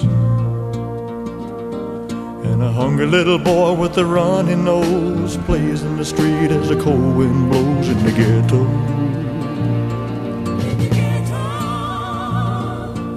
And 2.46 2.62
a 2.62 2.72
hungry 2.74 3.06
little 3.06 3.39
boy 3.39 3.72
with 3.72 3.98
a 3.98 4.06
runny 4.06 4.56
nose 4.56 5.38
plays 5.46 5.82
in 5.82 5.96
the 5.96 6.04
street 6.04 6.52
as 6.52 6.68
the 6.68 6.76
cold 6.76 7.16
wind 7.16 7.50
blows 7.50 7.88
in 7.88 8.04
the 8.04 8.12
ghetto. 8.12 8.66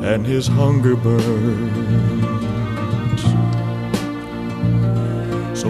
And 0.04 0.24
his 0.24 0.46
hunger 0.46 0.94
burns. 0.94 2.17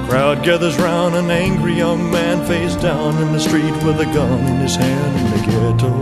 A 0.00 0.06
crowd 0.08 0.42
gathers 0.42 0.76
round, 0.78 1.14
an 1.14 1.30
angry 1.30 1.74
young 1.74 2.10
man 2.10 2.44
face 2.46 2.74
down 2.76 3.16
in 3.22 3.32
the 3.32 3.38
street 3.38 3.72
with 3.84 4.00
a 4.00 4.06
gun 4.06 4.40
in 4.46 4.56
his 4.56 4.74
hand 4.74 5.16
in 5.20 5.30
the 5.30 5.40
ghetto. 5.46 5.92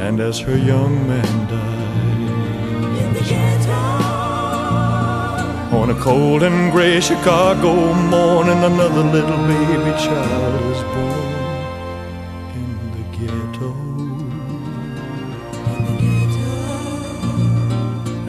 And 0.00 0.20
as 0.20 0.40
her 0.40 0.58
young 0.58 1.06
man 1.06 1.46
dies, 1.48 3.02
In 3.02 3.14
the 3.14 3.20
ghetto. 3.20 3.72
on 5.78 5.90
a 5.90 5.94
cold 6.00 6.42
and 6.42 6.70
gray 6.72 7.00
Chicago 7.00 7.94
morning, 7.94 8.62
another 8.64 9.04
little 9.16 9.38
baby 9.46 9.92
child 9.98 10.62
is 10.72 10.82
born 10.82 11.21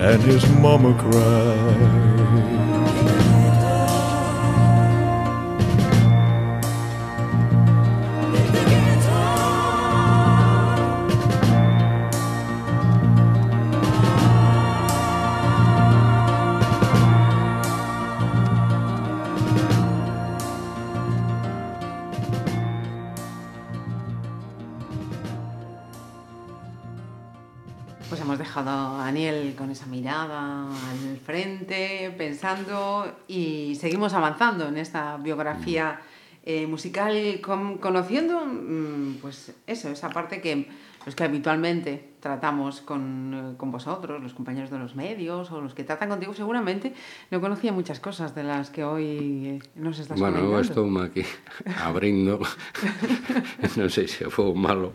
And 0.03 0.21
his 0.21 0.45
mama 0.49 0.93
cried. 0.95 2.72
Mirada 30.03 30.67
al 30.67 31.17
frente, 31.25 32.13
pensando 32.17 33.07
y 33.25 33.73
seguimos 33.79 34.11
avanzando 34.13 34.67
en 34.67 34.75
esta 34.77 35.15
biografía 35.15 36.01
eh, 36.43 36.67
musical, 36.67 37.39
con- 37.41 37.77
conociendo 37.77 38.43
mm, 38.45 39.19
pues 39.21 39.55
eso, 39.65 39.87
esa 39.87 40.09
parte 40.09 40.41
que, 40.41 40.67
pues 41.05 41.15
que 41.15 41.23
habitualmente 41.23 42.15
tratamos 42.19 42.81
con, 42.81 43.53
eh, 43.53 43.57
con 43.57 43.71
vosotros, 43.71 44.21
los 44.21 44.33
compañeros 44.33 44.69
de 44.71 44.77
los 44.77 44.93
medios 44.93 45.49
o 45.51 45.61
los 45.61 45.73
que 45.73 45.85
tratan 45.85 46.09
contigo 46.09 46.33
seguramente, 46.33 46.91
no 47.31 47.39
conocía 47.39 47.71
muchas 47.71 48.01
cosas 48.01 48.35
de 48.35 48.43
las 48.43 48.71
que 48.71 48.83
hoy 48.83 49.05
eh, 49.55 49.59
nos 49.75 49.99
estás 49.99 50.19
Bueno, 50.19 50.35
comentando. 50.43 50.83
estou 50.83 50.87
aquí 50.99 51.23
abrindo, 51.79 52.43
non 53.79 53.87
sei 53.87 54.11
se 54.11 54.27
foi 54.27 54.51
malo, 54.51 54.91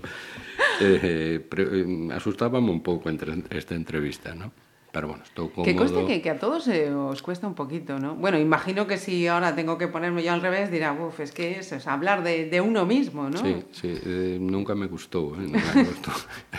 eh, 0.85 1.41
eh, 1.49 2.13
asustábame 2.13 2.69
un 2.69 2.85
pouco 2.85 3.09
entre, 3.09 3.33
esta 3.57 3.73
entrevista, 3.73 4.37
¿no? 4.37 4.53
Pero 4.91 5.09
bueno. 5.09 5.23
Que 5.65 5.77
conste 5.77 6.07
que, 6.07 6.23
que 6.23 6.31
a 6.31 6.39
todos 6.39 6.67
eh, 6.69 6.91
os 6.93 7.21
cuesta 7.23 7.47
un 7.47 7.55
poquito, 7.55 7.99
¿no? 7.99 8.15
Bueno, 8.15 8.39
imagino 8.39 8.87
que 8.87 8.97
si 8.97 9.27
ahora 9.27 9.55
tengo 9.55 9.77
que 9.77 9.87
ponerme 9.87 10.23
yo 10.23 10.33
al 10.33 10.41
revés, 10.41 10.71
dirá, 10.71 10.93
uff, 10.93 11.21
es 11.21 11.33
que 11.33 11.59
eso 11.59 11.77
es 11.77 11.87
hablar 11.87 12.23
de, 12.23 12.49
de 12.49 12.61
uno 12.61 12.87
mismo, 12.87 13.29
¿no? 13.29 13.39
Sí, 13.39 13.65
sí, 13.73 13.93
eh, 14.05 14.39
nunca 14.41 14.75
me 14.75 14.87
gustou, 14.87 15.35
eh, 15.37 15.45
nunca 15.45 15.75
me 15.75 15.85
gustou 15.85 16.15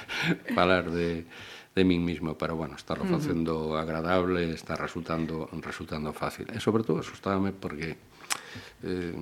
falar 0.53 0.91
de, 0.91 1.25
de 1.73 1.84
min 1.84 2.05
mismo, 2.05 2.38
pero 2.38 2.55
bueno, 2.55 2.75
está 2.75 2.95
facendo 2.95 3.77
agradable, 3.77 4.51
está 4.53 4.75
resultando 4.75 5.49
resultando 5.61 6.13
fácil. 6.13 6.45
E 6.53 6.59
sobre 6.59 6.84
todo 6.84 6.99
asustábame 6.99 7.51
porque 7.51 7.97
eh, 8.84 9.13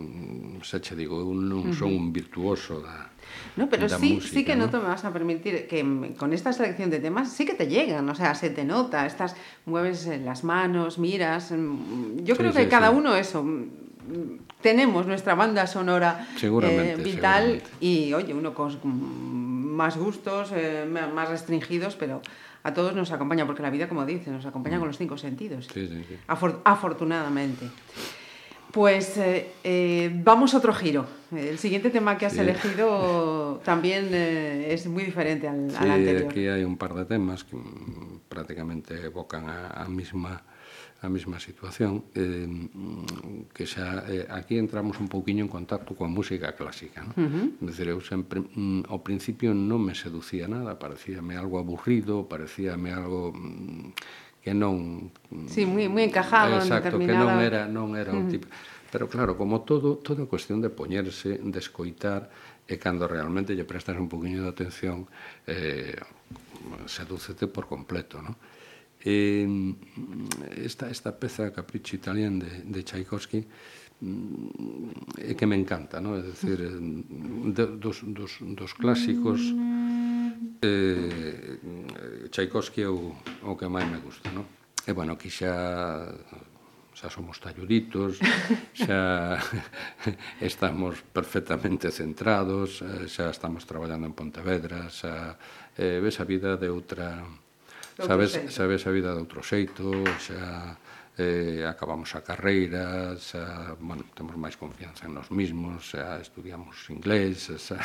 xa 0.62 0.80
che 0.82 0.95
digo, 0.95 1.20
eu 1.20 1.34
non 1.34 1.74
son 1.74 1.89
un 1.93 2.14
virtuoso 2.14 2.80
da 2.82 3.10
No, 3.58 3.68
pero 3.70 3.89
sí, 3.89 4.14
música, 4.22 4.34
sí 4.34 4.41
que 4.45 4.55
no 4.55 4.66
¿no? 4.66 4.70
te 4.72 4.78
me 4.78 4.86
vas 4.93 5.03
a 5.03 5.12
permitir 5.12 5.66
que 5.68 5.84
mm, 5.84 6.14
con 6.16 6.32
esta 6.34 6.53
selección 6.53 6.89
de 6.89 6.99
temas 6.99 7.32
sí 7.34 7.45
que 7.45 7.53
te 7.55 7.66
llegan, 7.68 8.08
o 8.10 8.14
sea, 8.16 8.36
se 8.36 8.49
te 8.49 8.64
nota, 8.64 9.05
estás, 9.05 9.36
mueves 9.66 10.05
eh, 10.05 10.20
las 10.20 10.43
manos, 10.43 10.97
miras. 10.99 11.51
mm, 11.51 12.24
Yo 12.24 12.36
Sí, 12.36 12.39
creo 12.41 12.51
sí, 12.53 12.60
que 12.60 12.68
cada 12.70 12.89
sí. 12.91 12.95
uno 12.95 13.16
eso. 13.16 13.43
mm, 13.43 14.62
Tenemos 14.62 15.05
nuestra 15.05 15.36
banda 15.36 15.68
sonora 15.68 16.28
eh, 16.34 16.38
Seguramente, 16.39 17.01
vital 17.03 17.62
seguramente. 17.62 17.70
y, 17.82 18.14
oye, 18.14 18.34
uno 18.34 18.53
con 18.53 18.74
mm, 18.74 19.76
más 19.76 19.97
gustos, 19.97 20.51
eh, 20.53 20.86
más 20.88 21.30
restringidos, 21.30 21.95
pero 21.95 22.22
a 22.64 22.74
todos 22.74 22.95
nos 22.95 23.12
acompaña, 23.12 23.45
porque 23.45 23.62
la 23.62 23.70
vida, 23.70 23.88
como 23.88 24.05
dice, 24.05 24.30
nos 24.32 24.45
acompaña 24.45 24.78
con 24.80 24.88
los 24.88 24.97
cinco 24.97 25.18
sentidos. 25.18 25.68
Mm. 25.68 25.74
Sí, 25.74 25.88
sí, 25.88 26.03
sí. 26.10 26.16
Afor- 26.28 26.60
afortunadamente. 26.64 27.70
Pues 28.72 29.18
eh, 29.18 29.51
eh, 29.63 30.11
vamos 30.24 30.53
a 30.53 30.57
otro 30.57 30.74
giro. 30.74 31.05
El 31.32 31.57
siguiente 31.57 31.89
tema 31.89 32.18
que 32.18 32.26
has 32.26 32.34
Sí. 32.34 32.39
elegido 32.39 33.59
también 33.63 34.09
eh, 34.11 34.74
es 34.74 34.88
muy 34.88 35.03
diferente 35.03 35.47
al, 35.47 35.65
al 35.76 35.86
Sí, 35.86 35.89
anterior. 35.89 36.28
aquí 36.32 36.47
hai 36.47 36.63
un 36.63 36.78
par 36.78 36.93
de 36.95 37.03
temas 37.05 37.43
que 37.43 37.55
prácticamente 38.30 38.95
evocan 39.07 39.49
a, 39.49 39.84
a 39.84 39.88
mesma 39.89 40.43
a 40.99 41.09
mesma 41.13 41.38
situación 41.39 42.09
que 43.53 43.65
xa 43.70 44.01
aquí 44.34 44.57
entramos 44.57 44.97
un 44.97 45.05
pouquiño 45.07 45.45
en 45.45 45.51
contacto 45.51 45.93
coa 45.93 46.09
música 46.09 46.57
clásica 46.57 47.05
¿no? 47.05 47.13
uh 47.13 47.28
-huh. 47.30 47.45
decir, 47.61 47.86
eu 47.91 48.01
sempre 48.01 48.41
mm, 48.41 48.89
ao 48.89 49.05
principio 49.05 49.53
non 49.53 49.78
me 49.84 49.93
seducía 49.93 50.49
nada 50.49 50.80
parecíame 50.82 51.38
algo 51.38 51.61
aburrido 51.61 52.26
parecíame 52.26 52.89
algo 52.97 53.30
mm, 53.30 53.93
que 54.48 54.56
non 54.56 55.12
Si, 55.52 55.62
sí, 55.62 55.62
moi 55.68 55.91
moi 55.91 56.08
encajado 56.08 56.56
exacto, 56.56 56.95
en 56.95 57.04
determinada... 57.04 57.20
que 57.20 57.36
non 57.36 57.38
era 57.43 57.62
non 57.68 57.88
era 58.00 58.16
o 58.16 58.24
tipo. 58.32 58.48
Uh 58.48 58.56
-huh. 58.56 58.76
Pero 58.88 59.12
claro, 59.12 59.36
como 59.36 59.68
todo, 59.68 60.00
toda 60.00 60.24
cuestión 60.32 60.64
de 60.64 60.72
poñerse, 60.72 61.43
de 61.43 61.60
escoitar 61.60 62.32
e 62.64 62.80
cando 62.80 63.04
realmente 63.04 63.52
lle 63.52 63.68
prestas 63.68 64.00
un 64.00 64.08
poquinho 64.08 64.48
de 64.48 64.52
atención, 64.56 65.12
eh 65.43 66.00
sedúcete 66.88 67.48
por 67.48 67.68
completo, 67.68 68.22
¿no? 68.22 68.36
Eh, 69.04 69.48
esta, 70.58 70.89
esta 70.89 71.12
peza 71.20 71.54
Capriccio 71.54 71.95
Italian 71.98 72.39
de, 72.39 72.64
de 72.66 72.84
Tchaikovsky 72.84 73.45
mm, 74.02 75.32
é 75.32 75.34
que 75.38 75.45
me 75.45 75.56
encanta, 75.56 76.02
¿no? 76.02 76.18
É 76.18 76.22
dicir, 76.22 76.60
eh, 76.60 76.72
de, 77.54 77.66
dos, 77.78 78.04
dos, 78.04 78.39
dos 78.41 78.72
clásicos 78.74 79.39
mm. 79.54 80.58
eh, 80.62 81.58
Tchaikovsky 82.32 82.82
é 82.82 82.89
o, 82.89 83.16
o 83.48 83.56
que 83.56 83.72
máis 83.72 83.88
me 83.88 84.04
gusta, 84.04 84.28
non? 84.36 84.43
E, 84.84 84.91
bueno, 84.91 85.16
aquí 85.16 85.32
xa 85.32 86.12
xa 86.98 87.14
somos 87.14 87.38
talluditos, 87.38 88.18
xa 88.74 89.38
estamos 90.41 91.06
perfectamente 91.14 91.93
centrados, 91.93 92.82
eh, 92.82 93.06
xa 93.06 93.30
estamos 93.30 93.70
traballando 93.70 94.10
en 94.10 94.18
Pontevedra, 94.18 94.89
xa 94.89 95.38
eh, 95.78 96.02
ves 96.02 96.18
a 96.20 96.26
vida 96.26 96.58
de 96.58 96.68
outra... 96.74 97.22
Sabes, 97.98 98.38
xeito. 98.38 98.54
sabes 98.54 98.86
a 98.86 98.91
vida 98.93 99.14
de 99.14 99.22
outro 99.22 99.41
xeito, 99.45 99.89
xa 100.18 100.74
eh, 101.18 101.66
acabamos 101.70 102.14
a 102.18 102.26
carreira, 102.26 103.14
xa, 103.18 103.78
bueno, 103.78 104.06
temos 104.18 104.34
máis 104.34 104.58
confianza 104.58 105.06
en 105.06 105.14
nos 105.14 105.30
mismos, 105.30 105.93
xa 105.93 106.18
estudiamos 106.18 106.82
inglés, 106.89 107.54
xa... 107.62 107.78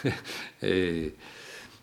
eh, 0.64 1.12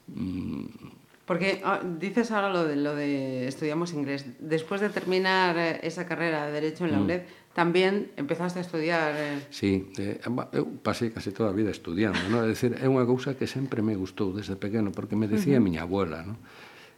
mm, 0.10 1.07
Porque 1.28 1.60
ah, 1.66 1.82
dices 1.84 2.32
ahora 2.32 2.50
lo 2.50 2.64
de, 2.64 2.78
lo 2.78 2.96
de 2.96 3.48
estudiamos 3.48 3.92
inglés. 3.92 4.26
Después 4.40 4.80
de 4.80 4.88
terminar 4.88 5.58
eh, 5.58 5.80
esa 5.84 6.08
carrera 6.08 6.46
de 6.48 6.54
Derecho 6.54 6.86
en 6.86 6.94
la 6.94 7.00
mm. 7.00 7.04
UNED, 7.04 7.22
mm. 7.22 8.04
empezaste 8.16 8.60
a 8.60 8.62
estudiar... 8.62 9.14
Eh... 9.14 9.42
Sí, 9.52 9.92
eh, 10.00 10.22
eu 10.56 10.66
pasei 10.80 11.12
case 11.12 11.36
toda 11.36 11.52
a 11.52 11.54
vida 11.54 11.68
estudiando, 11.68 12.18
¿no? 12.32 12.48
É 12.48 12.48
dicir, 12.48 12.80
é 12.80 12.88
unha 12.88 13.04
cousa 13.04 13.36
que 13.36 13.44
sempre 13.44 13.84
me 13.84 14.00
gustou 14.00 14.32
desde 14.32 14.56
pequeno, 14.56 14.96
porque 14.96 15.20
me 15.20 15.28
decía 15.28 15.60
uh 15.60 15.60
-huh. 15.60 15.68
miña 15.68 15.84
abuela, 15.84 16.24
non? 16.24 16.40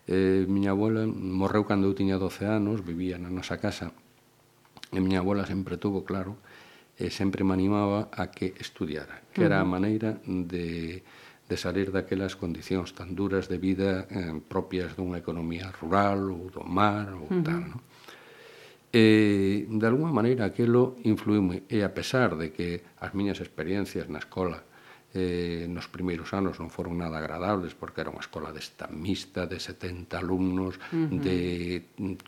Eh, 0.05 0.45
miña 0.45 0.77
abuela 0.77 1.09
morreu 1.09 1.65
cando 1.65 1.89
eu 1.89 1.97
tiña 1.97 2.21
12 2.21 2.45
anos, 2.45 2.85
vivía 2.85 3.17
na 3.17 3.33
nosa 3.33 3.57
casa, 3.57 3.97
e 4.93 5.01
miña 5.01 5.25
abuela 5.25 5.49
sempre 5.49 5.81
tuvo 5.81 6.05
claro, 6.05 6.37
e 7.01 7.09
sempre 7.09 7.41
me 7.41 7.57
animaba 7.57 8.13
a 8.13 8.29
que 8.29 8.53
estudiara, 8.61 9.25
que 9.33 9.41
era 9.41 9.57
a 9.57 9.65
maneira 9.65 10.21
de 10.21 11.01
de 11.49 11.57
salir 11.57 11.89
daquelas 11.89 12.37
condicións 12.37 12.93
tan 12.93 13.17
duras 13.17 13.49
de 13.49 13.57
vida 13.57 14.05
eh, 14.13 14.37
propias 14.45 14.93
dunha 14.93 15.17
economía 15.17 15.73
rural 15.73 16.29
ou 16.29 16.53
do 16.53 16.61
mar 16.61 17.09
ou 17.17 17.25
uh 17.25 17.33
-huh. 17.33 17.41
tal, 17.41 17.63
non? 17.65 17.81
E, 18.89 19.69
de 19.69 19.85
alguma 19.85 20.09
maneira, 20.09 20.45
aquilo 20.45 20.97
influíme. 21.05 21.61
E 21.69 21.85
a 21.85 21.93
pesar 21.93 22.33
de 22.37 22.49
que 22.49 22.81
as 22.97 23.13
miñas 23.13 23.37
experiencias 23.37 24.09
na 24.09 24.17
escola 24.17 24.65
eh, 25.13 25.65
nos 25.69 25.89
primeiros 25.89 26.33
anos 26.37 26.61
non 26.61 26.69
foron 26.69 27.01
nada 27.01 27.17
agradables 27.17 27.73
porque 27.73 28.01
era 28.05 28.13
unha 28.13 28.21
escola 28.21 28.53
desta 28.53 28.85
mixta 28.89 29.49
de 29.49 29.57
70 29.57 30.21
alumnos 30.21 30.77
uh 30.93 31.09
-huh. 31.09 31.17
de 31.17 31.37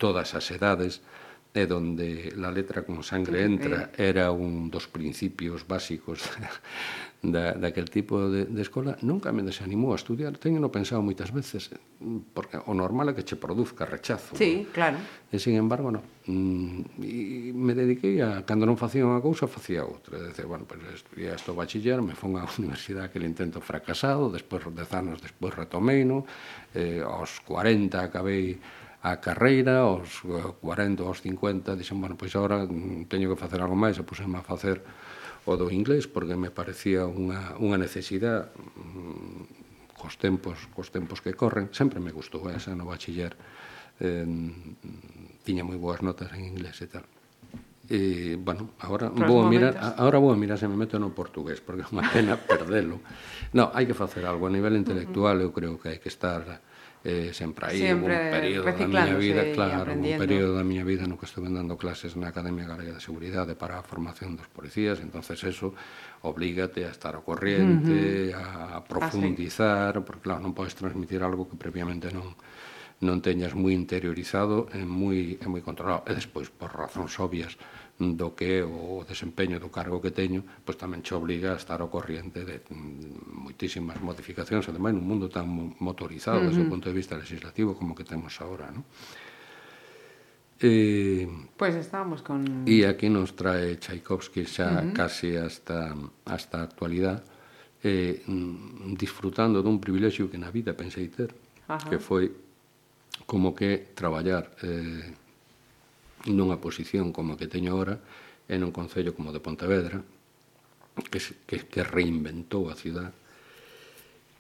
todas 0.02 0.34
as 0.34 0.46
edades 0.50 1.06
e 1.54 1.68
donde 1.68 2.32
la 2.40 2.50
letra 2.50 2.84
con 2.84 3.04
sangre 3.04 3.44
entra 3.44 3.92
eh. 3.92 4.16
era 4.16 4.32
un 4.32 4.72
dos 4.72 4.88
principios 4.88 5.68
básicos 5.68 6.24
da, 7.22 7.54
daquel 7.54 7.90
tipo 7.90 8.30
de, 8.30 8.46
de 8.46 8.62
escola, 8.62 8.98
nunca 9.02 9.32
me 9.32 9.44
desanimou 9.44 9.94
a 9.94 10.00
estudiar. 10.00 10.40
Teñeno 10.42 10.74
pensado 10.74 11.06
moitas 11.06 11.30
veces, 11.30 11.70
porque 12.34 12.58
o 12.58 12.74
normal 12.74 13.12
é 13.12 13.14
que 13.14 13.28
che 13.28 13.38
produzca 13.38 13.86
rechazo. 13.86 14.34
Sí, 14.34 14.66
no? 14.66 14.74
claro. 14.74 14.98
E, 15.30 15.38
sin 15.38 15.54
embargo, 15.54 15.94
no. 15.94 16.02
Mm, 16.26 16.98
e 17.04 17.54
me 17.54 17.78
dediquei 17.78 18.24
a, 18.26 18.42
cando 18.42 18.66
non 18.66 18.80
facía 18.80 19.06
unha 19.06 19.22
cousa, 19.22 19.46
facía 19.46 19.86
outra. 19.86 20.18
E 20.18 20.34
dice, 20.34 20.50
bueno, 20.50 20.66
pues, 20.66 20.82
estudié 20.98 21.36
esto 21.36 21.54
bachiller, 21.54 22.02
me 22.02 22.18
fón 22.18 22.42
á 22.42 22.48
universidade 22.58 23.14
aquel 23.14 23.28
intento 23.28 23.62
fracasado, 23.62 24.34
despois, 24.34 24.66
dez 24.74 24.90
anos 24.98 25.22
despois 25.22 25.54
retomei, 25.54 26.02
no? 26.02 26.26
Eh, 26.74 27.06
aos 27.06 27.38
40 27.46 28.02
acabei 28.02 28.58
a 29.02 29.18
carreira, 29.18 29.82
aos 29.82 30.22
eh, 30.30 30.54
40, 30.62 31.02
aos 31.02 31.26
50, 31.26 31.74
dixen, 31.74 31.98
bueno, 31.98 32.14
pois 32.14 32.34
agora 32.38 32.70
mm, 32.70 33.10
teño 33.10 33.34
que 33.34 33.38
facer 33.38 33.62
algo 33.62 33.74
máis, 33.74 33.98
e 33.98 34.06
puseme 34.06 34.38
a 34.38 34.46
facer 34.46 34.86
o 35.50 35.58
do 35.58 35.74
inglés, 35.74 36.06
porque 36.06 36.38
me 36.38 36.54
parecía 36.54 37.10
unha, 37.10 37.58
unha 37.58 37.82
necesidade 37.82 38.54
mm, 38.54 39.98
cos 39.98 40.22
tempos, 40.22 40.70
cos 40.74 40.94
tempos 40.94 41.22
que 41.22 41.34
corren. 41.34 41.74
Sempre 41.74 41.98
me 41.98 42.14
gustou 42.14 42.46
esa 42.50 42.78
no 42.78 42.86
bachiller. 42.86 43.34
Eh, 44.02 44.26
tiña 45.46 45.66
moi 45.66 45.78
boas 45.82 46.06
notas 46.06 46.30
en 46.38 46.46
inglés 46.46 46.78
e 46.82 46.88
tal. 46.90 47.06
E, 47.92 48.38
bueno, 48.38 48.78
agora 48.80 49.10
vou 49.10 49.42
a 49.42 49.50
mirar, 49.50 49.76
agora 49.98 50.22
vou 50.22 50.32
a 50.32 50.38
mirar 50.38 50.56
se 50.62 50.70
me 50.70 50.78
meto 50.78 51.02
no 51.02 51.12
portugués, 51.14 51.58
porque 51.58 51.84
é 51.86 51.90
unha 51.90 52.06
pena 52.06 52.38
perdelo. 52.50 53.02
No, 53.58 53.74
hai 53.74 53.90
que 53.90 53.98
facer 53.98 54.30
algo 54.30 54.46
a 54.46 54.54
nivel 54.54 54.78
intelectual, 54.78 55.42
eu 55.42 55.50
creo 55.50 55.82
que 55.82 55.90
hai 55.90 55.98
que 55.98 56.10
estar 56.10 56.62
eh, 57.04 57.34
sempre 57.34 57.66
aí 57.66 57.82
sempre 57.82 58.14
un 58.14 58.32
período 58.32 58.66
da 58.70 58.86
miña 58.86 59.16
vida, 59.18 59.42
claro, 59.58 59.90
un 59.94 60.18
período 60.22 60.54
da 60.54 60.64
miña 60.64 60.86
vida 60.86 61.10
no 61.10 61.18
que 61.18 61.26
estuve 61.26 61.50
dando 61.50 61.74
clases 61.74 62.14
na 62.14 62.30
Academia 62.30 62.70
Galega 62.70 62.94
de 62.94 63.02
Seguridade 63.02 63.58
para 63.58 63.82
a 63.82 63.84
formación 63.84 64.38
dos 64.38 64.46
policías, 64.54 65.02
entonces 65.02 65.42
eso 65.42 65.74
oblígate 66.22 66.86
a 66.86 66.94
estar 66.94 67.18
ao 67.18 67.26
corriente, 67.26 68.30
uh 68.30 68.38
-huh. 68.38 68.78
a 68.78 68.86
profundizar, 68.86 69.98
ah, 69.98 70.02
sí. 70.02 70.06
porque 70.06 70.30
claro, 70.30 70.46
non 70.46 70.54
podes 70.54 70.78
transmitir 70.78 71.26
algo 71.26 71.50
que 71.50 71.58
previamente 71.58 72.14
non 72.14 72.38
non 73.02 73.18
teñas 73.18 73.58
moi 73.58 73.74
interiorizado, 73.74 74.70
é 74.78 74.86
moi 74.86 75.42
é 75.42 75.48
moi 75.50 75.66
controlado. 75.66 76.06
E 76.06 76.14
despois 76.14 76.54
por 76.54 76.70
razóns 76.70 77.18
obvias 77.18 77.58
do 78.02 78.34
que 78.34 78.66
o 78.66 79.06
desempeño 79.06 79.62
do 79.62 79.70
cargo 79.70 80.02
que 80.02 80.10
teño, 80.10 80.42
pois 80.66 80.78
tamén 80.78 81.06
che 81.06 81.14
obliga 81.14 81.54
a 81.54 81.60
estar 81.62 81.80
ao 81.80 81.94
corriente 81.94 82.42
de 82.42 82.66
moitísimas 82.74 84.02
modificacións, 84.02 84.66
ademais 84.66 84.98
nun 84.98 85.06
mundo 85.06 85.30
tan 85.30 85.46
motorizado 85.78 86.42
uh 86.42 86.42
-huh. 86.42 86.50
desde 86.50 86.66
o 86.66 86.72
punto 86.72 86.90
de 86.90 86.98
vista 86.98 87.14
legislativo 87.14 87.78
como 87.78 87.94
que 87.94 88.08
temos 88.08 88.34
agora, 88.42 88.74
non? 88.74 88.82
Eh, 90.62 91.26
pois 91.58 91.74
pues 91.74 91.86
estamos 91.86 92.22
con... 92.22 92.66
E 92.70 92.86
aquí 92.86 93.10
nos 93.10 93.34
trae 93.38 93.78
Tchaikovsky 93.78 94.46
xa 94.46 94.70
uh 94.70 94.74
-huh. 94.82 94.94
casi 94.98 95.38
hasta, 95.38 95.94
hasta 96.26 96.62
a 96.62 96.66
actualidade, 96.66 97.22
eh, 97.86 98.22
mm, 98.26 98.98
disfrutando 98.98 99.62
dun 99.62 99.82
privilexio 99.82 100.30
que 100.30 100.42
na 100.42 100.54
vida 100.54 100.74
pensei 100.74 101.10
ter, 101.10 101.34
Ajá. 101.70 101.90
que 101.90 101.98
foi 101.98 102.34
como 103.26 103.54
que 103.54 103.94
traballar 103.94 104.54
eh, 104.62 105.21
nunha 106.30 106.62
posición 106.62 107.10
como 107.10 107.34
a 107.34 107.40
que 107.40 107.50
teño 107.50 107.74
agora 107.74 107.98
e 108.46 108.60
nun 108.60 108.76
concello 108.76 109.16
como 109.16 109.32
o 109.32 109.36
de 109.36 109.42
Pontevedra, 109.42 110.04
que, 111.10 111.20
que, 111.48 111.58
que 111.66 111.82
reinventou 111.82 112.68
a 112.68 112.76
cidade, 112.76 113.16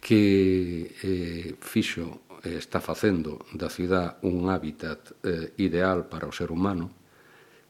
que 0.02 0.92
eh, 1.02 1.56
fixo 1.62 2.26
eh, 2.44 2.58
está 2.58 2.82
facendo 2.82 3.46
da 3.54 3.70
cidade 3.70 4.18
un 4.26 4.50
hábitat 4.50 5.14
eh, 5.24 5.54
ideal 5.62 6.10
para 6.10 6.26
o 6.26 6.34
ser 6.34 6.50
humano 6.50 6.90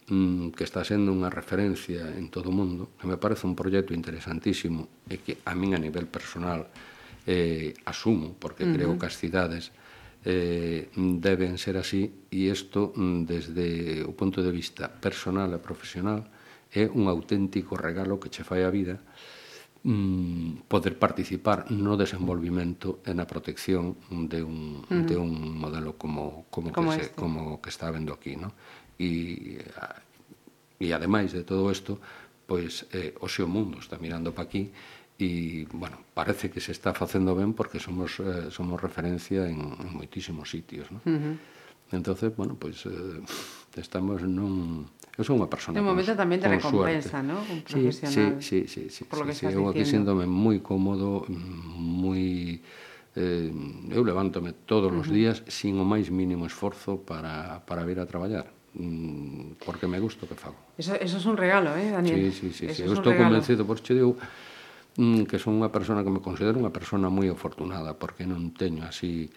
mm, 0.07 0.55
que 0.55 0.63
está 0.63 0.87
sendo 0.87 1.11
unha 1.11 1.27
referencia 1.27 2.07
en 2.15 2.31
todo 2.31 2.49
o 2.49 2.55
mundo 2.55 2.95
que 2.95 3.05
me 3.05 3.19
parece 3.19 3.43
un 3.43 3.53
proxecto 3.53 3.91
interesantísimo 3.91 5.03
e 5.11 5.19
que 5.19 5.43
a 5.43 5.51
min 5.59 5.75
a 5.75 5.79
nivel 5.83 6.07
personal 6.07 6.71
eh, 7.27 7.75
asumo 7.83 8.39
porque 8.39 8.63
uh 8.63 8.71
-huh. 8.71 8.75
creo 8.79 8.91
que 8.95 9.07
as 9.11 9.19
cidades 9.19 9.75
eh, 10.23 10.89
deben 10.95 11.57
ser 11.57 11.77
así 11.77 12.29
e 12.29 12.49
isto 12.49 12.93
mm, 12.93 13.25
desde 13.25 13.67
o 14.05 14.13
punto 14.13 14.45
de 14.45 14.53
vista 14.53 14.85
personal 14.89 15.49
e 15.53 15.59
profesional 15.59 16.21
é 16.69 16.85
un 16.87 17.09
auténtico 17.09 17.73
regalo 17.75 18.21
que 18.21 18.29
che 18.29 18.45
fai 18.45 18.61
a 18.61 18.69
vida 18.69 19.01
mm, 19.83 20.69
poder 20.69 20.97
participar 21.01 21.73
no 21.73 21.97
desenvolvimento 21.97 23.01
e 23.01 23.17
na 23.17 23.25
protección 23.25 23.97
de 24.09 24.45
un, 24.45 24.85
uh 24.85 24.93
-huh. 24.93 25.05
de 25.09 25.15
un 25.17 25.57
modelo 25.57 25.97
como, 25.97 26.45
como, 26.53 26.69
como, 26.69 26.93
que 26.93 27.01
este. 27.01 27.13
se, 27.13 27.17
como 27.17 27.57
que 27.57 27.69
está 27.73 27.89
vendo 27.89 28.13
aquí. 28.13 28.37
No? 28.37 28.53
E, 29.01 29.57
e 30.77 30.85
ah, 30.93 30.95
ademais 30.95 31.33
de 31.33 31.41
todo 31.41 31.65
isto, 31.73 31.97
pois, 32.45 32.85
eh, 32.93 33.17
o 33.17 33.27
seu 33.27 33.49
mundo 33.49 33.81
está 33.81 33.97
mirando 33.97 34.29
para 34.37 34.45
aquí 34.45 34.69
e, 35.21 35.67
bueno, 35.73 35.97
parece 36.13 36.49
que 36.49 36.59
se 36.59 36.71
está 36.71 36.93
facendo 36.93 37.35
ben 37.37 37.53
porque 37.53 37.77
somos, 37.77 38.17
eh, 38.19 38.49
somos 38.49 38.81
referencia 38.81 39.45
en, 39.45 39.61
en 39.61 39.89
moitísimos 39.93 40.49
sitios, 40.49 40.89
¿no? 40.89 40.99
Uh 41.05 41.13
-huh. 41.13 41.35
Entonces, 41.91 42.33
bueno, 42.35 42.57
pois 42.57 42.81
pues, 42.83 42.95
eh, 42.95 43.81
estamos 43.85 44.23
nun... 44.25 44.89
Eu 45.19 45.27
sou 45.27 45.35
unha 45.35 45.51
persona 45.51 45.75
De 45.75 45.83
momento 45.83 46.15
tamén 46.15 46.39
te 46.39 46.49
recompensa, 46.49 47.19
¿no? 47.21 47.43
Un 47.51 47.61
profesional. 47.61 48.39
Sí, 48.41 48.65
sí, 48.65 48.89
sí, 48.89 48.89
sí, 48.89 48.89
sí, 48.89 49.01
por 49.05 49.21
lo 49.21 49.25
que 49.29 49.35
sí, 49.35 49.45
estás 49.45 49.53
sí, 49.53 49.59
eu 49.59 49.69
aquí 49.69 49.85
síndome 49.85 50.25
moi 50.25 50.57
cómodo, 50.63 51.27
moi... 51.77 52.57
Eh, 53.11 53.51
eu 53.91 54.01
levántome 54.07 54.55
todos 54.65 54.87
uh 54.89 54.95
-huh. 54.95 55.03
os 55.03 55.07
días 55.11 55.43
sin 55.51 55.75
o 55.77 55.85
máis 55.85 56.07
mínimo 56.07 56.47
esforzo 56.47 57.03
para, 57.03 57.59
para 57.67 57.83
vir 57.83 57.99
a 57.99 58.07
traballar 58.07 58.47
mm, 58.73 59.59
porque 59.65 59.83
me 59.83 59.99
gusta 59.99 60.25
o 60.25 60.29
que 60.31 60.39
fago. 60.39 60.55
Eso, 60.79 60.95
eso 60.95 61.17
es 61.19 61.25
un 61.27 61.35
regalo, 61.35 61.75
eh, 61.75 61.91
Daniel? 61.91 62.31
Sí, 62.31 62.31
sí, 62.31 62.47
sí. 62.55 62.65
Eso 62.71 62.75
sí. 62.75 62.87
Eu 62.87 62.95
estou 62.95 63.11
convencido, 63.11 63.67
por 63.67 63.83
che 63.83 63.93
digo, 63.93 64.15
Mm, 64.97 65.23
que 65.23 65.39
son 65.39 65.55
unha 65.55 65.71
persona 65.71 66.03
que 66.03 66.11
me 66.11 66.19
considero 66.19 66.59
unha 66.59 66.75
persona 66.75 67.07
moi 67.07 67.31
afortunada 67.31 67.95
porque 67.95 68.27
non 68.27 68.51
teño 68.51 68.83
así 68.83 69.31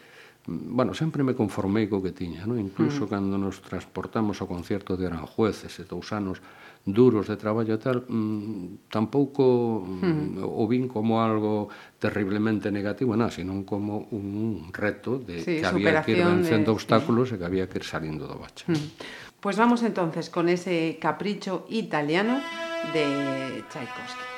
mm, 0.50 0.74
bueno, 0.74 0.98
sempre 0.98 1.22
me 1.22 1.38
conformei 1.38 1.86
co 1.86 2.02
que 2.02 2.10
tiña, 2.10 2.42
non? 2.42 2.58
Incluso 2.58 3.06
mm. 3.06 3.10
cando 3.14 3.38
nos 3.38 3.62
transportamos 3.62 4.42
ao 4.42 4.50
concerto 4.50 4.98
de 4.98 5.06
Aranjuez, 5.06 5.62
ese 5.62 5.86
dous 5.86 6.10
anos 6.10 6.42
duros 6.82 7.30
de 7.30 7.38
traballo 7.38 7.78
e 7.78 7.80
tal, 7.80 8.02
mm, 8.02 8.90
tampouco 8.90 9.86
mm, 9.86 10.42
mm. 10.42 10.42
o 10.42 10.66
vin 10.66 10.90
como 10.90 11.22
algo 11.22 11.70
terriblemente 12.02 12.74
negativo, 12.74 13.14
nada, 13.14 13.30
senón 13.30 13.62
como 13.62 14.10
un 14.10 14.74
reto 14.74 15.22
de 15.22 15.38
sí, 15.38 15.62
que 15.62 15.70
había 15.70 16.02
que 16.02 16.18
ir 16.18 16.26
vencendo 16.26 16.74
de... 16.74 16.82
obstáculos 16.82 17.30
sí. 17.30 17.38
e 17.38 17.38
que 17.38 17.46
había 17.46 17.70
que 17.70 17.78
ir 17.78 17.86
salindo 17.86 18.26
do 18.26 18.42
bache. 18.42 18.66
Mm. 18.66 19.38
Pues 19.38 19.54
vamos 19.54 19.86
entonces 19.86 20.34
con 20.34 20.50
ese 20.50 20.98
capricho 20.98 21.62
italiano 21.70 22.42
de 22.90 23.62
Tchaikovsky. 23.70 24.33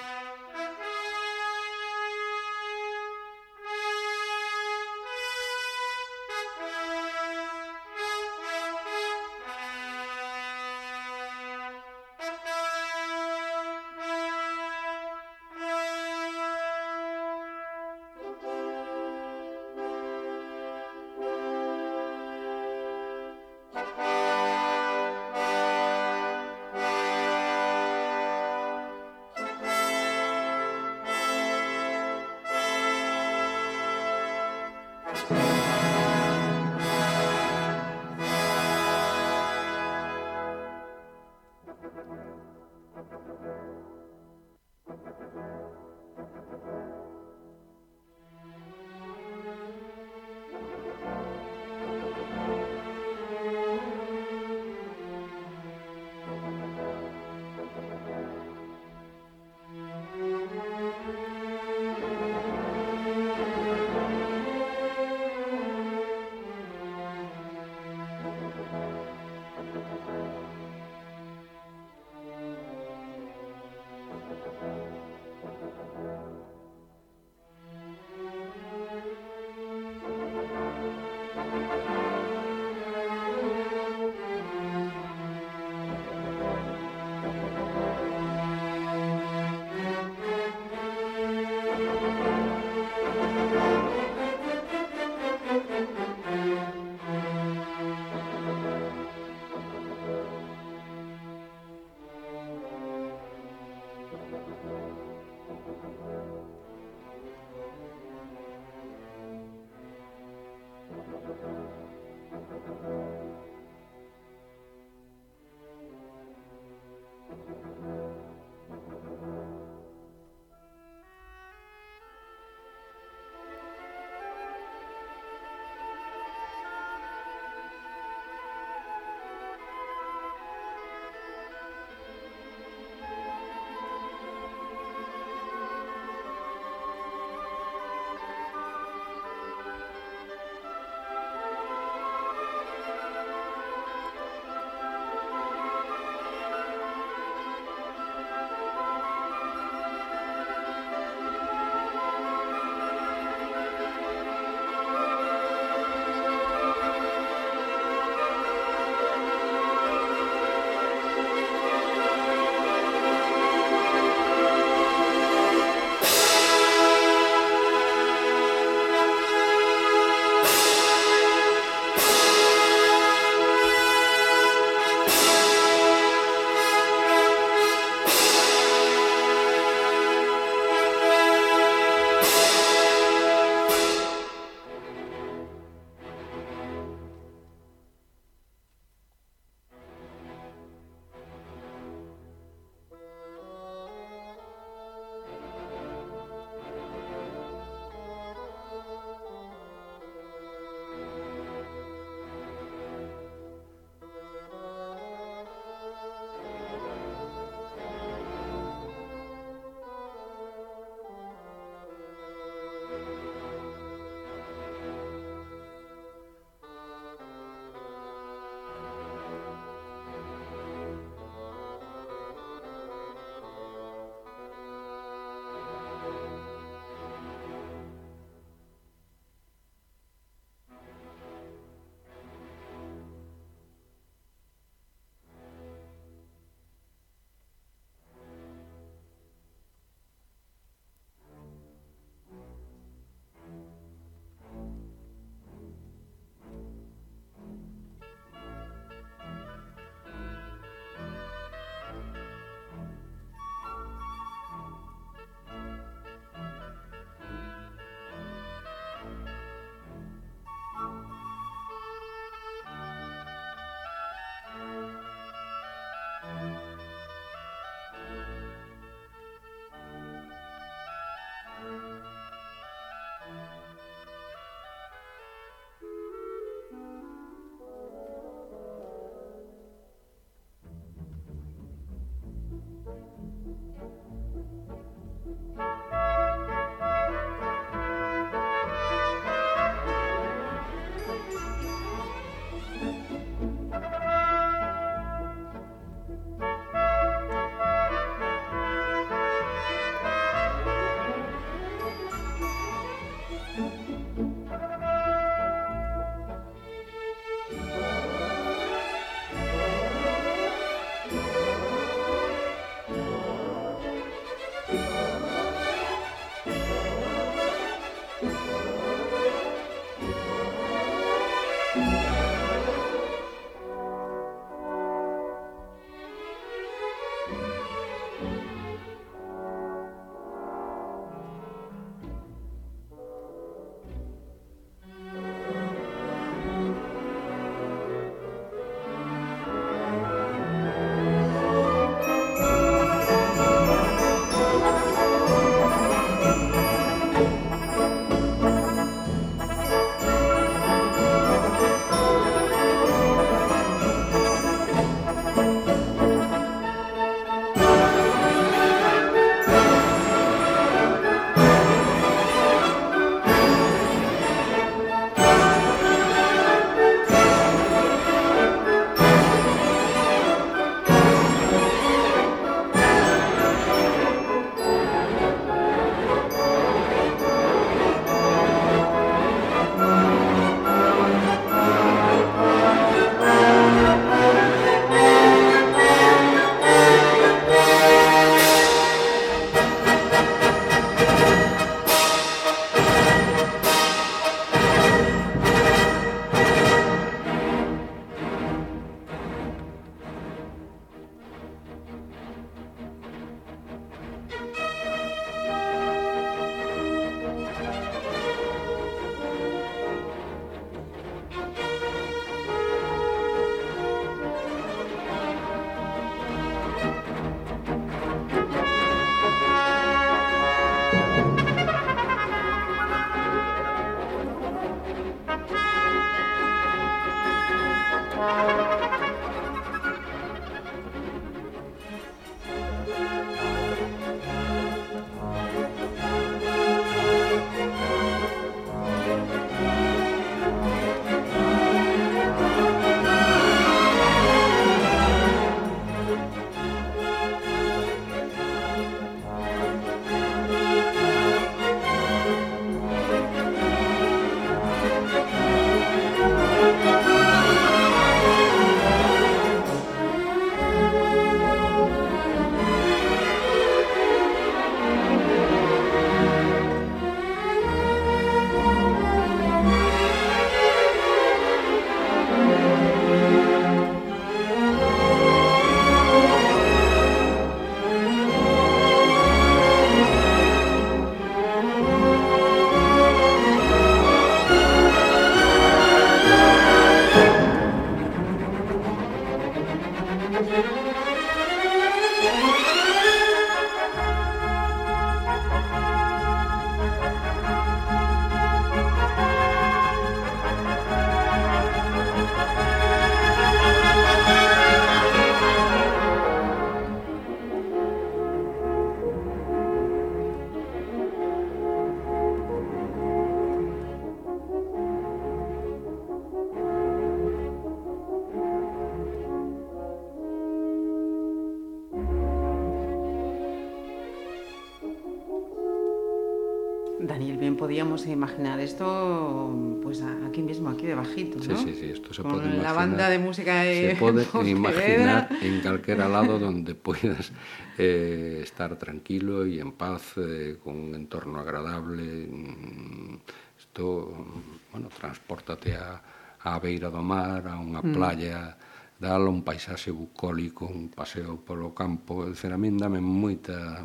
a 528.07 528.13
imaginar 528.13 528.61
esto 528.61 529.53
pues 529.83 530.03
aquí 530.03 530.43
mismo, 530.43 530.71
aquí 530.71 530.87
debajito, 530.87 531.39
¿no? 531.39 531.57
Sí, 531.57 531.65
sí, 531.65 531.75
sí, 531.81 531.91
esto 531.91 532.15
se 532.15 532.23
Con 532.23 532.33
puede 532.33 532.45
imaginar. 532.45 532.65
la 532.65 532.73
banda 532.73 533.09
de 533.09 533.19
música 533.19 533.63
de 533.63 533.91
Se 533.91 533.97
puede 533.97 534.27
imaginar 534.51 535.29
en 535.41 535.61
cualquier 535.61 535.99
lado 535.99 536.39
donde 536.39 536.75
puedas 536.75 537.33
eh, 537.79 538.41
estar 538.43 538.77
tranquilo 538.77 539.47
y 539.47 539.61
en 539.61 539.73
paz, 539.73 540.15
eh, 540.17 540.59
con 540.63 540.77
un 540.77 540.95
entorno 540.95 541.41
agradable. 541.41 542.29
Mm, 542.31 543.17
esto, 543.59 544.27
bueno, 544.73 544.89
transpórtate 544.89 545.75
a, 545.77 546.03
a 546.41 546.59
beira 546.59 546.91
do 546.91 547.03
mar, 547.03 547.43
a 547.51 547.59
unha 547.59 547.83
mm. 547.83 547.93
playa, 547.93 548.55
dalo 548.97 549.29
un 549.29 549.43
paisaxe 549.43 549.91
bucólico, 549.91 550.65
un 550.65 550.89
paseo 550.89 551.43
polo 551.43 551.75
campo, 551.75 552.25
e, 552.25 552.33
dame 552.33 553.01
moita 553.01 553.83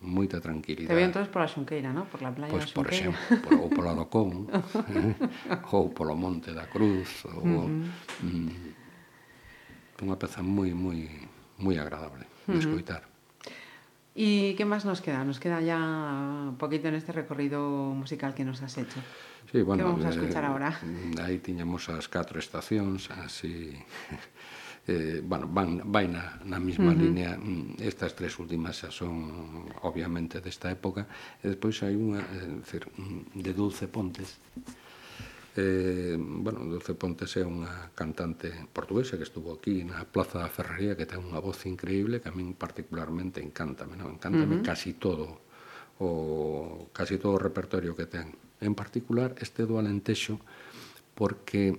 moita 0.00 0.38
tranquilidade. 0.40 0.94
Te 0.94 0.94
veo 0.94 1.10
por 1.10 1.30
pola 1.30 1.48
Xunqueira, 1.50 1.90
¿no? 1.92 2.06
Por 2.06 2.22
la 2.22 2.30
playa 2.30 2.52
pois, 2.52 2.70
pues, 2.70 2.74
da 2.74 3.12
Xunqueira. 3.12 3.18
Por 3.18 3.54
exemplo, 3.54 3.62
ou 3.62 3.68
polo 3.70 3.92
do 3.94 4.06
Con, 4.14 4.46
eh, 4.94 5.14
ou 5.74 5.90
polo 5.90 6.14
Monte 6.14 6.54
da 6.54 6.70
Cruz, 6.70 7.26
ou... 7.26 7.42
Uh 7.42 7.66
-huh. 7.66 8.26
mm, 8.26 8.78
unha 10.06 10.16
peza 10.16 10.42
moi, 10.46 10.70
moi, 10.70 11.10
moi 11.58 11.74
agradable 11.78 12.26
de 12.46 12.52
uh 12.52 12.54
-huh. 12.54 12.62
escoitar. 12.62 13.02
E 14.18 14.58
que 14.58 14.66
máis 14.66 14.82
nos 14.82 14.98
queda? 14.98 15.22
Nos 15.22 15.38
queda 15.38 15.62
ya 15.62 15.78
un 15.78 16.58
poquito 16.58 16.90
neste 16.90 17.14
recorrido 17.14 17.94
musical 17.94 18.34
que 18.34 18.42
nos 18.42 18.58
has 18.66 18.74
hecho. 18.74 18.98
Sí, 19.50 19.62
bueno, 19.62 19.82
que 19.82 19.90
vamos 19.90 20.04
a 20.06 20.10
escuchar 20.10 20.42
eh, 20.42 20.50
ahora? 20.50 20.70
Aí 21.22 21.38
tiñamos 21.38 21.86
as 21.86 22.10
catro 22.10 22.42
estacións, 22.42 23.10
así 23.14 23.78
eh, 24.88 25.20
bueno, 25.22 25.46
van, 25.52 25.82
vai 25.92 26.08
na, 26.08 26.40
na 26.48 26.56
mesma 26.56 26.90
uh 26.90 26.96
-huh. 26.96 27.04
línea 27.04 27.36
mm, 27.36 27.76
estas 27.84 28.16
tres 28.16 28.40
últimas 28.40 28.80
xa 28.80 28.90
son 28.90 29.68
obviamente 29.84 30.40
desta 30.40 30.72
época 30.72 31.04
e 31.44 31.52
despois 31.52 31.76
hai 31.84 31.92
unha 31.92 32.24
eh, 32.24 32.64
decir, 32.64 32.88
mm, 32.96 33.36
de 33.36 33.52
Dulce 33.52 33.84
Pontes 33.92 34.40
eh, 35.60 36.16
bueno, 36.16 36.64
Dulce 36.64 36.96
Pontes 36.96 37.36
é 37.36 37.44
unha 37.44 37.92
cantante 37.92 38.48
portuguesa 38.72 39.20
que 39.20 39.28
estuvo 39.28 39.52
aquí 39.52 39.84
na 39.84 40.08
Plaza 40.08 40.40
da 40.40 40.48
Ferrería 40.48 40.96
que 40.96 41.04
ten 41.04 41.20
unha 41.20 41.38
voz 41.44 41.68
increíble 41.68 42.24
que 42.24 42.32
a 42.32 42.34
min 42.34 42.56
particularmente 42.56 43.44
encántame, 43.44 43.92
non? 43.92 44.16
encántame 44.16 44.56
uh 44.56 44.60
-huh. 44.64 44.68
casi 44.72 44.96
todo 44.96 45.44
o 46.00 46.88
casi 46.96 47.20
todo 47.20 47.36
o 47.36 47.42
repertorio 47.42 47.92
que 47.92 48.08
ten 48.08 48.32
en 48.64 48.72
particular 48.72 49.36
este 49.36 49.68
do 49.68 49.76
Alentexo 49.76 50.40
porque 51.12 51.76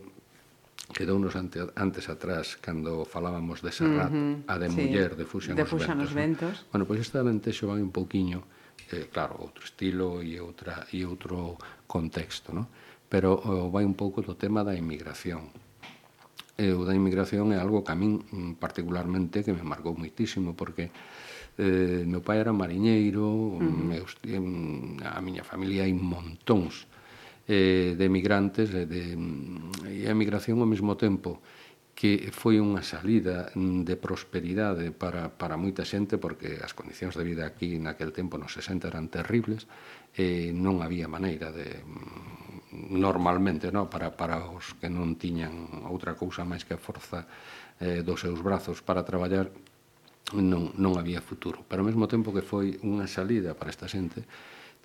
quedounos 0.94 1.36
ante, 1.36 1.61
antes 1.76 2.10
atrás 2.10 2.57
cando 2.57 3.06
falábamos 3.06 3.61
de 3.61 3.72
Serrat, 3.72 4.11
uh 4.11 4.16
-huh, 4.16 4.44
a 4.48 4.56
de 4.57 4.70
sí. 4.70 4.76
Muller, 4.76 5.16
de 5.16 5.26
Fuxan 5.26 5.56
de 5.56 5.64
os 5.64 5.70
Fuxan 5.70 5.99
Ventos. 5.99 6.10
Os 6.10 6.14
ventos. 6.14 6.56
¿no? 6.66 6.70
Bueno, 6.74 6.84
pois 6.90 6.99
pues 6.99 7.07
esta 7.07 7.22
vai 7.22 7.82
un 7.82 7.94
pouquiño, 7.94 8.44
eh, 8.91 9.07
claro, 9.14 9.38
outro 9.40 9.64
estilo 9.64 10.22
e, 10.26 10.41
outra, 10.41 10.90
e 10.90 11.06
outro 11.06 11.57
contexto, 11.86 12.52
¿no? 12.52 12.68
pero 13.10 13.38
oh, 13.38 13.72
vai 13.74 13.86
un 13.86 13.98
pouco 13.98 14.22
do 14.22 14.38
tema 14.38 14.61
da 14.61 14.78
inmigración. 14.78 15.49
E, 16.60 16.76
o 16.76 16.84
da 16.84 16.94
inmigración 16.94 17.53
é 17.53 17.57
algo 17.57 17.86
que 17.86 17.94
a 17.94 17.98
min 17.98 18.20
mm, 18.20 18.60
particularmente 18.60 19.45
que 19.45 19.53
me 19.53 19.64
marcou 19.64 19.94
moitísimo, 19.95 20.57
porque 20.57 20.90
eh, 21.57 22.03
meu 22.06 22.22
pai 22.22 22.41
era 22.41 22.52
mariñeiro, 22.52 23.26
uh 23.26 23.61
-huh. 23.61 23.86
meus, 23.94 24.18
mm, 24.26 25.06
a 25.06 25.22
miña 25.22 25.45
familia 25.45 25.86
hai 25.86 25.94
montóns 25.94 26.89
eh, 27.49 27.97
de 27.97 28.05
emigrantes 28.05 28.69
e 28.77 28.85
de, 28.85 29.17
mm, 29.17 29.89
e 29.89 30.05
a 30.05 30.13
emigración 30.13 30.61
ao 30.61 30.69
mesmo 30.69 30.93
tempo 30.93 31.41
que 31.97 32.31
foi 32.31 32.61
unha 32.61 32.85
salida 32.85 33.49
mm, 33.57 33.89
de 33.89 33.97
prosperidade 33.97 34.93
para, 34.93 35.34
para 35.34 35.57
moita 35.57 35.81
xente 35.81 36.21
porque 36.21 36.61
as 36.61 36.77
condicións 36.77 37.17
de 37.17 37.26
vida 37.26 37.49
aquí 37.49 37.81
naquel 37.81 38.13
tempo 38.13 38.38
nos 38.38 38.53
60 38.53 38.85
eran 38.85 39.09
terribles 39.09 39.65
e 40.13 40.53
non 40.53 40.85
había 40.85 41.09
maneira 41.09 41.49
de 41.49 41.81
mm, 41.81 42.93
normalmente 42.93 43.73
no? 43.73 43.89
para, 43.89 44.13
para 44.13 44.45
os 44.45 44.77
que 44.77 44.85
non 44.85 45.17
tiñan 45.17 45.89
outra 45.89 46.13
cousa 46.13 46.45
máis 46.45 46.61
que 46.63 46.77
a 46.77 46.80
forza 46.80 47.26
eh, 47.81 48.05
dos 48.05 48.21
seus 48.21 48.45
brazos 48.45 48.85
para 48.85 49.01
traballar 49.01 49.49
non, 50.38 50.77
non 50.77 51.01
había 51.01 51.17
futuro 51.17 51.65
pero 51.65 51.81
ao 51.81 51.89
mesmo 51.89 52.05
tempo 52.05 52.30
que 52.30 52.45
foi 52.45 52.77
unha 52.85 53.09
salida 53.09 53.57
para 53.57 53.73
esta 53.73 53.89
xente 53.89 54.21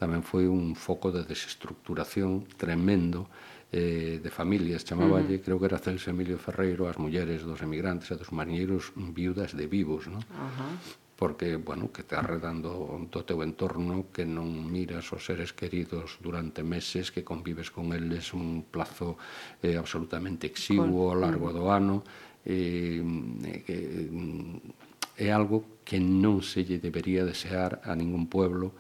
tamén 0.05 0.21
foi 0.21 0.45
un 0.45 0.77
foco 0.77 1.09
de 1.09 1.25
desestructuración 1.25 2.45
tremendo 2.61 3.25
eh, 3.73 4.21
de 4.21 4.29
familias, 4.29 4.85
chamáballe, 4.85 5.35
uh 5.35 5.41
-huh. 5.41 5.45
creo 5.49 5.57
que 5.57 5.69
era 5.73 5.81
Celso 5.81 6.13
Emilio 6.13 6.37
Ferreiro, 6.37 6.85
as 6.85 7.01
mulleres 7.01 7.41
dos 7.49 7.65
emigrantes 7.65 8.13
e 8.13 8.21
dos 8.21 8.29
mariñeiros 8.37 8.93
viudas 9.17 9.57
de 9.57 9.65
vivos, 9.65 10.05
non? 10.13 10.21
Uh 10.29 10.53
-huh 10.53 11.01
porque, 11.17 11.57
bueno, 11.57 11.93
que 11.93 12.03
te 12.03 12.17
arredando 12.17 12.99
do, 13.11 13.23
teu 13.23 13.43
entorno, 13.47 14.11
que 14.11 14.27
non 14.27 14.51
miras 14.67 15.07
os 15.15 15.23
seres 15.23 15.55
queridos 15.55 16.19
durante 16.19 16.67
meses, 16.67 17.15
que 17.15 17.23
convives 17.23 17.71
con 17.71 17.95
eles 17.95 18.35
un 18.35 18.67
plazo 18.67 19.15
eh, 19.63 19.79
absolutamente 19.79 20.51
exiguo 20.51 21.15
ao 21.15 21.19
largo 21.23 21.55
do 21.55 21.71
ano, 21.71 22.03
eh, 22.43 22.99
eh, 22.99 24.11
mm, 24.11 25.17
é 25.17 25.31
algo 25.31 25.81
que 25.87 26.03
non 26.03 26.43
se 26.43 26.67
lle 26.67 26.83
debería 26.83 27.23
desear 27.23 27.79
a 27.87 27.95
ningún 27.95 28.27
pueblo, 28.27 28.75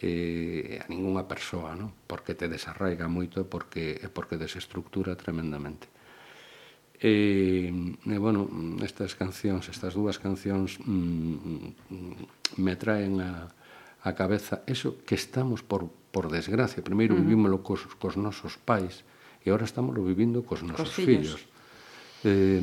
eh, 0.00 0.78
a 0.78 0.86
ningunha 0.86 1.26
persoa, 1.26 1.74
¿no? 1.74 1.92
porque 2.06 2.34
te 2.34 2.46
desarraiga 2.46 3.10
moito 3.10 3.42
e 3.42 3.46
porque, 3.46 3.98
e 3.98 4.06
porque 4.06 4.38
desestructura 4.38 5.18
tremendamente. 5.18 5.90
E, 6.98 7.70
e, 7.70 8.16
bueno, 8.18 8.50
estas 8.82 9.14
cancións, 9.14 9.70
estas 9.70 9.94
dúas 9.94 10.18
cancións 10.18 10.82
mm, 10.82 11.78
mm, 11.90 12.14
me 12.58 12.74
traen 12.74 13.22
a, 13.22 13.50
a 14.02 14.10
cabeza 14.14 14.66
eso 14.66 14.98
que 15.06 15.14
estamos 15.14 15.62
por, 15.62 15.90
por 16.10 16.30
desgracia. 16.30 16.82
Primeiro 16.82 17.14
uh 17.14 17.18
-huh. 17.18 17.26
vivímoslo 17.26 17.62
cos, 17.62 17.86
cos 17.98 18.18
nosos 18.18 18.58
pais 18.58 19.06
e 19.42 19.50
agora 19.50 19.66
estamos 19.66 19.94
vivindo 19.94 20.42
cos 20.42 20.62
nosos 20.62 20.90
cos 20.90 20.94
fillos. 20.94 21.38
fillos. 21.38 21.42
Eh, 22.26 22.62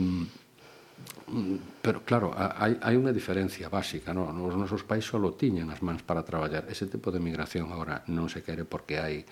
Mm, 1.25 1.81
pero 1.81 2.05
claro, 2.05 2.29
hai, 2.37 2.77
hai 2.85 2.93
unha 2.93 3.09
diferencia 3.09 3.65
básica, 3.65 4.13
non? 4.13 4.29
Os 4.45 4.53
nosos 4.53 4.85
pais 4.85 5.01
só 5.01 5.17
tiñan 5.33 5.73
as 5.73 5.81
mans 5.81 6.05
para 6.05 6.21
traballar. 6.21 6.69
Ese 6.69 6.85
tipo 6.85 7.09
de 7.09 7.17
migración 7.17 7.73
agora 7.73 8.05
non 8.13 8.29
se 8.29 8.45
quere 8.45 8.61
porque 8.61 9.01
hai 9.01 9.25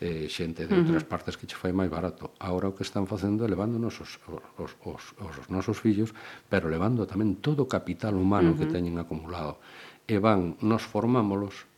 eh, 0.00 0.30
xente 0.30 0.64
de 0.70 0.72
outras 0.78 1.02
uh 1.02 1.06
-huh. 1.06 1.12
partes 1.12 1.34
que 1.36 1.50
che 1.50 1.58
fai 1.58 1.74
máis 1.74 1.90
barato. 1.90 2.32
Agora 2.38 2.70
o 2.70 2.74
que 2.78 2.86
están 2.86 3.10
facendo 3.10 3.44
é 3.44 3.48
levándonos 3.50 3.98
os, 4.00 4.16
os, 4.56 4.72
os, 4.86 5.02
os, 5.20 5.34
os 5.42 5.46
nosos 5.52 5.76
fillos, 5.76 6.14
pero 6.48 6.72
levando 6.72 7.02
tamén 7.04 7.42
todo 7.42 7.66
o 7.66 7.68
capital 7.68 8.14
humano 8.14 8.50
uh 8.50 8.56
-huh. 8.56 8.58
que 8.64 8.66
teñen 8.70 8.96
acumulado. 8.96 9.60
E 10.08 10.22
van, 10.22 10.56
nos 10.64 10.86
formámolos, 10.86 11.68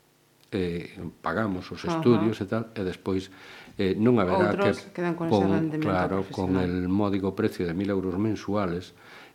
eh, 0.53 1.01
pagamos 1.25 1.67
os 1.75 1.83
estudios 1.83 2.39
uh 2.39 2.45
-huh. 2.45 2.47
e 2.47 2.53
tal, 2.53 2.63
e 2.79 2.81
despois 2.87 3.33
eh, 3.81 3.97
non 3.97 4.21
haberá 4.21 4.53
Outros 4.53 4.85
que 4.87 5.01
quedan 5.01 5.17
con 5.17 5.27
pon, 5.33 5.49
claro, 5.81 6.29
con 6.29 6.61
el 6.61 6.93
módico 6.93 7.33
precio 7.33 7.65
de 7.65 7.73
mil 7.73 7.89
euros 7.89 8.15
mensuales 8.21 8.93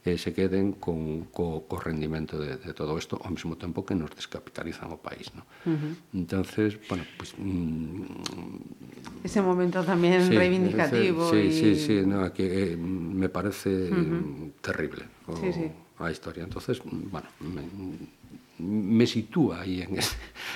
eh, 0.07 0.17
se 0.17 0.33
queden 0.33 0.73
con, 0.79 1.25
co, 1.35 1.67
co 1.67 1.79
rendimento 1.79 2.39
de, 2.39 2.55
de 2.55 2.71
todo 2.73 2.95
isto 2.95 3.19
ao 3.19 3.31
mesmo 3.35 3.59
tempo 3.59 3.83
que 3.83 3.91
nos 3.91 4.15
descapitalizan 4.15 4.87
o 4.95 4.97
país. 5.03 5.27
¿no? 5.35 5.43
Uh 5.67 5.75
-huh. 5.75 5.93
Entonces, 6.15 6.79
bueno, 6.87 7.03
pues... 7.19 7.35
Mm, 7.35 9.27
Ese 9.27 9.43
momento 9.43 9.83
tamén 9.83 10.23
sí, 10.23 10.31
reivindicativo. 10.31 11.27
Ese, 11.27 11.35
sí, 11.35 11.43
y... 11.43 11.51
sí, 11.51 11.69
sí, 11.75 11.95
no, 12.07 12.31
que 12.31 12.45
eh, 12.47 12.77
me 12.79 13.27
parece 13.27 13.91
uh 13.91 13.99
-huh. 13.99 14.55
terrible 14.63 15.03
o, 15.27 15.35
sí, 15.35 15.51
sí. 15.51 15.67
a 15.99 16.07
historia. 16.07 16.47
Entonces, 16.47 16.79
bueno, 16.87 17.27
me, 17.43 17.67
me 18.63 19.05
sitúa 19.05 19.61
aí 19.67 19.83
en, 19.83 19.99
ese, 19.99 20.15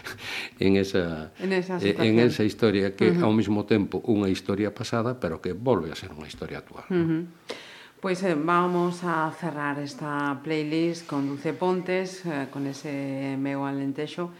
en, 0.59 0.73
esa, 0.79 1.35
en, 1.43 1.51
esa 1.53 1.77
eh, 1.83 1.95
en 1.99 2.19
esa 2.23 2.43
historia 2.47 2.95
que 2.95 3.11
uh 3.11 3.19
-huh. 3.19 3.27
ao 3.27 3.33
mesmo 3.35 3.67
tempo 3.67 3.99
unha 4.07 4.31
historia 4.31 4.71
pasada 4.71 5.19
pero 5.19 5.43
que 5.43 5.51
volve 5.51 5.91
a 5.91 5.97
ser 5.99 6.15
unha 6.15 6.25
historia 6.25 6.63
actual. 6.63 6.87
Uh 6.87 6.95
-huh. 6.95 7.21
¿no? 7.27 7.60
Pues 8.01 8.23
eh, 8.23 8.33
vamos 8.33 9.03
a 9.03 9.31
cerrar 9.39 9.77
esta 9.77 10.39
playlist 10.43 11.05
con 11.05 11.27
Dulce 11.27 11.53
Pontes, 11.53 12.25
eh, 12.25 12.47
con 12.49 12.65
ese 12.65 13.37
Meu 13.37 13.63
Alentexo, 13.63 14.31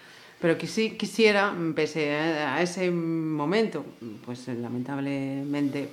pero 0.41 0.57
que 0.57 0.65
quisiera, 0.65 1.53
pese 1.75 2.09
a 2.11 2.59
ese 2.63 2.89
momento, 2.89 3.85
pues 4.25 4.47
lamentablemente 4.47 5.89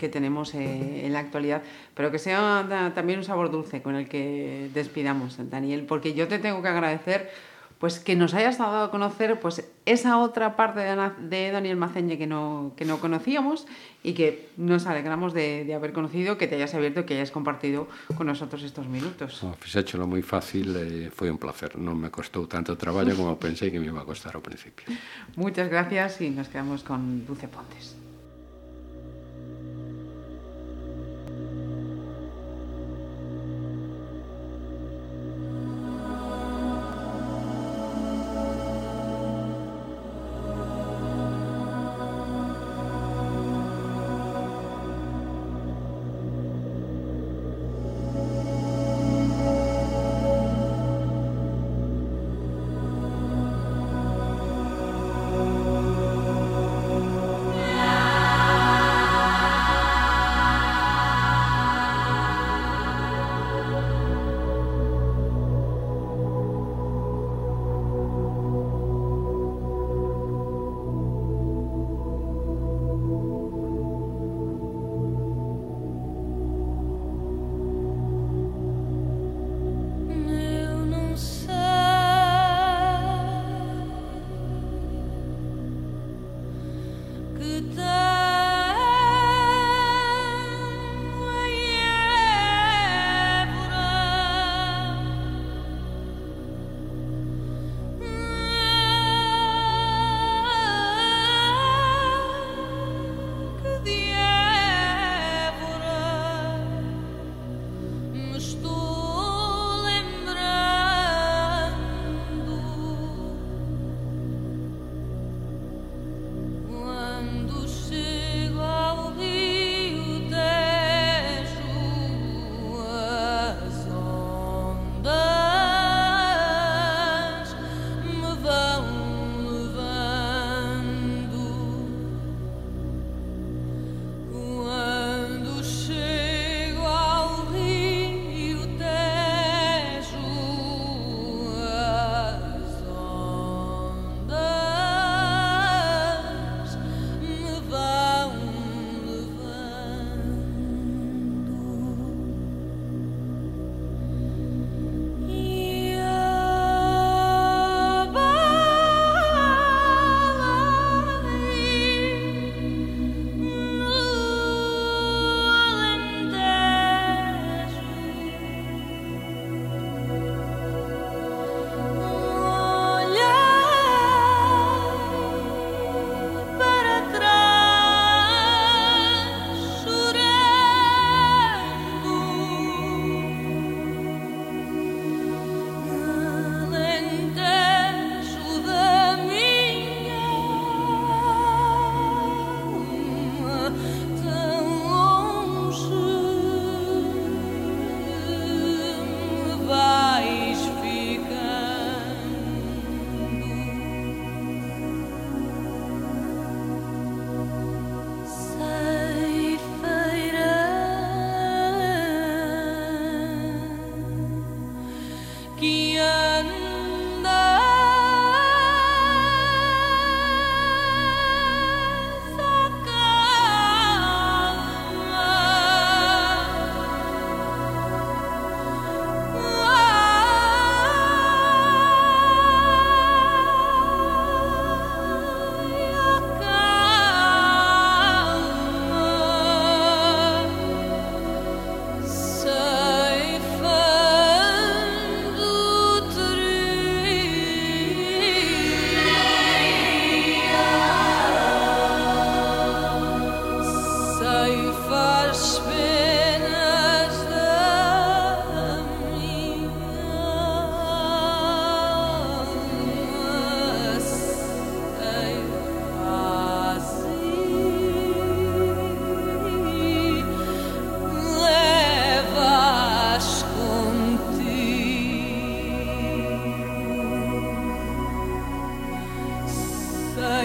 que 0.00 0.08
tenemos 0.08 0.52
eh, 0.56 1.06
en 1.06 1.12
la 1.12 1.20
actualidad, 1.20 1.62
pero 1.94 2.10
que 2.10 2.18
sea 2.18 2.92
también 2.92 3.20
un 3.20 3.24
sabor 3.24 3.52
dulce 3.52 3.82
con 3.82 3.94
el 3.94 4.08
que 4.08 4.68
despidamos, 4.74 5.38
Daniel, 5.48 5.84
porque 5.86 6.12
yo 6.12 6.26
te 6.26 6.40
tengo 6.40 6.60
que 6.60 6.68
agradecer 6.68 7.30
pues 7.78 7.98
que 7.98 8.16
nos 8.16 8.32
hayas 8.34 8.58
dado 8.58 8.84
a 8.84 8.90
conocer 8.90 9.38
pues 9.38 9.68
esa 9.84 10.18
otra 10.18 10.56
parte 10.56 10.80
de, 10.80 11.50
Daniel 11.50 11.76
Maceñe 11.76 12.16
que 12.16 12.26
no, 12.26 12.72
que 12.76 12.84
no 12.84 12.98
conocíamos 12.98 13.66
y 14.02 14.14
que 14.14 14.48
nos 14.56 14.86
alegramos 14.86 15.34
de, 15.34 15.64
de 15.64 15.74
haber 15.74 15.92
conocido, 15.92 16.38
que 16.38 16.46
te 16.46 16.54
hayas 16.54 16.74
abierto, 16.74 17.04
que 17.04 17.14
hayas 17.14 17.30
compartido 17.30 17.86
con 18.16 18.26
nosotros 18.26 18.62
estos 18.62 18.88
minutos. 18.88 19.42
No, 19.42 19.52
fixéchelo 19.60 20.08
moi 20.08 20.24
fácil 20.24 20.72
e 20.78 21.12
foi 21.12 21.28
un 21.28 21.36
placer. 21.36 21.76
Non 21.76 22.00
me 22.00 22.08
costou 22.08 22.48
tanto 22.48 22.78
traballo 22.80 23.12
como 23.12 23.36
pensei 23.36 23.68
que 23.68 23.78
me 23.78 23.86
iba 23.92 24.00
a 24.00 24.08
costar 24.08 24.34
ao 24.34 24.42
principio. 24.42 24.88
Muchas 25.36 25.68
gracias 25.68 26.20
y 26.24 26.30
nos 26.32 26.48
quedamos 26.48 26.80
con 26.80 27.28
Dulce 27.28 27.48
Pontes. 27.50 28.05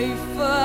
life. 0.02 0.61